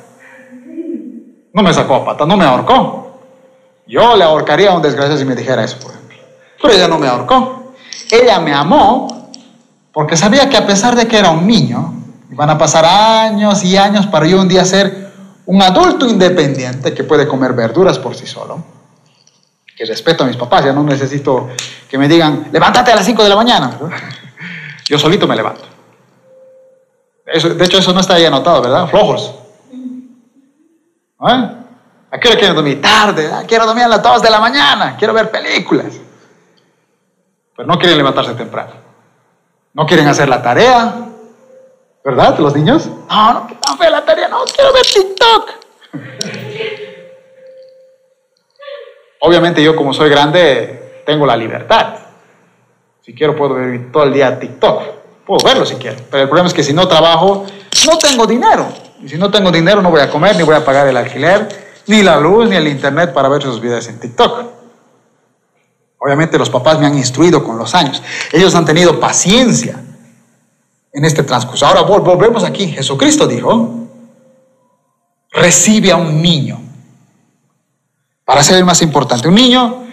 No 1.53 1.63
me 1.63 1.73
sacó 1.73 1.97
a 1.97 2.05
pata, 2.05 2.25
no 2.25 2.37
me 2.37 2.45
ahorcó. 2.45 3.21
Yo 3.87 4.17
le 4.17 4.25
ahorcaría 4.25 4.71
a 4.71 4.75
un 4.75 4.83
desgraciado 4.83 5.19
si 5.19 5.25
me 5.25 5.35
dijera 5.35 5.65
eso, 5.65 5.79
por 5.79 5.93
ejemplo. 5.93 6.17
Pero 6.61 6.75
ella 6.75 6.89
no 6.89 6.99
me 6.99 7.09
ahorcó. 7.09 7.75
Ella 8.11 8.39
me 8.39 8.53
amó 8.55 9.31
porque 9.93 10.17
sabía 10.17 10.49
que 10.49 10.57
a 10.57 10.67
pesar 10.67 10.95
de 10.95 11.09
que 11.09 11.19
era 11.19 11.31
un 11.31 11.47
niño, 11.47 11.95
iban 12.31 12.51
a 12.51 12.59
pasar 12.59 12.85
años 12.85 13.65
y 13.65 13.77
años 13.77 14.07
para 14.07 14.27
yo 14.27 14.41
un 14.41 14.49
día 14.49 14.65
ser 14.65 15.11
un 15.47 15.63
adulto 15.63 16.07
independiente 16.07 16.95
que 16.95 17.05
puede 17.05 17.27
comer 17.27 17.55
verduras 17.55 17.99
por 17.99 18.15
sí 18.15 18.27
solo, 18.27 18.63
que 19.79 19.85
respeto 19.85 20.25
a 20.25 20.27
mis 20.27 20.37
papás, 20.37 20.65
ya 20.65 20.73
no 20.73 20.83
necesito 20.83 21.51
que 21.89 21.97
me 21.97 22.09
digan, 22.09 22.49
levántate 22.51 22.91
a 22.91 22.97
las 22.97 23.07
5 23.07 23.23
de 23.23 23.29
la 23.29 23.37
mañana. 23.37 23.79
Yo 24.85 24.99
solito 24.99 25.29
me 25.29 25.37
levanto. 25.37 25.63
de 27.25 27.65
hecho, 27.65 27.79
eso 27.79 27.93
no 27.93 28.01
está 28.01 28.15
ahí 28.15 28.25
anotado, 28.25 28.61
¿verdad? 28.61 28.89
Flojos. 28.89 29.35
¿Eh? 31.21 31.51
¿A 32.11 32.19
qué 32.19 32.31
quieren 32.31 32.57
dormir? 32.57 32.81
Tarde. 32.81 33.31
Ah, 33.33 33.45
quiero 33.47 33.67
dormir 33.67 33.85
a 33.85 33.89
las 33.89 34.03
2 34.03 34.21
de 34.23 34.31
la 34.31 34.41
mañana. 34.41 34.97
Quiero 34.99 35.15
ver 35.15 35.31
películas. 35.31 35.95
Pero 37.57 37.69
no 37.69 37.79
quieren 37.79 37.99
levantarse 37.99 38.35
temprano. 38.35 38.73
No 39.75 39.87
quieren 39.87 40.09
hacer 40.09 40.29
la 40.29 40.43
tarea. 40.43 41.07
¿Verdad? 42.05 42.37
Los 42.41 42.57
niños. 42.57 42.89
No, 43.09 43.33
no 43.33 43.47
quiero 43.47 43.79
ver 43.79 43.93
la 43.93 44.05
tarea. 44.05 44.27
No, 44.27 44.45
quiero 44.45 44.73
ver 44.73 44.83
TikTok. 44.83 45.58
Obviamente 49.21 49.63
yo 49.63 49.75
como 49.75 49.93
soy 49.93 50.11
grande 50.11 51.03
tengo 51.05 51.27
la 51.27 51.37
libertad. 51.37 51.95
Si 53.01 53.15
quiero 53.15 53.35
puedo 53.37 53.55
ver 53.55 53.91
todo 53.91 54.05
el 54.05 54.13
día 54.13 54.39
TikTok. 54.39 54.83
Puedo 55.27 55.45
verlo 55.45 55.65
si 55.67 55.77
quiero. 55.77 55.97
Pero 56.11 56.23
el 56.23 56.29
problema 56.29 56.49
es 56.49 56.55
que 56.55 56.63
si 56.63 56.73
no 56.73 56.87
trabajo, 56.87 57.47
no 57.87 57.99
tengo 57.99 58.27
dinero. 58.27 58.69
Y 59.03 59.09
si 59.09 59.17
no 59.17 59.31
tengo 59.31 59.51
dinero, 59.51 59.81
no 59.81 59.91
voy 59.91 60.01
a 60.01 60.11
comer, 60.11 60.37
ni 60.37 60.43
voy 60.43 60.57
a 60.57 60.65
pagar 60.65 60.87
el 60.89 60.97
alquiler, 60.97 61.49
ni 61.87 62.03
la 62.03 62.19
luz, 62.19 62.49
ni 62.49 62.57
el 62.57 62.67
internet 62.67 63.13
para 63.13 63.29
ver 63.29 63.43
sus 63.43 63.61
videos 63.61 63.89
en 63.89 64.01
TikTok. 64.01 64.45
Obviamente 65.99 66.39
los 66.39 66.51
papás 66.51 66.79
me 66.79 66.87
han 66.87 66.97
instruido 66.97 67.43
con 67.43 67.59
los 67.59 67.75
años. 67.75 68.03
Ellos 68.33 68.55
han 68.55 68.65
tenido 68.65 69.01
paciencia 69.01 69.83
en 70.93 71.05
este 71.05 71.23
transcurso. 71.23 71.67
Ahora 71.67 71.83
volvemos 71.83 72.45
aquí. 72.45 72.69
Jesucristo 72.69 73.27
dijo, 73.27 73.89
recibe 75.33 75.93
a 75.93 75.97
un 75.97 76.23
niño. 76.23 76.68
Para 78.29 78.43
ser 78.43 78.59
el 78.59 78.67
más 78.67 78.83
importante, 78.83 79.27
un 79.27 79.37
niño 79.37 79.85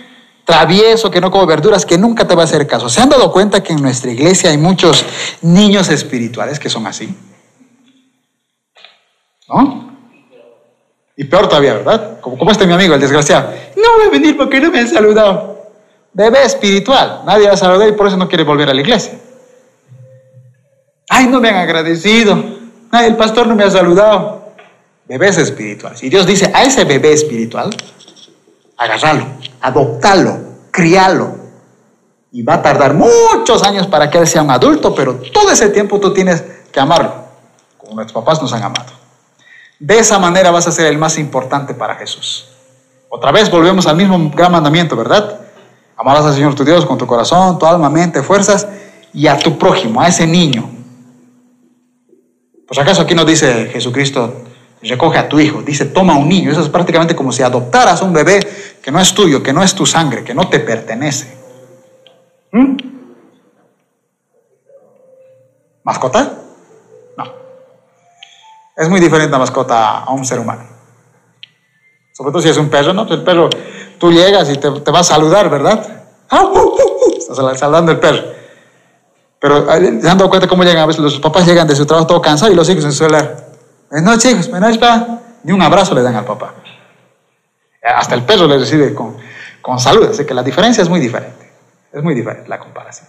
travieso, 0.44 1.10
que 1.10 1.22
no 1.22 1.32
come 1.32 1.46
verduras, 1.46 1.86
que 1.86 1.98
nunca 1.98 2.28
te 2.28 2.36
va 2.36 2.42
a 2.42 2.44
hacer 2.44 2.68
caso. 2.68 2.90
¿Se 2.90 3.00
han 3.00 3.08
dado 3.08 3.32
cuenta 3.32 3.64
que 3.64 3.72
en 3.72 3.82
nuestra 3.82 4.12
iglesia 4.12 4.50
hay 4.50 4.58
muchos 4.58 5.06
niños 5.42 5.88
espirituales 5.88 6.60
que 6.60 6.70
son 6.70 6.86
así? 6.86 7.16
¿No? 9.48 9.90
Y 11.16 11.24
peor 11.24 11.48
todavía, 11.48 11.76
¿verdad? 11.76 12.20
Como, 12.20 12.52
este 12.52 12.68
mi 12.68 12.74
amigo, 12.74 12.96
el 12.96 13.00
desgraciado. 13.00 13.54
No 13.78 13.96
voy 14.00 14.08
a 14.08 14.10
venir 14.10 14.36
porque 14.36 14.60
no 14.60 14.70
me 14.70 14.80
han 14.80 14.90
saludado. 14.90 15.72
Bebé 16.12 16.44
espiritual. 16.44 17.22
Nadie 17.26 17.48
va 17.48 17.54
a 17.54 17.58
saludar 17.58 17.88
y 17.88 17.94
por 17.94 18.08
eso 18.08 18.18
no 18.18 18.28
quiere 18.28 18.44
volver 18.44 18.70
a 18.70 18.74
la 18.74 18.82
iglesia. 18.82 19.18
Ay, 21.08 21.28
no 21.28 21.40
me 21.40 21.48
han 21.48 21.56
agradecido. 21.56 22.38
El 22.92 23.16
pastor 23.16 23.48
no 23.48 23.56
me 23.56 23.64
ha 23.64 23.72
saludado. 23.72 24.52
Bebés 25.08 25.38
espirituales. 25.38 26.04
Y 26.04 26.10
Dios 26.10 26.28
dice, 26.28 26.52
a 26.54 26.64
ese 26.64 26.84
bebé 26.84 27.14
espiritual, 27.14 27.70
agárralo, 28.78 29.26
adoptalo, 29.62 30.40
crialo. 30.72 31.36
Y 32.32 32.44
va 32.44 32.56
a 32.56 32.62
tardar 32.62 32.94
muchos 32.94 33.64
años 33.64 33.88
para 33.88 34.10
que 34.10 34.18
él 34.18 34.28
sea 34.28 34.44
un 34.44 34.52
adulto, 34.52 34.94
pero 34.94 35.16
todo 35.34 35.52
ese 35.52 35.70
tiempo 35.70 36.00
tú 36.00 36.14
tienes 36.14 36.44
que 36.72 36.80
amarlo, 36.80 37.14
como 37.78 37.96
nuestros 37.96 38.22
papás 38.22 38.42
nos 38.42 38.52
han 38.52 38.64
amado. 38.64 38.92
De 39.80 40.00
esa 40.00 40.20
manera 40.20 40.52
vas 40.52 40.68
a 40.68 40.72
ser 40.72 40.88
el 40.88 40.98
más 40.98 41.18
importante 41.18 41.74
para 41.74 41.96
Jesús. 41.96 42.48
Otra 43.10 43.32
vez 43.32 43.50
volvemos 43.50 43.88
al 43.88 43.96
mismo 43.96 44.32
gran 44.36 44.52
mandamiento, 44.52 44.96
¿verdad? 44.96 45.40
Amarás 45.96 46.26
al 46.26 46.34
Señor 46.34 46.56
tu 46.56 46.66
Dios 46.66 46.86
con 46.86 46.98
tu 46.98 47.08
corazón, 47.08 47.58
tu 47.58 47.66
alma, 47.66 47.90
mente, 47.90 48.22
fuerzas 48.22 48.68
y 49.14 49.28
a 49.28 49.38
tu 49.38 49.58
prójimo, 49.58 50.02
a 50.02 50.08
ese 50.08 50.28
niño. 50.28 50.70
Pues 52.68 52.80
acaso 52.80 53.04
aquí 53.04 53.16
nos 53.16 53.26
dice 53.26 53.70
Jesucristo, 53.72 54.45
recoge 54.88 55.18
a 55.18 55.28
tu 55.28 55.40
hijo, 55.40 55.62
dice, 55.62 55.86
toma 55.86 56.18
un 56.18 56.30
niño. 56.30 56.52
Eso 56.52 56.62
es 56.62 56.70
prácticamente 56.70 57.16
como 57.16 57.32
si 57.32 57.44
adoptaras 57.44 58.02
un 58.02 58.14
bebé 58.14 58.40
que 58.82 58.92
no 58.92 59.00
es 59.00 59.14
tuyo, 59.14 59.42
que 59.42 59.54
no 59.54 59.64
es 59.64 59.74
tu 59.74 59.86
sangre, 59.86 60.24
que 60.24 60.34
no 60.34 60.48
te 60.50 60.60
pertenece. 60.60 61.38
¿Mm? 62.52 62.78
¿Mascota? 65.84 66.34
No. 67.18 67.26
Es 68.76 68.90
muy 68.90 69.00
diferente 69.00 69.32
la 69.32 69.40
mascota 69.40 70.00
a 70.00 70.12
un 70.12 70.26
ser 70.26 70.40
humano. 70.40 70.64
Sobre 72.12 72.32
todo 72.32 72.42
si 72.42 72.50
es 72.50 72.58
un 72.58 72.70
perro, 72.70 72.94
¿no? 72.94 73.08
El 73.10 73.24
perro, 73.24 73.50
tú 74.00 74.12
llegas 74.12 74.50
y 74.50 74.58
te, 74.58 74.72
te 74.72 74.92
va 74.92 75.00
a 75.00 75.04
saludar, 75.04 75.50
¿verdad? 75.50 76.06
¡Ah, 76.30 76.44
uh, 76.44 76.58
uh, 76.58 77.08
uh! 77.08 77.18
Estás 77.18 77.60
saludando 77.60 77.92
el 77.92 78.00
perro. 78.00 78.24
Pero 79.40 79.66
se 79.66 80.10
han 80.10 80.18
dado 80.18 80.30
cuenta 80.30 80.48
cómo 80.48 80.64
llegan 80.64 80.84
a 80.84 80.86
veces 80.88 81.02
los 81.02 81.20
papás 81.20 81.46
llegan 81.46 81.68
de 81.68 81.76
su 81.76 81.86
trabajo 81.86 82.08
todo 82.08 82.22
cansados 82.22 82.54
y 82.54 82.56
los 82.56 82.70
hijos 82.70 82.86
en 82.86 82.92
su 82.92 83.00
celular. 83.00 83.45
No, 83.92 84.18
chicos, 84.18 84.50
no, 84.50 84.80
pa. 84.80 85.20
Ni 85.44 85.52
un 85.52 85.62
abrazo 85.62 85.94
le 85.94 86.02
dan 86.02 86.16
al 86.16 86.26
papá. 86.26 86.54
Hasta 87.84 88.16
el 88.16 88.24
perro 88.24 88.48
le 88.48 88.58
recibe 88.58 88.94
con, 88.94 89.16
con 89.62 89.80
salud. 89.80 90.10
Así 90.10 90.26
que 90.26 90.34
la 90.34 90.44
diferencia 90.44 90.82
es 90.82 90.90
muy 90.90 91.00
diferente. 91.00 91.52
Es 91.94 92.04
muy 92.04 92.16
diferente 92.16 92.50
la 92.50 92.60
comparación. 92.60 93.08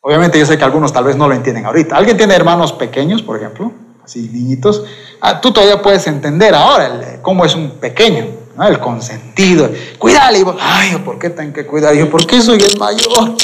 Obviamente 0.00 0.38
yo 0.38 0.44
sé 0.44 0.58
que 0.58 0.64
algunos 0.64 0.92
tal 0.92 1.04
vez 1.04 1.16
no 1.16 1.28
lo 1.28 1.34
entienden 1.34 1.64
ahorita. 1.64 1.96
¿Alguien 1.96 2.16
tiene 2.16 2.34
hermanos 2.34 2.72
pequeños, 2.72 3.22
por 3.22 3.36
ejemplo? 3.36 3.72
Así, 4.04 4.28
niñitos. 4.32 4.84
Ah, 5.20 5.40
tú 5.40 5.52
todavía 5.52 5.80
puedes 5.80 6.06
entender 6.06 6.54
ahora 6.54 7.20
cómo 7.22 7.44
es 7.44 7.54
un 7.54 7.78
pequeño, 7.78 8.26
el 8.60 8.80
consentido. 8.80 9.70
Cuídale. 9.98 10.40
Y 10.40 10.44
Ay, 10.60 10.96
¿por 11.04 11.18
qué 11.18 11.30
tengo 11.30 11.52
que 11.52 11.64
cuidar? 11.66 11.94
yo, 11.94 12.10
¿por 12.10 12.26
qué 12.26 12.40
soy 12.42 12.58
el 12.60 12.78
mayor? 12.78 13.36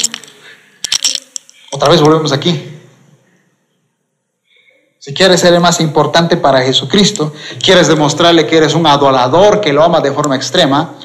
Otra 1.71 1.89
vez 1.89 2.01
volvemos 2.01 2.31
aquí. 2.31 2.78
Si 4.99 5.13
quieres 5.13 5.39
ser 5.39 5.53
el 5.53 5.61
más 5.61 5.79
importante 5.79 6.35
para 6.35 6.61
Jesucristo, 6.61 7.33
quieres 7.63 7.87
demostrarle 7.87 8.45
que 8.45 8.57
eres 8.57 8.75
un 8.75 8.85
adorador 8.85 9.61
que 9.61 9.71
lo 9.71 9.81
ama 9.81 10.01
de 10.01 10.11
forma 10.11 10.35
extrema, 10.35 10.95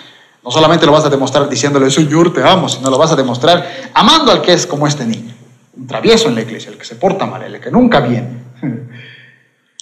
no 0.43 0.51
solamente 0.51 0.85
lo 0.85 0.91
vas 0.91 1.05
a 1.05 1.11
demostrar 1.11 1.49
diciéndole, 1.49 1.89
Señor, 1.93 2.35
te 2.35 2.43
amo, 2.43 2.69
sino 2.69 2.91
lo 2.91 2.99
vas 2.99 3.13
a 3.13 3.17
demostrar 3.17 3.91
amando 3.95 4.33
al 4.33 4.43
que 4.43 4.53
es 4.53 4.67
como 4.67 4.89
este 4.89 5.07
niño, 5.07 5.33
un 5.77 5.87
travieso 5.87 6.29
en 6.29 6.35
la 6.35 6.43
iglesia, 6.43 6.73
el 6.73 6.77
que 6.77 6.85
se 6.85 6.97
porta 6.97 7.25
mal, 7.25 7.43
el 7.45 7.61
que 7.61 7.71
nunca 7.71 8.01
viene. 8.01 8.43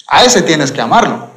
A 0.08 0.24
ese 0.24 0.42
tienes 0.42 0.70
que 0.70 0.82
amarlo. 0.82 1.30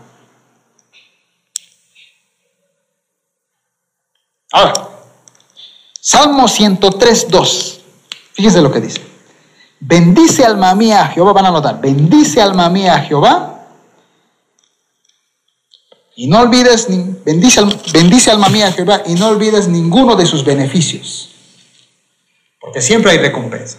Ahora, 4.51 4.73
Salmo 6.01 6.47
103, 6.49 7.27
2. 7.29 7.81
Fíjese 8.33 8.61
lo 8.61 8.71
que 8.71 8.81
dice. 8.81 9.14
Bendice 9.79 10.45
alma 10.45 10.73
mía 10.73 11.03
a 11.03 11.07
Jehová, 11.09 11.33
van 11.33 11.47
a 11.47 11.51
notar, 11.51 11.81
bendice 11.81 12.41
alma 12.41 12.69
mía 12.69 12.95
a 12.95 12.99
Jehová. 13.01 13.51
Y 16.15 16.27
no 16.27 16.39
olvides, 16.39 16.87
bendice, 17.25 17.61
bendice 17.91 18.31
alma 18.31 18.47
mía 18.47 18.71
Jehová 18.71 19.03
y 19.05 19.15
no 19.15 19.27
olvides 19.27 19.67
ninguno 19.67 20.15
de 20.15 20.25
sus 20.25 20.45
beneficios. 20.45 21.29
Porque 22.59 22.81
siempre 22.81 23.11
hay 23.11 23.17
recompensa. 23.17 23.77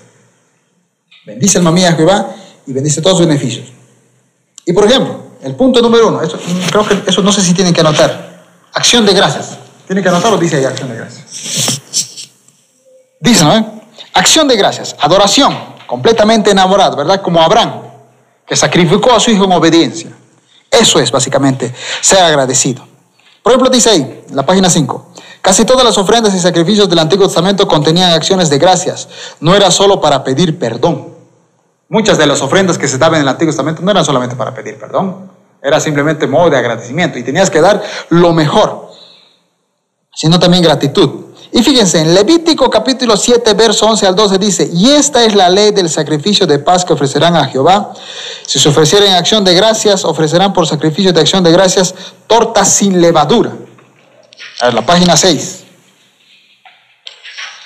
Bendice 1.24 1.59
alma 1.59 1.72
mía 1.72 1.88
a 1.88 1.92
Jehová 1.94 2.34
y 2.66 2.72
bendice 2.72 3.01
todos 3.01 3.16
sus 3.16 3.26
beneficios. 3.26 3.68
Y 4.66 4.72
por 4.74 4.84
ejemplo, 4.84 5.24
el 5.42 5.55
punto 5.55 5.80
número 5.80 6.09
uno, 6.09 6.20
eso, 6.20 6.38
creo 6.70 6.86
que 6.86 7.11
eso 7.11 7.22
no 7.22 7.32
sé 7.32 7.40
si 7.40 7.55
tienen 7.55 7.72
que 7.72 7.80
anotar. 7.80 8.44
Acción 8.74 9.07
de 9.07 9.14
gracias. 9.14 9.57
¿Tienen 9.86 10.03
que 10.03 10.11
anotarlo? 10.11 10.36
Dice 10.36 10.57
ahí 10.57 10.64
acción 10.64 10.90
de 10.90 10.97
gracias. 10.97 11.80
Dice, 13.18 13.44
¿no? 13.44 13.80
Acción 14.12 14.47
de 14.47 14.57
gracias, 14.57 14.94
adoración 15.01 15.76
completamente 15.87 16.51
enamorado, 16.51 16.97
¿verdad? 16.97 17.22
Como 17.22 17.41
Abraham, 17.41 17.82
que 18.47 18.57
sacrificó 18.57 19.12
a 19.12 19.20
su 19.20 19.30
hijo 19.30 19.45
en 19.45 19.53
obediencia. 19.53 20.11
Eso 20.70 20.99
es 21.01 21.11
básicamente 21.11 21.72
ser 22.01 22.20
agradecido. 22.20 22.87
Por 23.43 23.53
ejemplo, 23.53 23.70
dice 23.70 23.91
ahí, 23.91 24.24
en 24.28 24.37
la 24.37 24.45
página 24.45 24.68
5, 24.68 25.12
casi 25.41 25.64
todas 25.64 25.84
las 25.84 25.97
ofrendas 25.99 26.34
y 26.34 26.41
sacrificios 26.41 26.89
del 26.89 26.99
Antiguo 26.99 27.26
Testamento 27.26 27.68
contenían 27.68 28.12
acciones 28.12 28.51
de 28.51 28.59
gracias, 28.59 29.09
no 29.41 29.55
era 29.55 29.70
solo 29.70 30.01
para 30.01 30.24
pedir 30.24 30.59
perdón. 30.59 31.14
Muchas 31.89 32.18
de 32.18 32.26
las 32.26 32.43
ofrendas 32.43 32.78
que 32.78 32.89
se 32.89 32.99
daban 32.99 33.16
en 33.16 33.22
el 33.22 33.28
Antiguo 33.28 33.53
Testamento 33.53 33.82
no 33.82 33.91
eran 33.93 34.05
solamente 34.05 34.34
para 34.34 34.53
pedir 34.53 34.78
perdón, 34.78 35.30
era 35.62 35.78
simplemente 35.78 36.26
modo 36.26 36.51
de 36.51 36.57
agradecimiento 36.57 37.18
y 37.18 37.22
tenías 37.22 37.49
que 37.49 37.61
dar 37.61 37.82
lo 38.09 38.32
mejor, 38.32 38.91
sino 40.12 40.41
también 40.41 40.62
gratitud. 40.62 41.26
Y 41.53 41.62
fíjense, 41.62 42.01
en 42.01 42.14
Levítico 42.14 42.68
capítulo 42.68 43.16
7, 43.16 43.55
verso 43.55 43.86
11 43.86 44.07
al 44.07 44.16
12 44.16 44.38
dice, 44.38 44.68
y 44.72 44.90
esta 44.90 45.24
es 45.24 45.34
la 45.34 45.49
ley 45.49 45.70
del 45.70 45.88
sacrificio 45.88 46.47
de 46.47 46.59
paz 46.59 46.84
que 46.84 46.92
ofrecerán 46.92 47.36
a 47.36 47.47
Jehová. 47.47 47.92
Si 48.47 48.59
se 48.59 48.68
ofrecieren 48.68 49.14
acción 49.14 49.44
de 49.44 49.55
gracias, 49.55 50.05
ofrecerán 50.05 50.53
por 50.53 50.66
sacrificio 50.66 51.12
de 51.12 51.20
acción 51.20 51.44
de 51.44 51.53
gracias 51.53 51.94
tortas 52.26 52.72
sin 52.72 53.01
levadura. 53.01 53.53
A 54.61 54.66
ver, 54.66 54.74
la 54.74 54.84
página 54.84 55.16
6. 55.16 55.64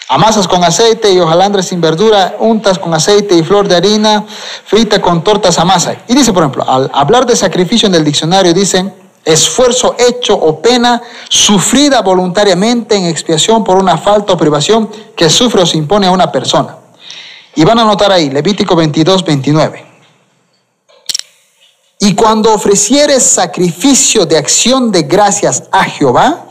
Amasas 0.08 0.48
con 0.48 0.62
aceite 0.64 1.12
y 1.12 1.20
hojalandres 1.20 1.66
sin 1.66 1.80
verdura, 1.80 2.34
untas 2.40 2.78
con 2.80 2.92
aceite 2.92 3.36
y 3.36 3.44
flor 3.44 3.68
de 3.68 3.76
harina, 3.76 4.24
frita 4.64 5.00
con 5.00 5.22
tortas 5.22 5.58
amasa. 5.58 5.94
Y 6.08 6.14
dice, 6.14 6.32
por 6.32 6.42
ejemplo, 6.42 6.64
al 6.68 6.90
hablar 6.92 7.24
de 7.26 7.36
sacrificio 7.36 7.88
en 7.88 7.94
el 7.94 8.04
diccionario, 8.04 8.52
dicen, 8.52 8.92
esfuerzo 9.24 9.96
hecho 9.98 10.34
o 10.34 10.60
pena 10.60 11.02
sufrida 11.28 12.00
voluntariamente 12.02 12.96
en 12.96 13.06
expiación 13.06 13.62
por 13.64 13.76
una 13.76 13.98
falta 13.98 14.32
o 14.32 14.36
privación 14.36 14.90
que 15.16 15.28
sufre 15.28 15.62
o 15.62 15.66
se 15.66 15.76
impone 15.76 16.06
a 16.06 16.10
una 16.10 16.32
persona. 16.32 16.76
Y 17.54 17.64
van 17.64 17.78
a 17.78 17.84
notar 17.84 18.12
ahí, 18.12 18.30
Levítico 18.30 18.76
22, 18.76 19.24
29. 19.24 19.86
Y 22.00 22.14
cuando 22.14 22.54
ofrecieres 22.54 23.22
sacrificio 23.24 24.24
de 24.24 24.38
acción 24.38 24.90
de 24.90 25.02
gracias 25.02 25.64
a 25.70 25.84
Jehová, 25.84 26.46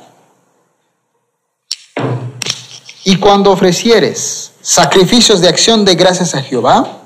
y 3.03 3.15
cuando 3.15 3.51
ofrecieres 3.51 4.51
sacrificios 4.61 5.41
de 5.41 5.49
acción 5.49 5.83
de 5.83 5.95
gracias 5.95 6.35
a 6.35 6.41
Jehová, 6.43 6.99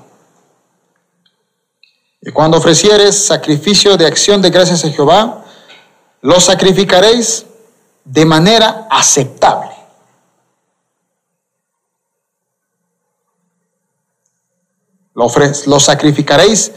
y 2.22 2.32
cuando 2.32 2.58
ofrecieres 2.58 3.26
sacrificio 3.26 3.96
de 3.96 4.06
acción 4.06 4.42
de 4.42 4.50
gracias 4.50 4.84
a 4.84 4.90
Jehová, 4.90 5.43
lo 6.24 6.40
sacrificaréis 6.40 7.46
de 8.06 8.26
manera 8.26 8.88
aceptable. 8.90 9.72
Lo, 15.14 15.28
lo 15.68 15.80
sacrificaréis 15.80 16.72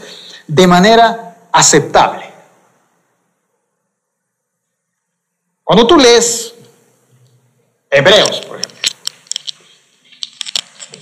de 0.47 0.67
manera 0.67 1.47
aceptable. 1.51 2.29
Cuando 5.63 5.87
tú 5.87 5.97
lees 5.97 6.53
Hebreos, 7.89 8.41
por 8.41 8.59
ejemplo, 8.59 8.77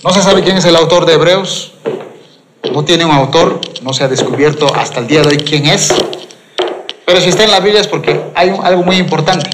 no 0.04 0.10
se 0.12 0.22
sabe 0.22 0.44
quién 0.44 0.56
es 0.56 0.64
el 0.64 0.76
autor 0.76 1.04
de 1.04 1.14
Hebreos, 1.14 1.72
no 2.72 2.84
tiene 2.84 3.04
un 3.04 3.10
autor, 3.10 3.60
no 3.82 3.92
se 3.92 4.04
ha 4.04 4.08
descubierto 4.08 4.72
hasta 4.72 5.00
el 5.00 5.08
día 5.08 5.22
de 5.22 5.28
hoy 5.30 5.38
quién 5.38 5.66
es. 5.66 5.92
Pero 7.06 7.20
si 7.20 7.28
está 7.28 7.44
en 7.44 7.52
la 7.52 7.60
Biblia 7.60 7.80
es 7.80 7.86
porque 7.86 8.20
hay 8.34 8.52
algo 8.62 8.82
muy 8.82 8.96
importante. 8.96 9.48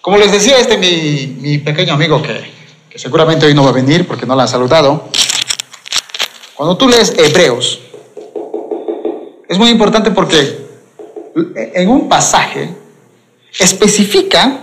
Como 0.00 0.18
les 0.18 0.32
decía, 0.32 0.58
este 0.58 0.76
mi, 0.76 1.38
mi 1.40 1.58
pequeño 1.58 1.94
amigo 1.94 2.20
que, 2.20 2.52
que 2.90 2.98
seguramente 2.98 3.46
hoy 3.46 3.54
no 3.54 3.62
va 3.62 3.70
a 3.70 3.72
venir 3.72 4.06
porque 4.06 4.26
no 4.26 4.34
lo 4.34 4.42
han 4.42 4.48
saludado. 4.48 5.08
Cuando 6.54 6.76
tú 6.76 6.88
lees 6.88 7.14
Hebreos, 7.16 7.80
es 9.48 9.58
muy 9.58 9.70
importante 9.70 10.10
porque 10.10 10.66
en 11.54 11.88
un 11.88 12.08
pasaje 12.08 12.74
especifica 13.60 14.58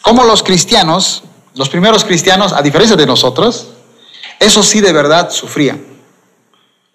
cómo 0.00 0.24
los 0.24 0.42
cristianos, 0.42 1.24
los 1.54 1.68
primeros 1.68 2.04
cristianos, 2.04 2.54
a 2.54 2.62
diferencia 2.62 2.96
de 2.96 3.04
nosotros, 3.04 3.68
eso 4.40 4.62
sí 4.62 4.80
de 4.80 4.94
verdad 4.94 5.30
sufrían 5.30 5.95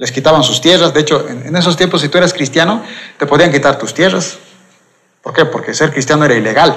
les 0.02 0.12
quitaban 0.12 0.44
sus 0.44 0.60
tierras. 0.60 0.96
De 0.96 1.02
hecho, 1.02 1.30
en, 1.30 1.56
esos 1.56 1.78
tiempos, 1.78 2.02
si 2.02 2.10
tú 2.10 2.18
eras 2.18 2.34
cristiano, 2.34 2.84
te 3.20 3.28
podían 3.28 3.52
quitar 3.52 3.78
tus 3.78 3.94
tierras. 3.94 4.40
¿Por 5.22 5.32
qué? 5.32 5.46
Porque 5.46 5.76
ser 5.76 5.92
cristiano 5.92 6.26
era 6.26 6.34
ilegal. 6.34 6.76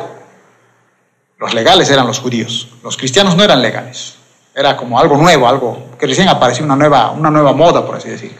Los 1.39 1.55
legales 1.55 1.89
eran 1.89 2.07
los 2.07 2.19
judíos. 2.19 2.69
Los 2.83 2.99
cristianos 2.99 3.35
no 3.35 3.43
eran 3.43 3.63
legales. 3.63 4.17
Era 4.55 4.77
como 4.77 4.99
algo 4.99 5.17
nuevo, 5.17 5.49
algo 5.49 5.97
que 5.99 6.07
recién 6.07 6.29
apareció, 6.29 6.67
una 6.67 6.77
nueva, 6.77 7.13
una 7.13 7.31
nueva 7.31 7.55
moda, 7.55 7.87
por 7.87 7.97
así 7.97 8.11
decirlo. 8.11 8.37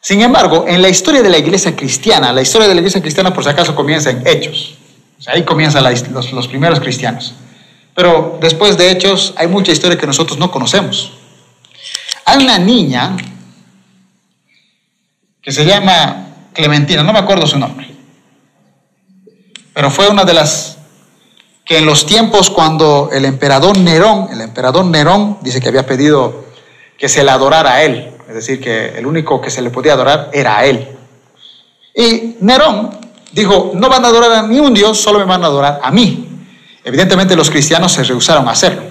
Sin 0.00 0.22
embargo, 0.22 0.64
en 0.66 0.82
la 0.82 0.88
historia 0.88 1.22
de 1.22 1.30
la 1.30 1.38
iglesia 1.38 1.76
cristiana, 1.76 2.32
la 2.32 2.42
historia 2.42 2.66
de 2.66 2.74
la 2.74 2.80
iglesia 2.80 3.00
cristiana 3.00 3.32
por 3.32 3.44
si 3.44 3.50
acaso 3.50 3.76
comienza 3.76 4.10
en 4.10 4.26
Hechos. 4.26 4.76
O 5.20 5.22
sea, 5.22 5.34
ahí 5.34 5.44
comienzan 5.44 5.84
los, 5.84 6.32
los 6.32 6.48
primeros 6.48 6.80
cristianos. 6.80 7.32
Pero 7.94 8.38
después 8.40 8.76
de 8.76 8.90
Hechos 8.90 9.34
hay 9.36 9.46
mucha 9.46 9.70
historia 9.70 9.96
que 9.96 10.08
nosotros 10.08 10.36
no 10.36 10.50
conocemos. 10.50 11.19
Hay 12.30 12.44
una 12.44 12.60
niña 12.60 13.16
que 15.42 15.50
se 15.50 15.64
llama 15.64 16.28
Clementina, 16.52 17.02
no 17.02 17.12
me 17.12 17.18
acuerdo 17.18 17.44
su 17.44 17.58
nombre, 17.58 17.90
pero 19.74 19.90
fue 19.90 20.08
una 20.08 20.24
de 20.24 20.34
las 20.34 20.78
que 21.64 21.78
en 21.78 21.86
los 21.86 22.06
tiempos 22.06 22.48
cuando 22.48 23.10
el 23.12 23.24
emperador 23.24 23.76
Nerón, 23.78 24.28
el 24.30 24.42
emperador 24.42 24.84
Nerón 24.84 25.38
dice 25.40 25.60
que 25.60 25.70
había 25.70 25.84
pedido 25.86 26.44
que 26.96 27.08
se 27.08 27.24
le 27.24 27.32
adorara 27.32 27.72
a 27.72 27.82
él, 27.82 28.12
es 28.28 28.34
decir, 28.36 28.60
que 28.60 28.96
el 28.96 29.06
único 29.06 29.40
que 29.40 29.50
se 29.50 29.60
le 29.60 29.70
podía 29.70 29.94
adorar 29.94 30.30
era 30.32 30.58
a 30.58 30.66
él. 30.66 30.86
Y 31.96 32.36
Nerón 32.42 32.96
dijo, 33.32 33.72
no 33.74 33.88
van 33.88 34.04
a 34.04 34.08
adorar 34.08 34.30
a 34.34 34.42
ni 34.46 34.60
un 34.60 34.72
Dios, 34.72 35.00
solo 35.00 35.18
me 35.18 35.24
van 35.24 35.42
a 35.42 35.48
adorar 35.48 35.80
a 35.82 35.90
mí. 35.90 36.28
Evidentemente 36.84 37.34
los 37.34 37.50
cristianos 37.50 37.90
se 37.90 38.04
rehusaron 38.04 38.46
a 38.46 38.52
hacerlo. 38.52 38.82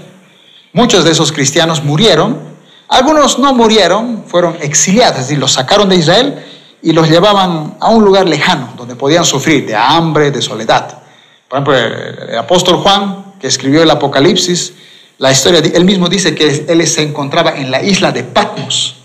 Muchos 0.73 1.05
de 1.05 1.11
esos 1.11 1.31
cristianos 1.31 1.85
murieron, 1.85 2.48
algunos 2.89 3.37
no 3.37 3.53
murieron, 3.53 4.23
fueron 4.25 4.57
exiliados, 4.61 5.19
es 5.19 5.27
decir, 5.27 5.37
los 5.37 5.53
sacaron 5.53 5.89
de 5.89 5.95
Israel 5.95 6.43
y 6.81 6.91
los 6.91 7.07
llevaban 7.07 7.77
a 7.79 7.89
un 7.89 8.03
lugar 8.03 8.27
lejano 8.27 8.73
donde 8.75 8.95
podían 8.95 9.23
sufrir 9.23 9.65
de 9.67 9.75
hambre, 9.75 10.31
de 10.31 10.41
soledad. 10.41 10.99
Por 11.47 11.57
ejemplo, 11.57 11.77
el, 11.77 12.37
apóstol 12.37 12.77
Juan, 12.77 13.33
que 13.39 13.47
escribió 13.47 13.83
el 13.83 13.91
Apocalipsis, 13.91 14.73
la 15.19 15.31
historia, 15.31 15.59
él 15.59 15.85
mismo 15.85 16.09
dice 16.09 16.33
que 16.33 16.65
él 16.67 16.87
se 16.87 17.03
encontraba 17.03 17.55
en 17.57 17.69
la 17.69 17.83
isla 17.83 18.11
de 18.11 18.23
Patmos. 18.23 18.95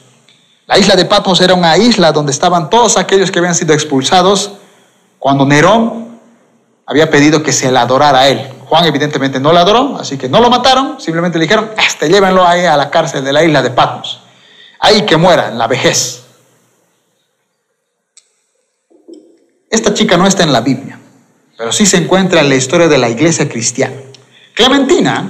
La 0.66 0.78
isla 0.78 0.97
de 0.97 1.05
Patmos 1.05 1.41
era 1.43 1.53
una 1.53 1.76
isla 1.76 2.11
donde 2.11 2.32
estaban 2.32 2.70
todos 2.70 2.97
aquellos 2.97 3.30
que 3.30 3.39
habían 3.39 3.55
sido 3.55 3.74
expulsados 3.74 4.53
cuando 5.18 5.45
Nerón 5.45 6.18
había 6.87 7.11
pedido 7.11 7.43
que 7.43 7.53
se 7.53 7.70
le 7.70 7.78
adorara 7.78 8.20
a 8.20 8.28
él. 8.28 8.49
Juan 8.75 8.87
evidentemente 8.87 9.39
no 9.39 9.53
lo 9.53 9.61
adoró, 9.61 9.99
así 10.01 10.18
que 10.18 10.29
no 10.29 10.41
lo 10.41 10.51
mataron, 10.51 11.01
simplemente 11.01 11.39
le 11.39 11.45
dijeron, 11.45 11.70
este, 11.79 12.09
llévenlo 12.09 12.45
ahí 12.45 12.64
a 12.64 12.77
la 12.77 12.91
cárcel 12.91 13.22
de 13.22 13.33
la 13.33 13.45
isla 13.45 13.62
de 13.62 13.70
Patmos. 13.70 14.20
Ahí 14.81 15.03
que 15.03 15.16
muera, 15.16 15.47
en 15.47 15.59
la 15.59 15.68
vejez. 15.68 16.25
Esta 19.70 19.95
chica 19.95 20.16
no 20.16 20.27
está 20.27 20.43
en 20.43 20.53
la 20.53 20.61
Biblia, 20.61 20.99
pero 21.57 21.70
sí 21.70 21.87
se 21.87 21.99
encuentra 21.99 22.41
en 22.41 22.49
la 22.49 22.57
historia 22.57 22.89
de 22.89 22.99
la 22.99 23.09
iglesia 23.09 23.49
cristiana. 23.49 23.95
Clementina 24.55 25.29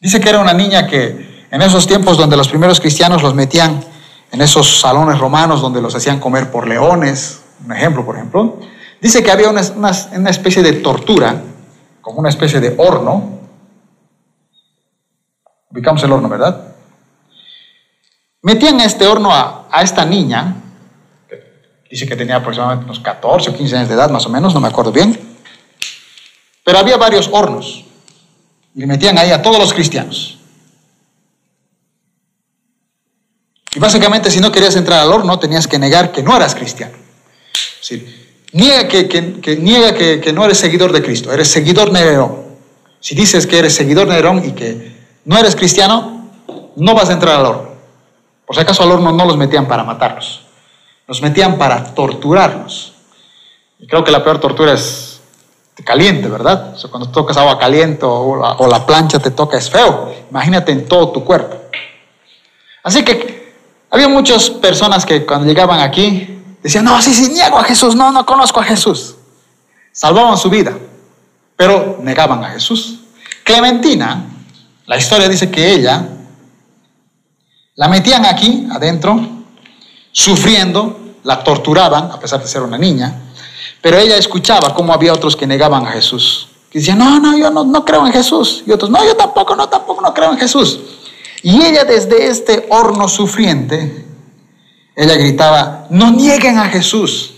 dice 0.00 0.20
que 0.20 0.28
era 0.28 0.38
una 0.38 0.52
niña 0.52 0.86
que 0.86 1.46
en 1.50 1.62
esos 1.62 1.84
tiempos 1.84 2.16
donde 2.16 2.36
los 2.36 2.46
primeros 2.46 2.78
cristianos 2.78 3.24
los 3.24 3.34
metían 3.34 3.84
en 4.30 4.40
esos 4.40 4.78
salones 4.78 5.18
romanos 5.18 5.60
donde 5.60 5.82
los 5.82 5.96
hacían 5.96 6.20
comer 6.20 6.52
por 6.52 6.68
leones, 6.68 7.40
un 7.66 7.72
ejemplo, 7.72 8.06
por 8.06 8.14
ejemplo, 8.14 8.60
dice 9.00 9.20
que 9.24 9.32
había 9.32 9.50
una 9.50 10.30
especie 10.30 10.62
de 10.62 10.74
tortura 10.74 11.42
como 12.04 12.20
una 12.20 12.28
especie 12.28 12.60
de 12.60 12.74
horno. 12.76 13.40
Ubicamos 15.70 16.02
el 16.04 16.12
horno, 16.12 16.28
¿verdad? 16.28 16.74
Metían 18.42 18.78
este 18.80 19.06
horno 19.06 19.30
a, 19.32 19.66
esta 19.82 20.04
niña, 20.04 20.54
dice 21.90 22.06
que 22.06 22.14
tenía 22.14 22.36
aproximadamente 22.36 22.84
unos 22.84 23.00
14 23.00 23.50
o 23.50 23.56
15 23.56 23.76
años 23.76 23.88
de 23.88 23.94
edad, 23.94 24.10
más 24.10 24.26
o 24.26 24.28
menos, 24.28 24.52
no 24.52 24.60
me 24.60 24.68
acuerdo 24.68 24.92
bien. 24.92 25.18
Pero 26.62 26.78
había 26.78 26.98
varios 26.98 27.28
hornos 27.32 27.84
y 28.74 28.84
metían 28.84 29.16
ahí 29.16 29.30
a 29.30 29.40
todos 29.40 29.58
los 29.58 29.72
cristianos. 29.72 30.38
Y 33.74 33.80
básicamente, 33.80 34.30
si 34.30 34.40
no 34.40 34.52
querías 34.52 34.76
entrar 34.76 35.00
al 35.00 35.10
horno, 35.10 35.38
tenías 35.38 35.66
que 35.66 35.78
negar 35.78 36.12
que 36.12 36.22
no 36.22 36.36
eras 36.36 36.54
cristiano. 36.54 36.96
Sí. 37.80 38.23
Niega 38.54 38.86
que, 38.86 39.58
niega 39.60 39.94
que, 39.94 40.32
no 40.32 40.44
eres 40.44 40.58
seguidor 40.58 40.92
de 40.92 41.02
Cristo, 41.02 41.32
eres 41.32 41.50
seguidor 41.50 41.90
Nerón. 41.90 42.36
Si 43.00 43.16
dices 43.16 43.48
que 43.48 43.58
eres 43.58 43.74
seguidor 43.74 44.06
Nerón 44.06 44.44
y 44.44 44.52
que 44.52 44.94
no 45.24 45.36
eres 45.36 45.56
cristiano, 45.56 46.30
no 46.76 46.94
vas 46.94 47.10
a 47.10 47.14
entrar 47.14 47.34
al 47.34 47.46
horno. 47.46 47.68
Por 48.46 48.54
si 48.54 48.62
acaso 48.62 48.84
al 48.84 48.92
horno 48.92 49.10
no 49.10 49.24
los 49.24 49.36
metían 49.36 49.66
para 49.66 49.82
matarlos, 49.82 50.42
los 51.08 51.20
metían 51.20 51.58
para 51.58 51.82
torturarlos. 51.94 52.94
Y 53.80 53.88
creo 53.88 54.04
que 54.04 54.12
la 54.12 54.22
peor 54.22 54.38
tortura 54.38 54.74
es 54.74 55.20
caliente, 55.82 56.28
¿verdad? 56.28 56.76
Cuando 56.92 57.10
tocas 57.10 57.36
agua 57.36 57.58
caliente 57.58 58.06
o 58.06 58.36
la, 58.36 58.52
o 58.52 58.68
la 58.68 58.86
plancha 58.86 59.18
te 59.18 59.32
toca 59.32 59.58
es 59.58 59.68
feo. 59.68 60.14
Imagínate 60.30 60.70
en 60.70 60.86
todo 60.86 61.08
tu 61.08 61.24
cuerpo. 61.24 61.56
Así 62.84 63.04
que 63.04 63.52
había 63.90 64.06
muchas 64.06 64.48
personas 64.48 65.04
que 65.04 65.26
cuando 65.26 65.48
llegaban 65.48 65.80
aquí 65.80 66.33
Decían, 66.64 66.86
no, 66.86 67.00
sí, 67.02 67.12
sí, 67.12 67.28
niego 67.28 67.58
a 67.58 67.64
Jesús, 67.64 67.94
no, 67.94 68.10
no 68.10 68.24
conozco 68.24 68.58
a 68.58 68.64
Jesús. 68.64 69.16
Salvaban 69.92 70.38
su 70.38 70.48
vida, 70.48 70.74
pero 71.56 71.98
negaban 72.00 72.42
a 72.42 72.48
Jesús. 72.48 73.00
Clementina, 73.44 74.24
la 74.86 74.96
historia 74.96 75.28
dice 75.28 75.50
que 75.50 75.74
ella 75.74 76.08
la 77.74 77.88
metían 77.88 78.24
aquí, 78.24 78.66
adentro, 78.72 79.20
sufriendo, 80.10 81.16
la 81.22 81.44
torturaban, 81.44 82.10
a 82.10 82.18
pesar 82.18 82.40
de 82.40 82.48
ser 82.48 82.62
una 82.62 82.78
niña, 82.78 83.14
pero 83.82 83.98
ella 83.98 84.16
escuchaba 84.16 84.72
cómo 84.74 84.94
había 84.94 85.12
otros 85.12 85.36
que 85.36 85.46
negaban 85.46 85.86
a 85.86 85.90
Jesús. 85.90 86.48
Que 86.70 86.78
decían, 86.78 86.96
no, 86.96 87.20
no, 87.20 87.36
yo 87.36 87.50
no, 87.50 87.64
no 87.64 87.84
creo 87.84 88.06
en 88.06 88.12
Jesús. 88.14 88.64
Y 88.66 88.72
otros, 88.72 88.90
no, 88.90 89.04
yo 89.04 89.14
tampoco, 89.16 89.54
no, 89.54 89.68
tampoco, 89.68 90.00
no 90.00 90.14
creo 90.14 90.32
en 90.32 90.38
Jesús. 90.38 90.80
Y 91.42 91.62
ella 91.62 91.84
desde 91.84 92.28
este 92.28 92.66
horno 92.70 93.06
sufriente 93.06 94.03
ella 94.96 95.16
gritaba, 95.16 95.86
no 95.90 96.10
nieguen 96.10 96.58
a 96.58 96.68
Jesús. 96.68 97.34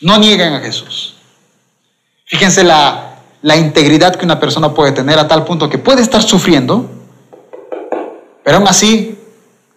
No 0.00 0.18
nieguen 0.18 0.52
a 0.52 0.60
Jesús. 0.60 1.16
Fíjense 2.26 2.64
la, 2.64 3.18
la 3.42 3.56
integridad 3.56 4.16
que 4.16 4.24
una 4.24 4.38
persona 4.38 4.74
puede 4.74 4.92
tener 4.92 5.18
a 5.18 5.28
tal 5.28 5.44
punto 5.44 5.68
que 5.70 5.78
puede 5.78 6.02
estar 6.02 6.22
sufriendo, 6.22 6.90
pero 8.42 8.58
aún 8.58 8.68
así 8.68 9.18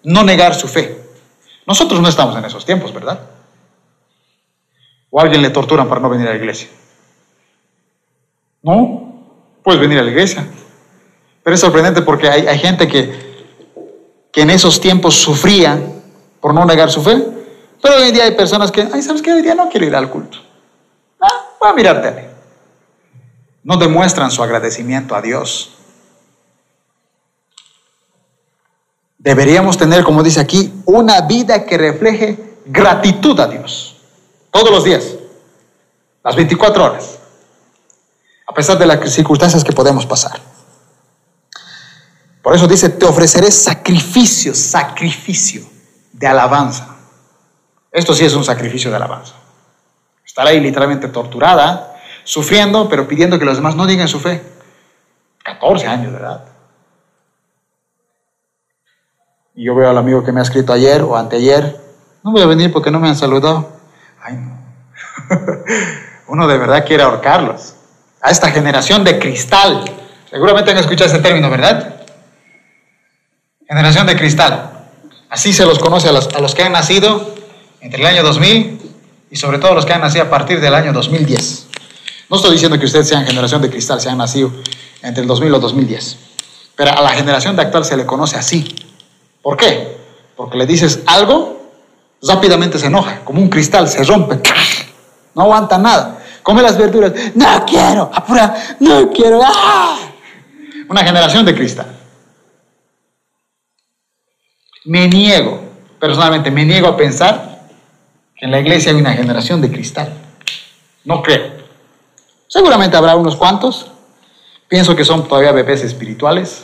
no 0.03 0.23
negar 0.23 0.55
su 0.55 0.67
fe. 0.67 1.01
Nosotros 1.65 2.01
no 2.01 2.07
estamos 2.07 2.35
en 2.37 2.45
esos 2.45 2.65
tiempos, 2.65 2.93
¿verdad? 2.93 3.29
O 5.09 5.19
a 5.19 5.23
alguien 5.23 5.41
le 5.41 5.49
torturan 5.49 5.87
para 5.87 6.01
no 6.01 6.09
venir 6.09 6.27
a 6.27 6.31
la 6.31 6.37
iglesia. 6.37 6.69
No, 8.61 9.13
puedes 9.63 9.79
venir 9.79 9.99
a 9.99 10.03
la 10.03 10.11
iglesia. 10.11 10.45
Pero 11.43 11.53
es 11.53 11.59
sorprendente 11.59 12.01
porque 12.01 12.29
hay, 12.29 12.47
hay 12.47 12.59
gente 12.59 12.87
que 12.87 13.26
que 14.37 14.43
en 14.43 14.51
esos 14.51 14.79
tiempos 14.79 15.15
sufrían 15.15 15.83
por 16.39 16.53
no 16.53 16.63
negar 16.63 16.91
su 16.91 17.01
fe. 17.01 17.25
Pero 17.81 17.95
hoy 17.95 18.09
en 18.09 18.13
día 18.13 18.25
hay 18.25 18.35
personas 18.35 18.71
que, 18.71 18.87
ay, 18.93 19.01
¿sabes 19.01 19.23
qué? 19.23 19.33
Hoy 19.33 19.41
día 19.41 19.55
no 19.55 19.67
quiero 19.67 19.87
ir 19.87 19.95
al 19.95 20.11
culto. 20.11 20.37
Ah, 21.19 21.55
voy 21.59 21.69
a 21.71 21.73
mirarte. 21.73 22.29
No 23.63 23.77
demuestran 23.77 24.29
su 24.29 24.43
agradecimiento 24.43 25.15
a 25.15 25.23
Dios. 25.23 25.71
Deberíamos 29.17 29.75
tener, 29.75 30.03
como 30.03 30.21
dice 30.21 30.39
aquí, 30.39 30.71
una 30.85 31.21
vida 31.21 31.65
que 31.65 31.75
refleje 31.75 32.59
gratitud 32.67 33.39
a 33.39 33.47
Dios. 33.47 33.97
Todos 34.51 34.69
los 34.69 34.83
días. 34.83 35.15
Las 36.23 36.35
24 36.35 36.85
horas. 36.85 37.17
A 38.45 38.53
pesar 38.53 38.77
de 38.77 38.85
las 38.85 39.11
circunstancias 39.11 39.63
que 39.63 39.73
podemos 39.73 40.05
pasar. 40.05 40.39
Por 42.47 42.55
eso 42.55 42.65
dice, 42.65 42.87
te 42.87 43.05
ofreceré 43.05 43.51
sacrificio, 43.51 44.55
sacrificio 44.55 45.63
de 46.13 46.27
alabanza. 46.27 46.95
Esto 47.91 48.13
sí 48.13 48.23
es 48.23 48.33
un 48.35 48.45
sacrificio 48.45 48.89
de 48.89 48.95
alabanza. 48.95 49.33
Estar 50.25 50.47
ahí 50.47 50.61
literalmente 50.61 51.09
torturada, 51.09 51.97
sufriendo, 52.23 52.87
pero 52.87 53.05
pidiendo 53.05 53.37
que 53.37 53.43
los 53.43 53.57
demás 53.57 53.75
no 53.75 53.85
digan 53.85 54.07
su 54.07 54.21
fe. 54.21 54.41
14 55.43 55.87
años 55.87 56.13
de. 56.13 56.19
Y 59.55 59.65
yo 59.65 59.75
veo 59.75 59.89
al 59.89 59.97
amigo 59.97 60.23
que 60.23 60.31
me 60.31 60.39
ha 60.39 60.43
escrito 60.43 60.71
ayer 60.71 61.01
o 61.01 61.17
anteayer, 61.17 61.77
no 62.23 62.31
voy 62.31 62.43
a 62.43 62.45
venir 62.45 62.71
porque 62.71 62.91
no 62.91 63.01
me 63.01 63.09
han 63.09 63.17
saludado. 63.17 63.73
Ay, 64.23 64.37
no. 64.37 64.57
Uno 66.29 66.47
de 66.47 66.57
verdad 66.57 66.85
quiere 66.87 67.03
ahorcarlos. 67.03 67.75
A 68.21 68.31
esta 68.31 68.49
generación 68.51 69.03
de 69.03 69.19
cristal. 69.19 69.83
Seguramente 70.29 70.71
han 70.71 70.77
escuchado 70.77 71.11
ese 71.11 71.19
término, 71.19 71.49
¿verdad? 71.49 71.96
Generación 73.67 74.07
de 74.07 74.15
cristal. 74.15 74.87
Así 75.29 75.51
se 75.51 75.65
los 75.65 75.77
conoce 75.79 76.07
a 76.07 76.13
los, 76.13 76.55
que 76.55 76.63
han 76.63 76.71
nacido 76.71 77.35
entre 77.81 77.99
el 77.99 78.07
año 78.07 78.23
2000 78.23 78.79
y 79.29 79.35
sobre 79.35 79.57
todo 79.57 79.73
los 79.73 79.85
que 79.85 79.91
han 79.91 79.99
nacido 79.99 80.23
a 80.23 80.29
partir 80.29 80.61
del 80.61 80.73
año 80.73 80.93
2010. 80.93 81.67
No 82.29 82.37
estoy 82.37 82.53
diciendo 82.53 82.79
que 82.79 82.85
ustedes 82.85 83.09
sean 83.09 83.25
generación 83.25 83.61
de 83.61 83.69
cristal, 83.69 83.99
se 83.99 84.09
han 84.09 84.19
nacido 84.19 84.51
entre 85.01 85.21
el 85.21 85.27
2000 85.27 85.53
o 85.55 85.59
2010. 85.59 86.17
Pero 86.77 86.97
a 86.97 87.01
la 87.01 87.09
generación 87.09 87.57
de 87.57 87.63
actual 87.63 87.83
se 87.83 87.97
le 87.97 88.05
conoce 88.05 88.37
así. 88.37 88.73
¿Por 89.41 89.57
qué? 89.57 89.97
Porque 90.37 90.57
le 90.57 90.65
dices 90.65 91.01
algo, 91.05 91.69
rápidamente 92.21 92.79
se 92.79 92.85
enoja, 92.85 93.19
como 93.25 93.41
un 93.41 93.49
cristal, 93.49 93.89
se 93.89 94.01
rompe, 94.05 94.39
no 95.35 95.41
aguanta 95.41 95.77
nada. 95.77 96.23
Come 96.41 96.61
las 96.61 96.77
verduras, 96.77 97.11
no 97.35 97.65
quiero, 97.65 98.09
apura, 98.13 98.77
no 98.79 99.09
quiero. 99.11 99.41
¡ah! 99.43 99.97
Una 100.87 101.03
generación 101.03 101.43
de 101.43 101.53
cristal. 101.53 101.97
Me 104.87 105.05
niego, 105.09 105.59
personalmente, 105.99 106.49
me 106.49 106.63
niego 106.63 106.87
a 106.87 106.95
pensar 106.95 107.59
que 108.33 108.45
en 108.45 108.51
la 108.51 108.61
iglesia 108.61 108.93
hay 108.93 108.97
una 108.97 109.11
generación 109.11 109.59
de 109.59 109.69
cristal. 109.69 110.13
No 111.03 111.21
creo. 111.21 111.51
Seguramente 112.47 112.95
habrá 112.95 113.17
unos 113.17 113.35
cuantos. 113.35 113.91
Pienso 114.69 114.95
que 114.95 115.03
son 115.03 115.27
todavía 115.27 115.51
bebés 115.51 115.83
espirituales. 115.83 116.63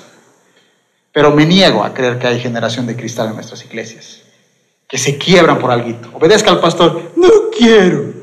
Pero 1.11 1.32
me 1.32 1.45
niego 1.45 1.84
a 1.84 1.93
creer 1.93 2.17
que 2.17 2.28
hay 2.28 2.39
generación 2.39 2.88
de 2.88 2.95
cristal 2.95 3.28
en 3.28 3.36
nuestras 3.36 3.65
iglesias. 3.65 4.21
Que 4.88 4.97
se 4.97 5.17
quiebran 5.17 5.59
por 5.59 5.69
algo. 5.69 5.89
Obedezca 6.13 6.49
al 6.49 6.61
pastor. 6.61 7.11
No 7.17 7.28
quiero. 7.57 8.13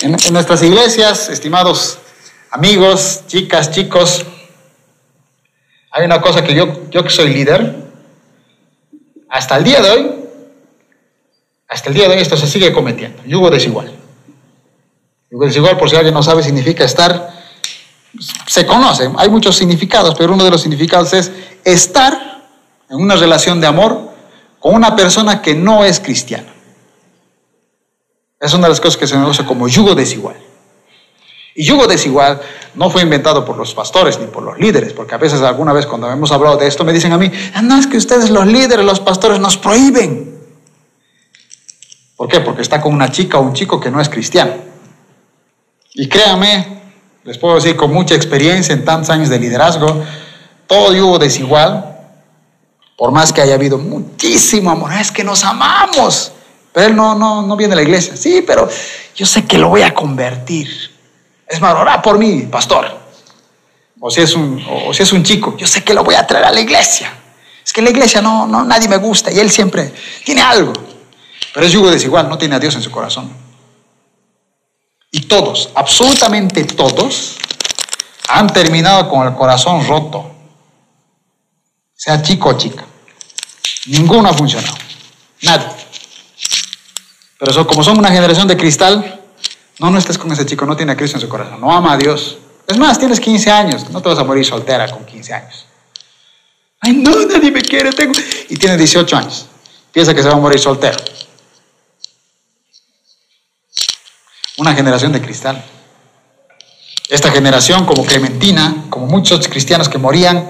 En, 0.00 0.16
nuestras 0.34 0.62
iglesias, 0.62 1.30
estimados 1.30 1.98
amigos, 2.50 3.22
chicas, 3.26 3.70
chicos, 3.70 4.26
hay 5.90 6.04
una 6.04 6.20
cosa 6.20 6.44
que 6.44 6.54
yo, 6.54 6.90
yo 6.90 7.02
que 7.02 7.10
soy 7.10 7.32
líder, 7.32 7.89
hasta 9.30 9.56
el 9.56 9.64
día 9.64 9.80
de 9.80 9.90
hoy, 9.90 10.10
hasta 11.68 11.88
el 11.88 11.94
día 11.94 12.08
de 12.08 12.16
hoy 12.16 12.20
esto 12.20 12.36
se 12.36 12.46
sigue 12.46 12.72
cometiendo. 12.72 13.22
Yugo 13.24 13.48
desigual. 13.48 13.92
Yugo 15.30 15.46
desigual, 15.46 15.78
por 15.78 15.88
si 15.88 15.96
alguien 15.96 16.12
no 16.12 16.22
sabe, 16.22 16.42
significa 16.42 16.84
estar 16.84 17.40
se 18.46 18.66
conoce, 18.66 19.10
hay 19.16 19.28
muchos 19.28 19.56
significados, 19.56 20.14
pero 20.18 20.34
uno 20.34 20.44
de 20.44 20.50
los 20.50 20.62
significados 20.62 21.12
es 21.12 21.30
estar 21.64 22.42
en 22.88 22.96
una 22.96 23.14
relación 23.14 23.60
de 23.60 23.68
amor 23.68 24.10
con 24.58 24.74
una 24.74 24.96
persona 24.96 25.40
que 25.40 25.54
no 25.54 25.84
es 25.84 26.00
cristiana. 26.00 26.52
Es 28.40 28.52
una 28.54 28.64
de 28.64 28.70
las 28.70 28.80
cosas 28.80 28.96
que 28.96 29.06
se 29.06 29.14
conoce 29.14 29.44
como 29.44 29.68
yugo 29.68 29.94
desigual. 29.94 30.36
Y 31.60 31.64
yugo 31.64 31.86
desigual 31.86 32.40
no 32.74 32.88
fue 32.88 33.02
inventado 33.02 33.44
por 33.44 33.58
los 33.58 33.74
pastores 33.74 34.18
ni 34.18 34.28
por 34.28 34.42
los 34.42 34.58
líderes, 34.58 34.94
porque 34.94 35.14
a 35.14 35.18
veces 35.18 35.42
alguna 35.42 35.74
vez 35.74 35.84
cuando 35.84 36.10
hemos 36.10 36.32
hablado 36.32 36.56
de 36.56 36.66
esto 36.66 36.84
me 36.84 36.92
dicen 36.94 37.12
a 37.12 37.18
mí, 37.18 37.30
ah, 37.52 37.60
no 37.60 37.76
es 37.76 37.86
que 37.86 37.98
ustedes 37.98 38.30
los 38.30 38.46
líderes, 38.46 38.82
los 38.82 38.98
pastores 38.98 39.38
nos 39.40 39.58
prohíben. 39.58 40.40
¿Por 42.16 42.28
qué? 42.28 42.40
Porque 42.40 42.62
está 42.62 42.80
con 42.80 42.94
una 42.94 43.10
chica 43.10 43.36
o 43.36 43.42
un 43.42 43.52
chico 43.52 43.78
que 43.78 43.90
no 43.90 44.00
es 44.00 44.08
cristiano. 44.08 44.54
Y 45.92 46.08
créanme, 46.08 46.80
les 47.24 47.36
puedo 47.36 47.56
decir 47.56 47.76
con 47.76 47.92
mucha 47.92 48.14
experiencia 48.14 48.72
en 48.72 48.82
tantos 48.82 49.10
años 49.10 49.28
de 49.28 49.38
liderazgo, 49.38 50.02
todo 50.66 50.94
yugo 50.94 51.18
desigual, 51.18 51.94
por 52.96 53.12
más 53.12 53.34
que 53.34 53.42
haya 53.42 53.52
habido 53.52 53.76
muchísimo 53.76 54.70
amor, 54.70 54.94
es 54.94 55.12
que 55.12 55.24
nos 55.24 55.44
amamos, 55.44 56.32
pero 56.72 56.86
él 56.86 56.96
no, 56.96 57.14
no, 57.14 57.42
no 57.42 57.54
viene 57.54 57.74
a 57.74 57.76
la 57.76 57.82
iglesia. 57.82 58.16
Sí, 58.16 58.42
pero 58.46 58.66
yo 59.14 59.26
sé 59.26 59.44
que 59.44 59.58
lo 59.58 59.68
voy 59.68 59.82
a 59.82 59.92
convertir. 59.92 60.98
Es 61.50 61.60
más, 61.60 61.74
orá 61.74 62.00
por 62.00 62.16
mí, 62.16 62.42
pastor. 62.42 62.86
O 63.98 64.08
si, 64.08 64.20
es 64.20 64.34
un, 64.34 64.64
o 64.70 64.94
si 64.94 65.02
es 65.02 65.12
un 65.12 65.24
chico, 65.24 65.56
yo 65.56 65.66
sé 65.66 65.82
que 65.82 65.92
lo 65.92 66.04
voy 66.04 66.14
a 66.14 66.24
traer 66.24 66.44
a 66.44 66.52
la 66.52 66.60
iglesia. 66.60 67.12
Es 67.62 67.72
que 67.72 67.82
la 67.82 67.90
iglesia 67.90 68.22
no, 68.22 68.46
no, 68.46 68.64
nadie 68.64 68.88
me 68.88 68.96
gusta 68.98 69.32
y 69.32 69.38
él 69.40 69.50
siempre 69.50 69.92
tiene 70.24 70.40
algo. 70.42 70.72
Pero 71.52 71.66
es 71.66 71.72
yugo 71.72 71.90
desigual, 71.90 72.28
no 72.28 72.38
tiene 72.38 72.54
a 72.54 72.60
Dios 72.60 72.76
en 72.76 72.82
su 72.82 72.90
corazón. 72.92 73.30
Y 75.10 75.22
todos, 75.22 75.70
absolutamente 75.74 76.64
todos, 76.64 77.36
han 78.28 78.46
terminado 78.46 79.08
con 79.08 79.26
el 79.26 79.34
corazón 79.34 79.84
roto. 79.88 80.30
Sea 81.96 82.22
chico 82.22 82.50
o 82.50 82.52
chica. 82.56 82.84
Ninguno 83.86 84.28
ha 84.28 84.34
funcionado. 84.34 84.76
Nadie. 85.42 85.66
Pero 87.40 87.50
eso, 87.50 87.66
como 87.66 87.82
son 87.82 87.98
una 87.98 88.10
generación 88.10 88.46
de 88.46 88.56
cristal, 88.56 89.19
no, 89.80 89.90
no 89.90 89.98
estés 89.98 90.18
con 90.18 90.30
ese 90.30 90.46
chico, 90.46 90.64
no 90.64 90.76
tiene 90.76 90.92
a 90.92 90.96
Cristo 90.96 91.16
en 91.16 91.22
su 91.22 91.28
corazón, 91.28 91.60
no 91.60 91.72
ama 91.72 91.94
a 91.94 91.96
Dios. 91.96 92.38
Es 92.68 92.78
más, 92.78 92.98
tienes 92.98 93.18
15 93.18 93.50
años, 93.50 93.90
no 93.90 94.00
te 94.00 94.08
vas 94.08 94.18
a 94.18 94.24
morir 94.24 94.44
soltera 94.44 94.88
con 94.88 95.04
15 95.04 95.34
años. 95.34 95.66
Ay, 96.80 96.92
no, 96.92 97.26
nadie 97.26 97.50
me 97.50 97.62
quiere, 97.62 97.90
tengo... 97.92 98.12
Y 98.48 98.56
tiene 98.56 98.76
18 98.76 99.16
años, 99.16 99.46
piensa 99.92 100.14
que 100.14 100.22
se 100.22 100.28
va 100.28 100.34
a 100.34 100.38
morir 100.38 100.60
soltero. 100.60 100.98
una 104.60 104.74
generación 104.74 105.12
de 105.12 105.22
cristal. 105.22 105.64
Esta 107.08 107.32
generación, 107.32 107.86
como 107.86 108.04
Clementina, 108.04 108.84
como 108.90 109.06
muchos 109.06 109.48
cristianos 109.48 109.88
que 109.88 109.98
morían, 109.98 110.48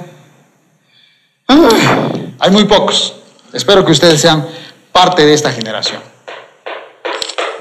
hay 2.38 2.50
muy 2.50 2.64
pocos. 2.64 3.14
Espero 3.52 3.84
que 3.84 3.92
ustedes 3.92 4.20
sean 4.20 4.46
parte 4.92 5.24
de 5.24 5.32
esta 5.32 5.52
generación. 5.52 6.02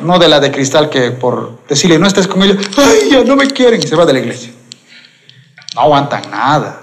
No 0.02 0.18
de 0.20 0.28
la 0.28 0.40
de 0.40 0.52
cristal 0.52 0.90
que 0.90 1.12
por 1.12 1.66
decirle 1.68 2.00
no 2.00 2.08
estés 2.08 2.28
con 2.28 2.42
ellos, 2.44 2.58
ay, 2.78 3.10
ya 3.12 3.24
no 3.24 3.36
me 3.36 3.48
quieren 3.48 3.82
y 3.84 3.88
se 3.88 3.96
va 3.96 4.06
de 4.06 4.14
la 4.14 4.20
iglesia. 4.20 4.52
No 5.76 5.82
aguantan 5.82 6.30
nada. 6.32 6.82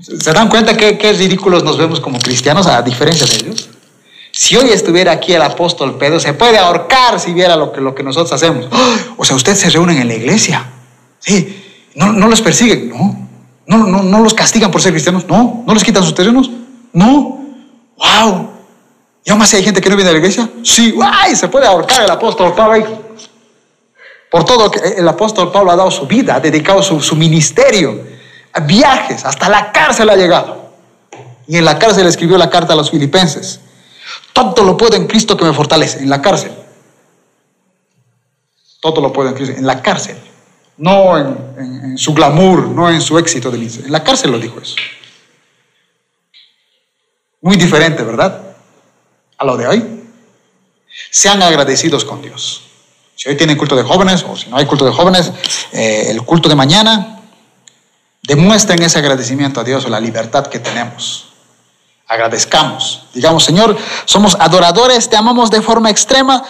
¿Se 0.00 0.32
dan 0.32 0.48
cuenta 0.48 0.76
que 0.76 0.98
qué 0.98 1.12
ridículos 1.12 1.62
nos 1.62 1.78
vemos 1.78 2.00
como 2.00 2.18
cristianos 2.18 2.66
a 2.66 2.82
diferencia 2.82 3.26
de 3.26 3.36
ellos? 3.36 3.70
Si 4.32 4.56
hoy 4.56 4.70
estuviera 4.70 5.12
aquí 5.12 5.32
el 5.32 5.42
apóstol 5.42 5.96
Pedro, 5.96 6.18
se 6.18 6.34
puede 6.34 6.58
ahorcar 6.58 7.20
si 7.20 7.32
viera 7.32 7.54
lo 7.54 7.72
que, 7.72 7.80
lo 7.80 7.94
que 7.94 8.02
nosotros 8.02 8.32
hacemos. 8.32 8.66
O 9.16 9.24
sea, 9.24 9.36
ustedes 9.36 9.60
se 9.60 9.70
reúnen 9.70 9.98
en 9.98 10.08
la 10.08 10.14
iglesia. 10.14 10.66
Sí, 11.20 11.62
no, 11.94 12.12
no 12.12 12.26
los 12.26 12.42
persiguen, 12.42 12.90
no. 12.90 13.28
No, 13.66 13.86
no, 13.86 14.02
no 14.02 14.20
los 14.20 14.34
castigan 14.34 14.72
por 14.72 14.82
ser 14.82 14.92
cristianos, 14.92 15.26
no. 15.28 15.62
No 15.64 15.72
les 15.72 15.84
quitan 15.84 16.02
sus 16.02 16.14
terrenos, 16.14 16.50
no. 16.92 17.44
¡Wow! 17.96 18.50
¿Y 19.24 19.30
aún 19.30 19.40
así 19.40 19.56
hay 19.56 19.64
gente 19.64 19.80
que 19.80 19.88
no 19.88 19.96
viene 19.96 20.10
a 20.10 20.12
la 20.12 20.18
iglesia? 20.18 20.50
Sí, 20.62 20.94
¡ay! 21.02 21.34
Se 21.34 21.48
puede 21.48 21.66
ahorcar 21.66 22.04
el 22.04 22.10
apóstol 22.10 22.54
Pablo 22.54 22.84
Por 24.30 24.44
todo 24.44 24.70
que 24.70 24.80
el 24.80 25.08
apóstol 25.08 25.50
Pablo 25.50 25.70
ha 25.70 25.76
dado 25.76 25.90
su 25.90 26.06
vida, 26.06 26.34
ha 26.34 26.40
dedicado 26.40 26.82
su, 26.82 27.00
su 27.00 27.16
ministerio, 27.16 28.04
a 28.52 28.60
viajes, 28.60 29.24
hasta 29.24 29.48
la 29.48 29.72
cárcel 29.72 30.10
ha 30.10 30.16
llegado. 30.16 30.72
Y 31.46 31.56
en 31.56 31.64
la 31.64 31.78
cárcel 31.78 32.06
escribió 32.06 32.36
la 32.36 32.50
carta 32.50 32.74
a 32.74 32.76
los 32.76 32.90
filipenses. 32.90 33.60
Todo 34.34 34.62
lo 34.62 34.76
puedo 34.76 34.96
en 34.96 35.06
Cristo 35.06 35.36
que 35.36 35.44
me 35.44 35.54
fortalece, 35.54 36.00
en 36.00 36.10
la 36.10 36.20
cárcel. 36.20 36.52
Todo 38.80 39.00
lo 39.00 39.10
puedo 39.10 39.30
en 39.30 39.34
Cristo, 39.34 39.54
en 39.56 39.66
la 39.66 39.80
cárcel. 39.80 40.18
No 40.76 41.16
en, 41.16 41.96
su 41.96 42.12
glamour, 42.12 42.68
no 42.68 42.90
en 42.90 43.00
su 43.00 43.18
éxito 43.18 43.50
de 43.50 43.58
En 43.58 43.92
la 43.92 44.02
cárcel 44.02 44.32
lo 44.32 44.38
dijo 44.38 44.60
eso. 44.60 44.74
Muy 47.40 47.56
diferente, 47.56 48.02
¿verdad? 48.02 48.53
A 49.38 49.44
lo 49.44 49.56
de 49.56 49.66
hoy. 49.66 50.04
Sean 51.10 51.42
agradecidos 51.42 52.04
con 52.04 52.22
Dios. 52.22 52.62
Si 53.16 53.28
hoy 53.28 53.36
tienen 53.36 53.56
culto 53.56 53.76
de 53.76 53.82
jóvenes 53.82 54.24
o 54.28 54.36
si 54.36 54.48
no 54.48 54.56
hay 54.56 54.66
culto 54.66 54.84
de 54.84 54.92
jóvenes, 54.92 55.32
eh, 55.72 56.06
el 56.08 56.22
culto 56.22 56.48
de 56.48 56.54
mañana, 56.54 57.20
demuestren 58.22 58.82
ese 58.82 58.98
agradecimiento 58.98 59.60
a 59.60 59.64
Dios 59.64 59.84
o 59.84 59.88
la 59.88 60.00
libertad 60.00 60.46
que 60.46 60.58
tenemos 60.58 61.34
agradezcamos. 62.06 63.06
Digamos, 63.12 63.44
Señor, 63.44 63.76
somos 64.04 64.36
adoradores, 64.38 65.08
te 65.08 65.16
amamos 65.16 65.50
de 65.50 65.62
forma 65.62 65.90
extrema 65.90 66.42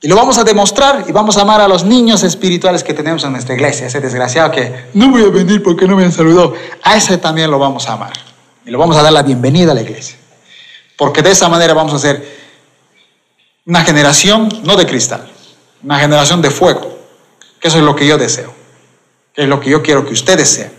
y 0.00 0.08
lo 0.08 0.16
vamos 0.16 0.38
a 0.38 0.44
demostrar 0.44 1.04
y 1.08 1.12
vamos 1.12 1.38
a 1.38 1.42
amar 1.42 1.60
a 1.60 1.68
los 1.68 1.84
niños 1.84 2.22
espirituales 2.22 2.84
que 2.84 2.94
tenemos 2.94 3.24
en 3.24 3.32
nuestra 3.32 3.54
iglesia. 3.54 3.86
Ese 3.86 4.00
desgraciado 4.00 4.50
que 4.50 4.86
no 4.94 5.10
voy 5.10 5.22
a 5.22 5.28
venir 5.28 5.62
porque 5.62 5.86
no 5.86 5.96
me 5.96 6.10
saludado, 6.10 6.54
a 6.82 6.96
ese 6.96 7.18
también 7.18 7.50
lo 7.50 7.58
vamos 7.58 7.88
a 7.88 7.94
amar 7.94 8.12
y 8.64 8.70
lo 8.70 8.78
vamos 8.78 8.96
a 8.96 9.02
dar 9.02 9.12
la 9.12 9.22
bienvenida 9.22 9.72
a 9.72 9.74
la 9.74 9.82
iglesia. 9.82 10.16
Porque 10.96 11.22
de 11.22 11.30
esa 11.30 11.48
manera 11.48 11.74
vamos 11.74 11.94
a 11.94 11.98
ser 11.98 12.46
una 13.66 13.84
generación 13.84 14.48
no 14.64 14.76
de 14.76 14.86
cristal, 14.86 15.30
una 15.82 15.98
generación 15.98 16.40
de 16.40 16.50
fuego, 16.50 16.98
que 17.60 17.68
eso 17.68 17.78
es 17.78 17.84
lo 17.84 17.94
que 17.94 18.06
yo 18.06 18.16
deseo, 18.16 18.52
que 19.34 19.42
es 19.42 19.48
lo 19.48 19.60
que 19.60 19.70
yo 19.70 19.82
quiero 19.82 20.06
que 20.06 20.12
ustedes 20.12 20.48
sean. 20.48 20.72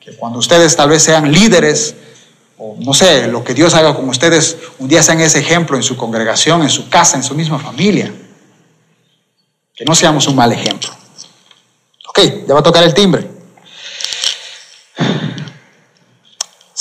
Que 0.00 0.16
cuando 0.16 0.38
ustedes 0.38 0.76
tal 0.76 0.90
vez 0.90 1.02
sean 1.02 1.32
líderes, 1.32 1.94
o 2.58 2.76
no 2.78 2.94
sé, 2.94 3.28
lo 3.28 3.44
que 3.44 3.54
Dios 3.54 3.74
haga 3.74 3.94
con 3.94 4.08
ustedes, 4.08 4.56
un 4.78 4.88
día 4.88 5.02
sean 5.02 5.20
ese 5.20 5.38
ejemplo 5.38 5.76
en 5.76 5.82
su 5.82 5.96
congregación, 5.96 6.62
en 6.62 6.70
su 6.70 6.88
casa, 6.88 7.16
en 7.16 7.22
su 7.22 7.34
misma 7.34 7.58
familia. 7.58 8.12
Que 9.74 9.84
no 9.84 9.94
seamos 9.94 10.26
un 10.26 10.36
mal 10.36 10.52
ejemplo. 10.52 10.90
Ok, 12.08 12.20
ya 12.46 12.54
va 12.54 12.60
a 12.60 12.62
tocar 12.62 12.82
el 12.82 12.94
timbre. 12.94 13.35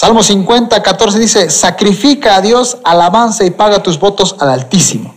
Salmo 0.05 0.21
50, 0.21 0.83
14 0.83 1.17
dice, 1.17 1.49
sacrifica 1.49 2.35
a 2.35 2.41
Dios 2.41 2.77
alabanza 2.83 3.43
y 3.43 3.49
paga 3.49 3.81
tus 3.81 3.99
votos 3.99 4.35
al 4.37 4.51
Altísimo. 4.51 5.15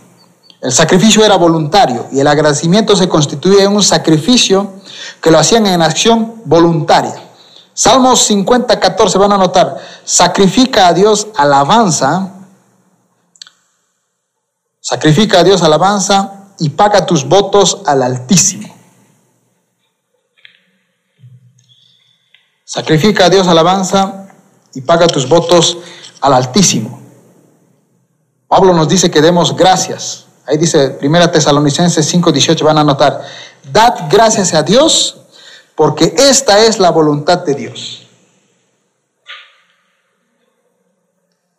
El 0.61 0.71
sacrificio 0.71 1.23
era 1.23 1.35
voluntario 1.35 2.07
y 2.11 2.19
el 2.19 2.25
agradecimiento 2.25 2.95
se 2.95 3.07
constituía 3.07 3.65
en 3.65 3.75
un 3.75 3.83
sacrificio 3.83 4.73
que 5.21 5.29
lo 5.29 5.37
hacían 5.37 5.67
en 5.67 5.83
acción 5.83 6.41
voluntaria. 6.45 7.21
Salmos 7.71 8.23
50, 8.23 8.79
14 8.79 9.17
van 9.19 9.31
a 9.33 9.37
notar, 9.37 9.77
sacrifica 10.03 10.87
a 10.87 10.93
Dios 10.93 11.27
alabanza, 11.37 12.31
sacrifica 14.81 15.41
a 15.41 15.43
Dios 15.43 15.61
alabanza 15.61 16.47
y 16.57 16.69
paga 16.69 17.05
tus 17.05 17.25
votos 17.25 17.83
al 17.85 18.01
Altísimo. 18.01 18.75
Sacrifica 22.65 23.25
a 23.25 23.29
Dios 23.29 23.47
alabanza 23.47 24.25
y 24.73 24.81
paga 24.81 25.07
tus 25.07 25.27
votos 25.27 25.77
al 26.21 26.33
Altísimo. 26.33 26.99
Pablo 28.47 28.73
nos 28.73 28.87
dice 28.87 29.11
que 29.11 29.21
demos 29.21 29.55
gracias. 29.55 30.25
Ahí 30.45 30.57
dice 30.57 30.97
1 31.01 31.31
Tesalonicenses 31.31 32.05
5, 32.05 32.31
18, 32.31 32.65
van 32.65 32.79
a 32.79 32.83
notar, 32.83 33.21
dad 33.71 34.07
gracias 34.09 34.53
a 34.53 34.63
Dios 34.63 35.17
porque 35.75 36.13
esta 36.17 36.59
es 36.59 36.79
la 36.79 36.91
voluntad 36.91 37.39
de 37.45 37.53
Dios. 37.55 38.05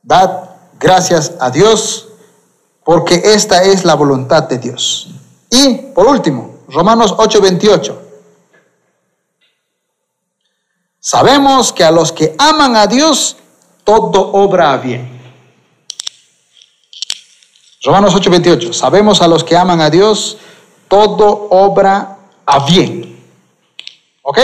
Dad 0.02 0.50
gracias 0.78 1.32
a 1.40 1.50
Dios, 1.50 2.08
porque 2.84 3.22
esta 3.24 3.62
es 3.62 3.84
la 3.84 3.94
voluntad 3.94 4.42
de 4.44 4.58
Dios. 4.58 5.08
Y 5.48 5.74
por 5.94 6.06
último, 6.06 6.58
Romanos 6.68 7.14
8:28. 7.16 8.09
Sabemos 11.00 11.72
que 11.72 11.82
a 11.82 11.90
los 11.90 12.12
que 12.12 12.34
aman 12.38 12.76
a 12.76 12.86
Dios, 12.86 13.36
todo 13.84 14.32
obra 14.32 14.76
bien. 14.76 15.18
Romanos 17.82 18.14
8:28. 18.14 18.72
Sabemos 18.74 19.22
a 19.22 19.28
los 19.28 19.42
que 19.42 19.56
aman 19.56 19.80
a 19.80 19.88
Dios, 19.88 20.36
todo 20.88 21.48
obra 21.50 22.18
a 22.44 22.66
bien. 22.66 23.18
¿Ok? 24.22 24.38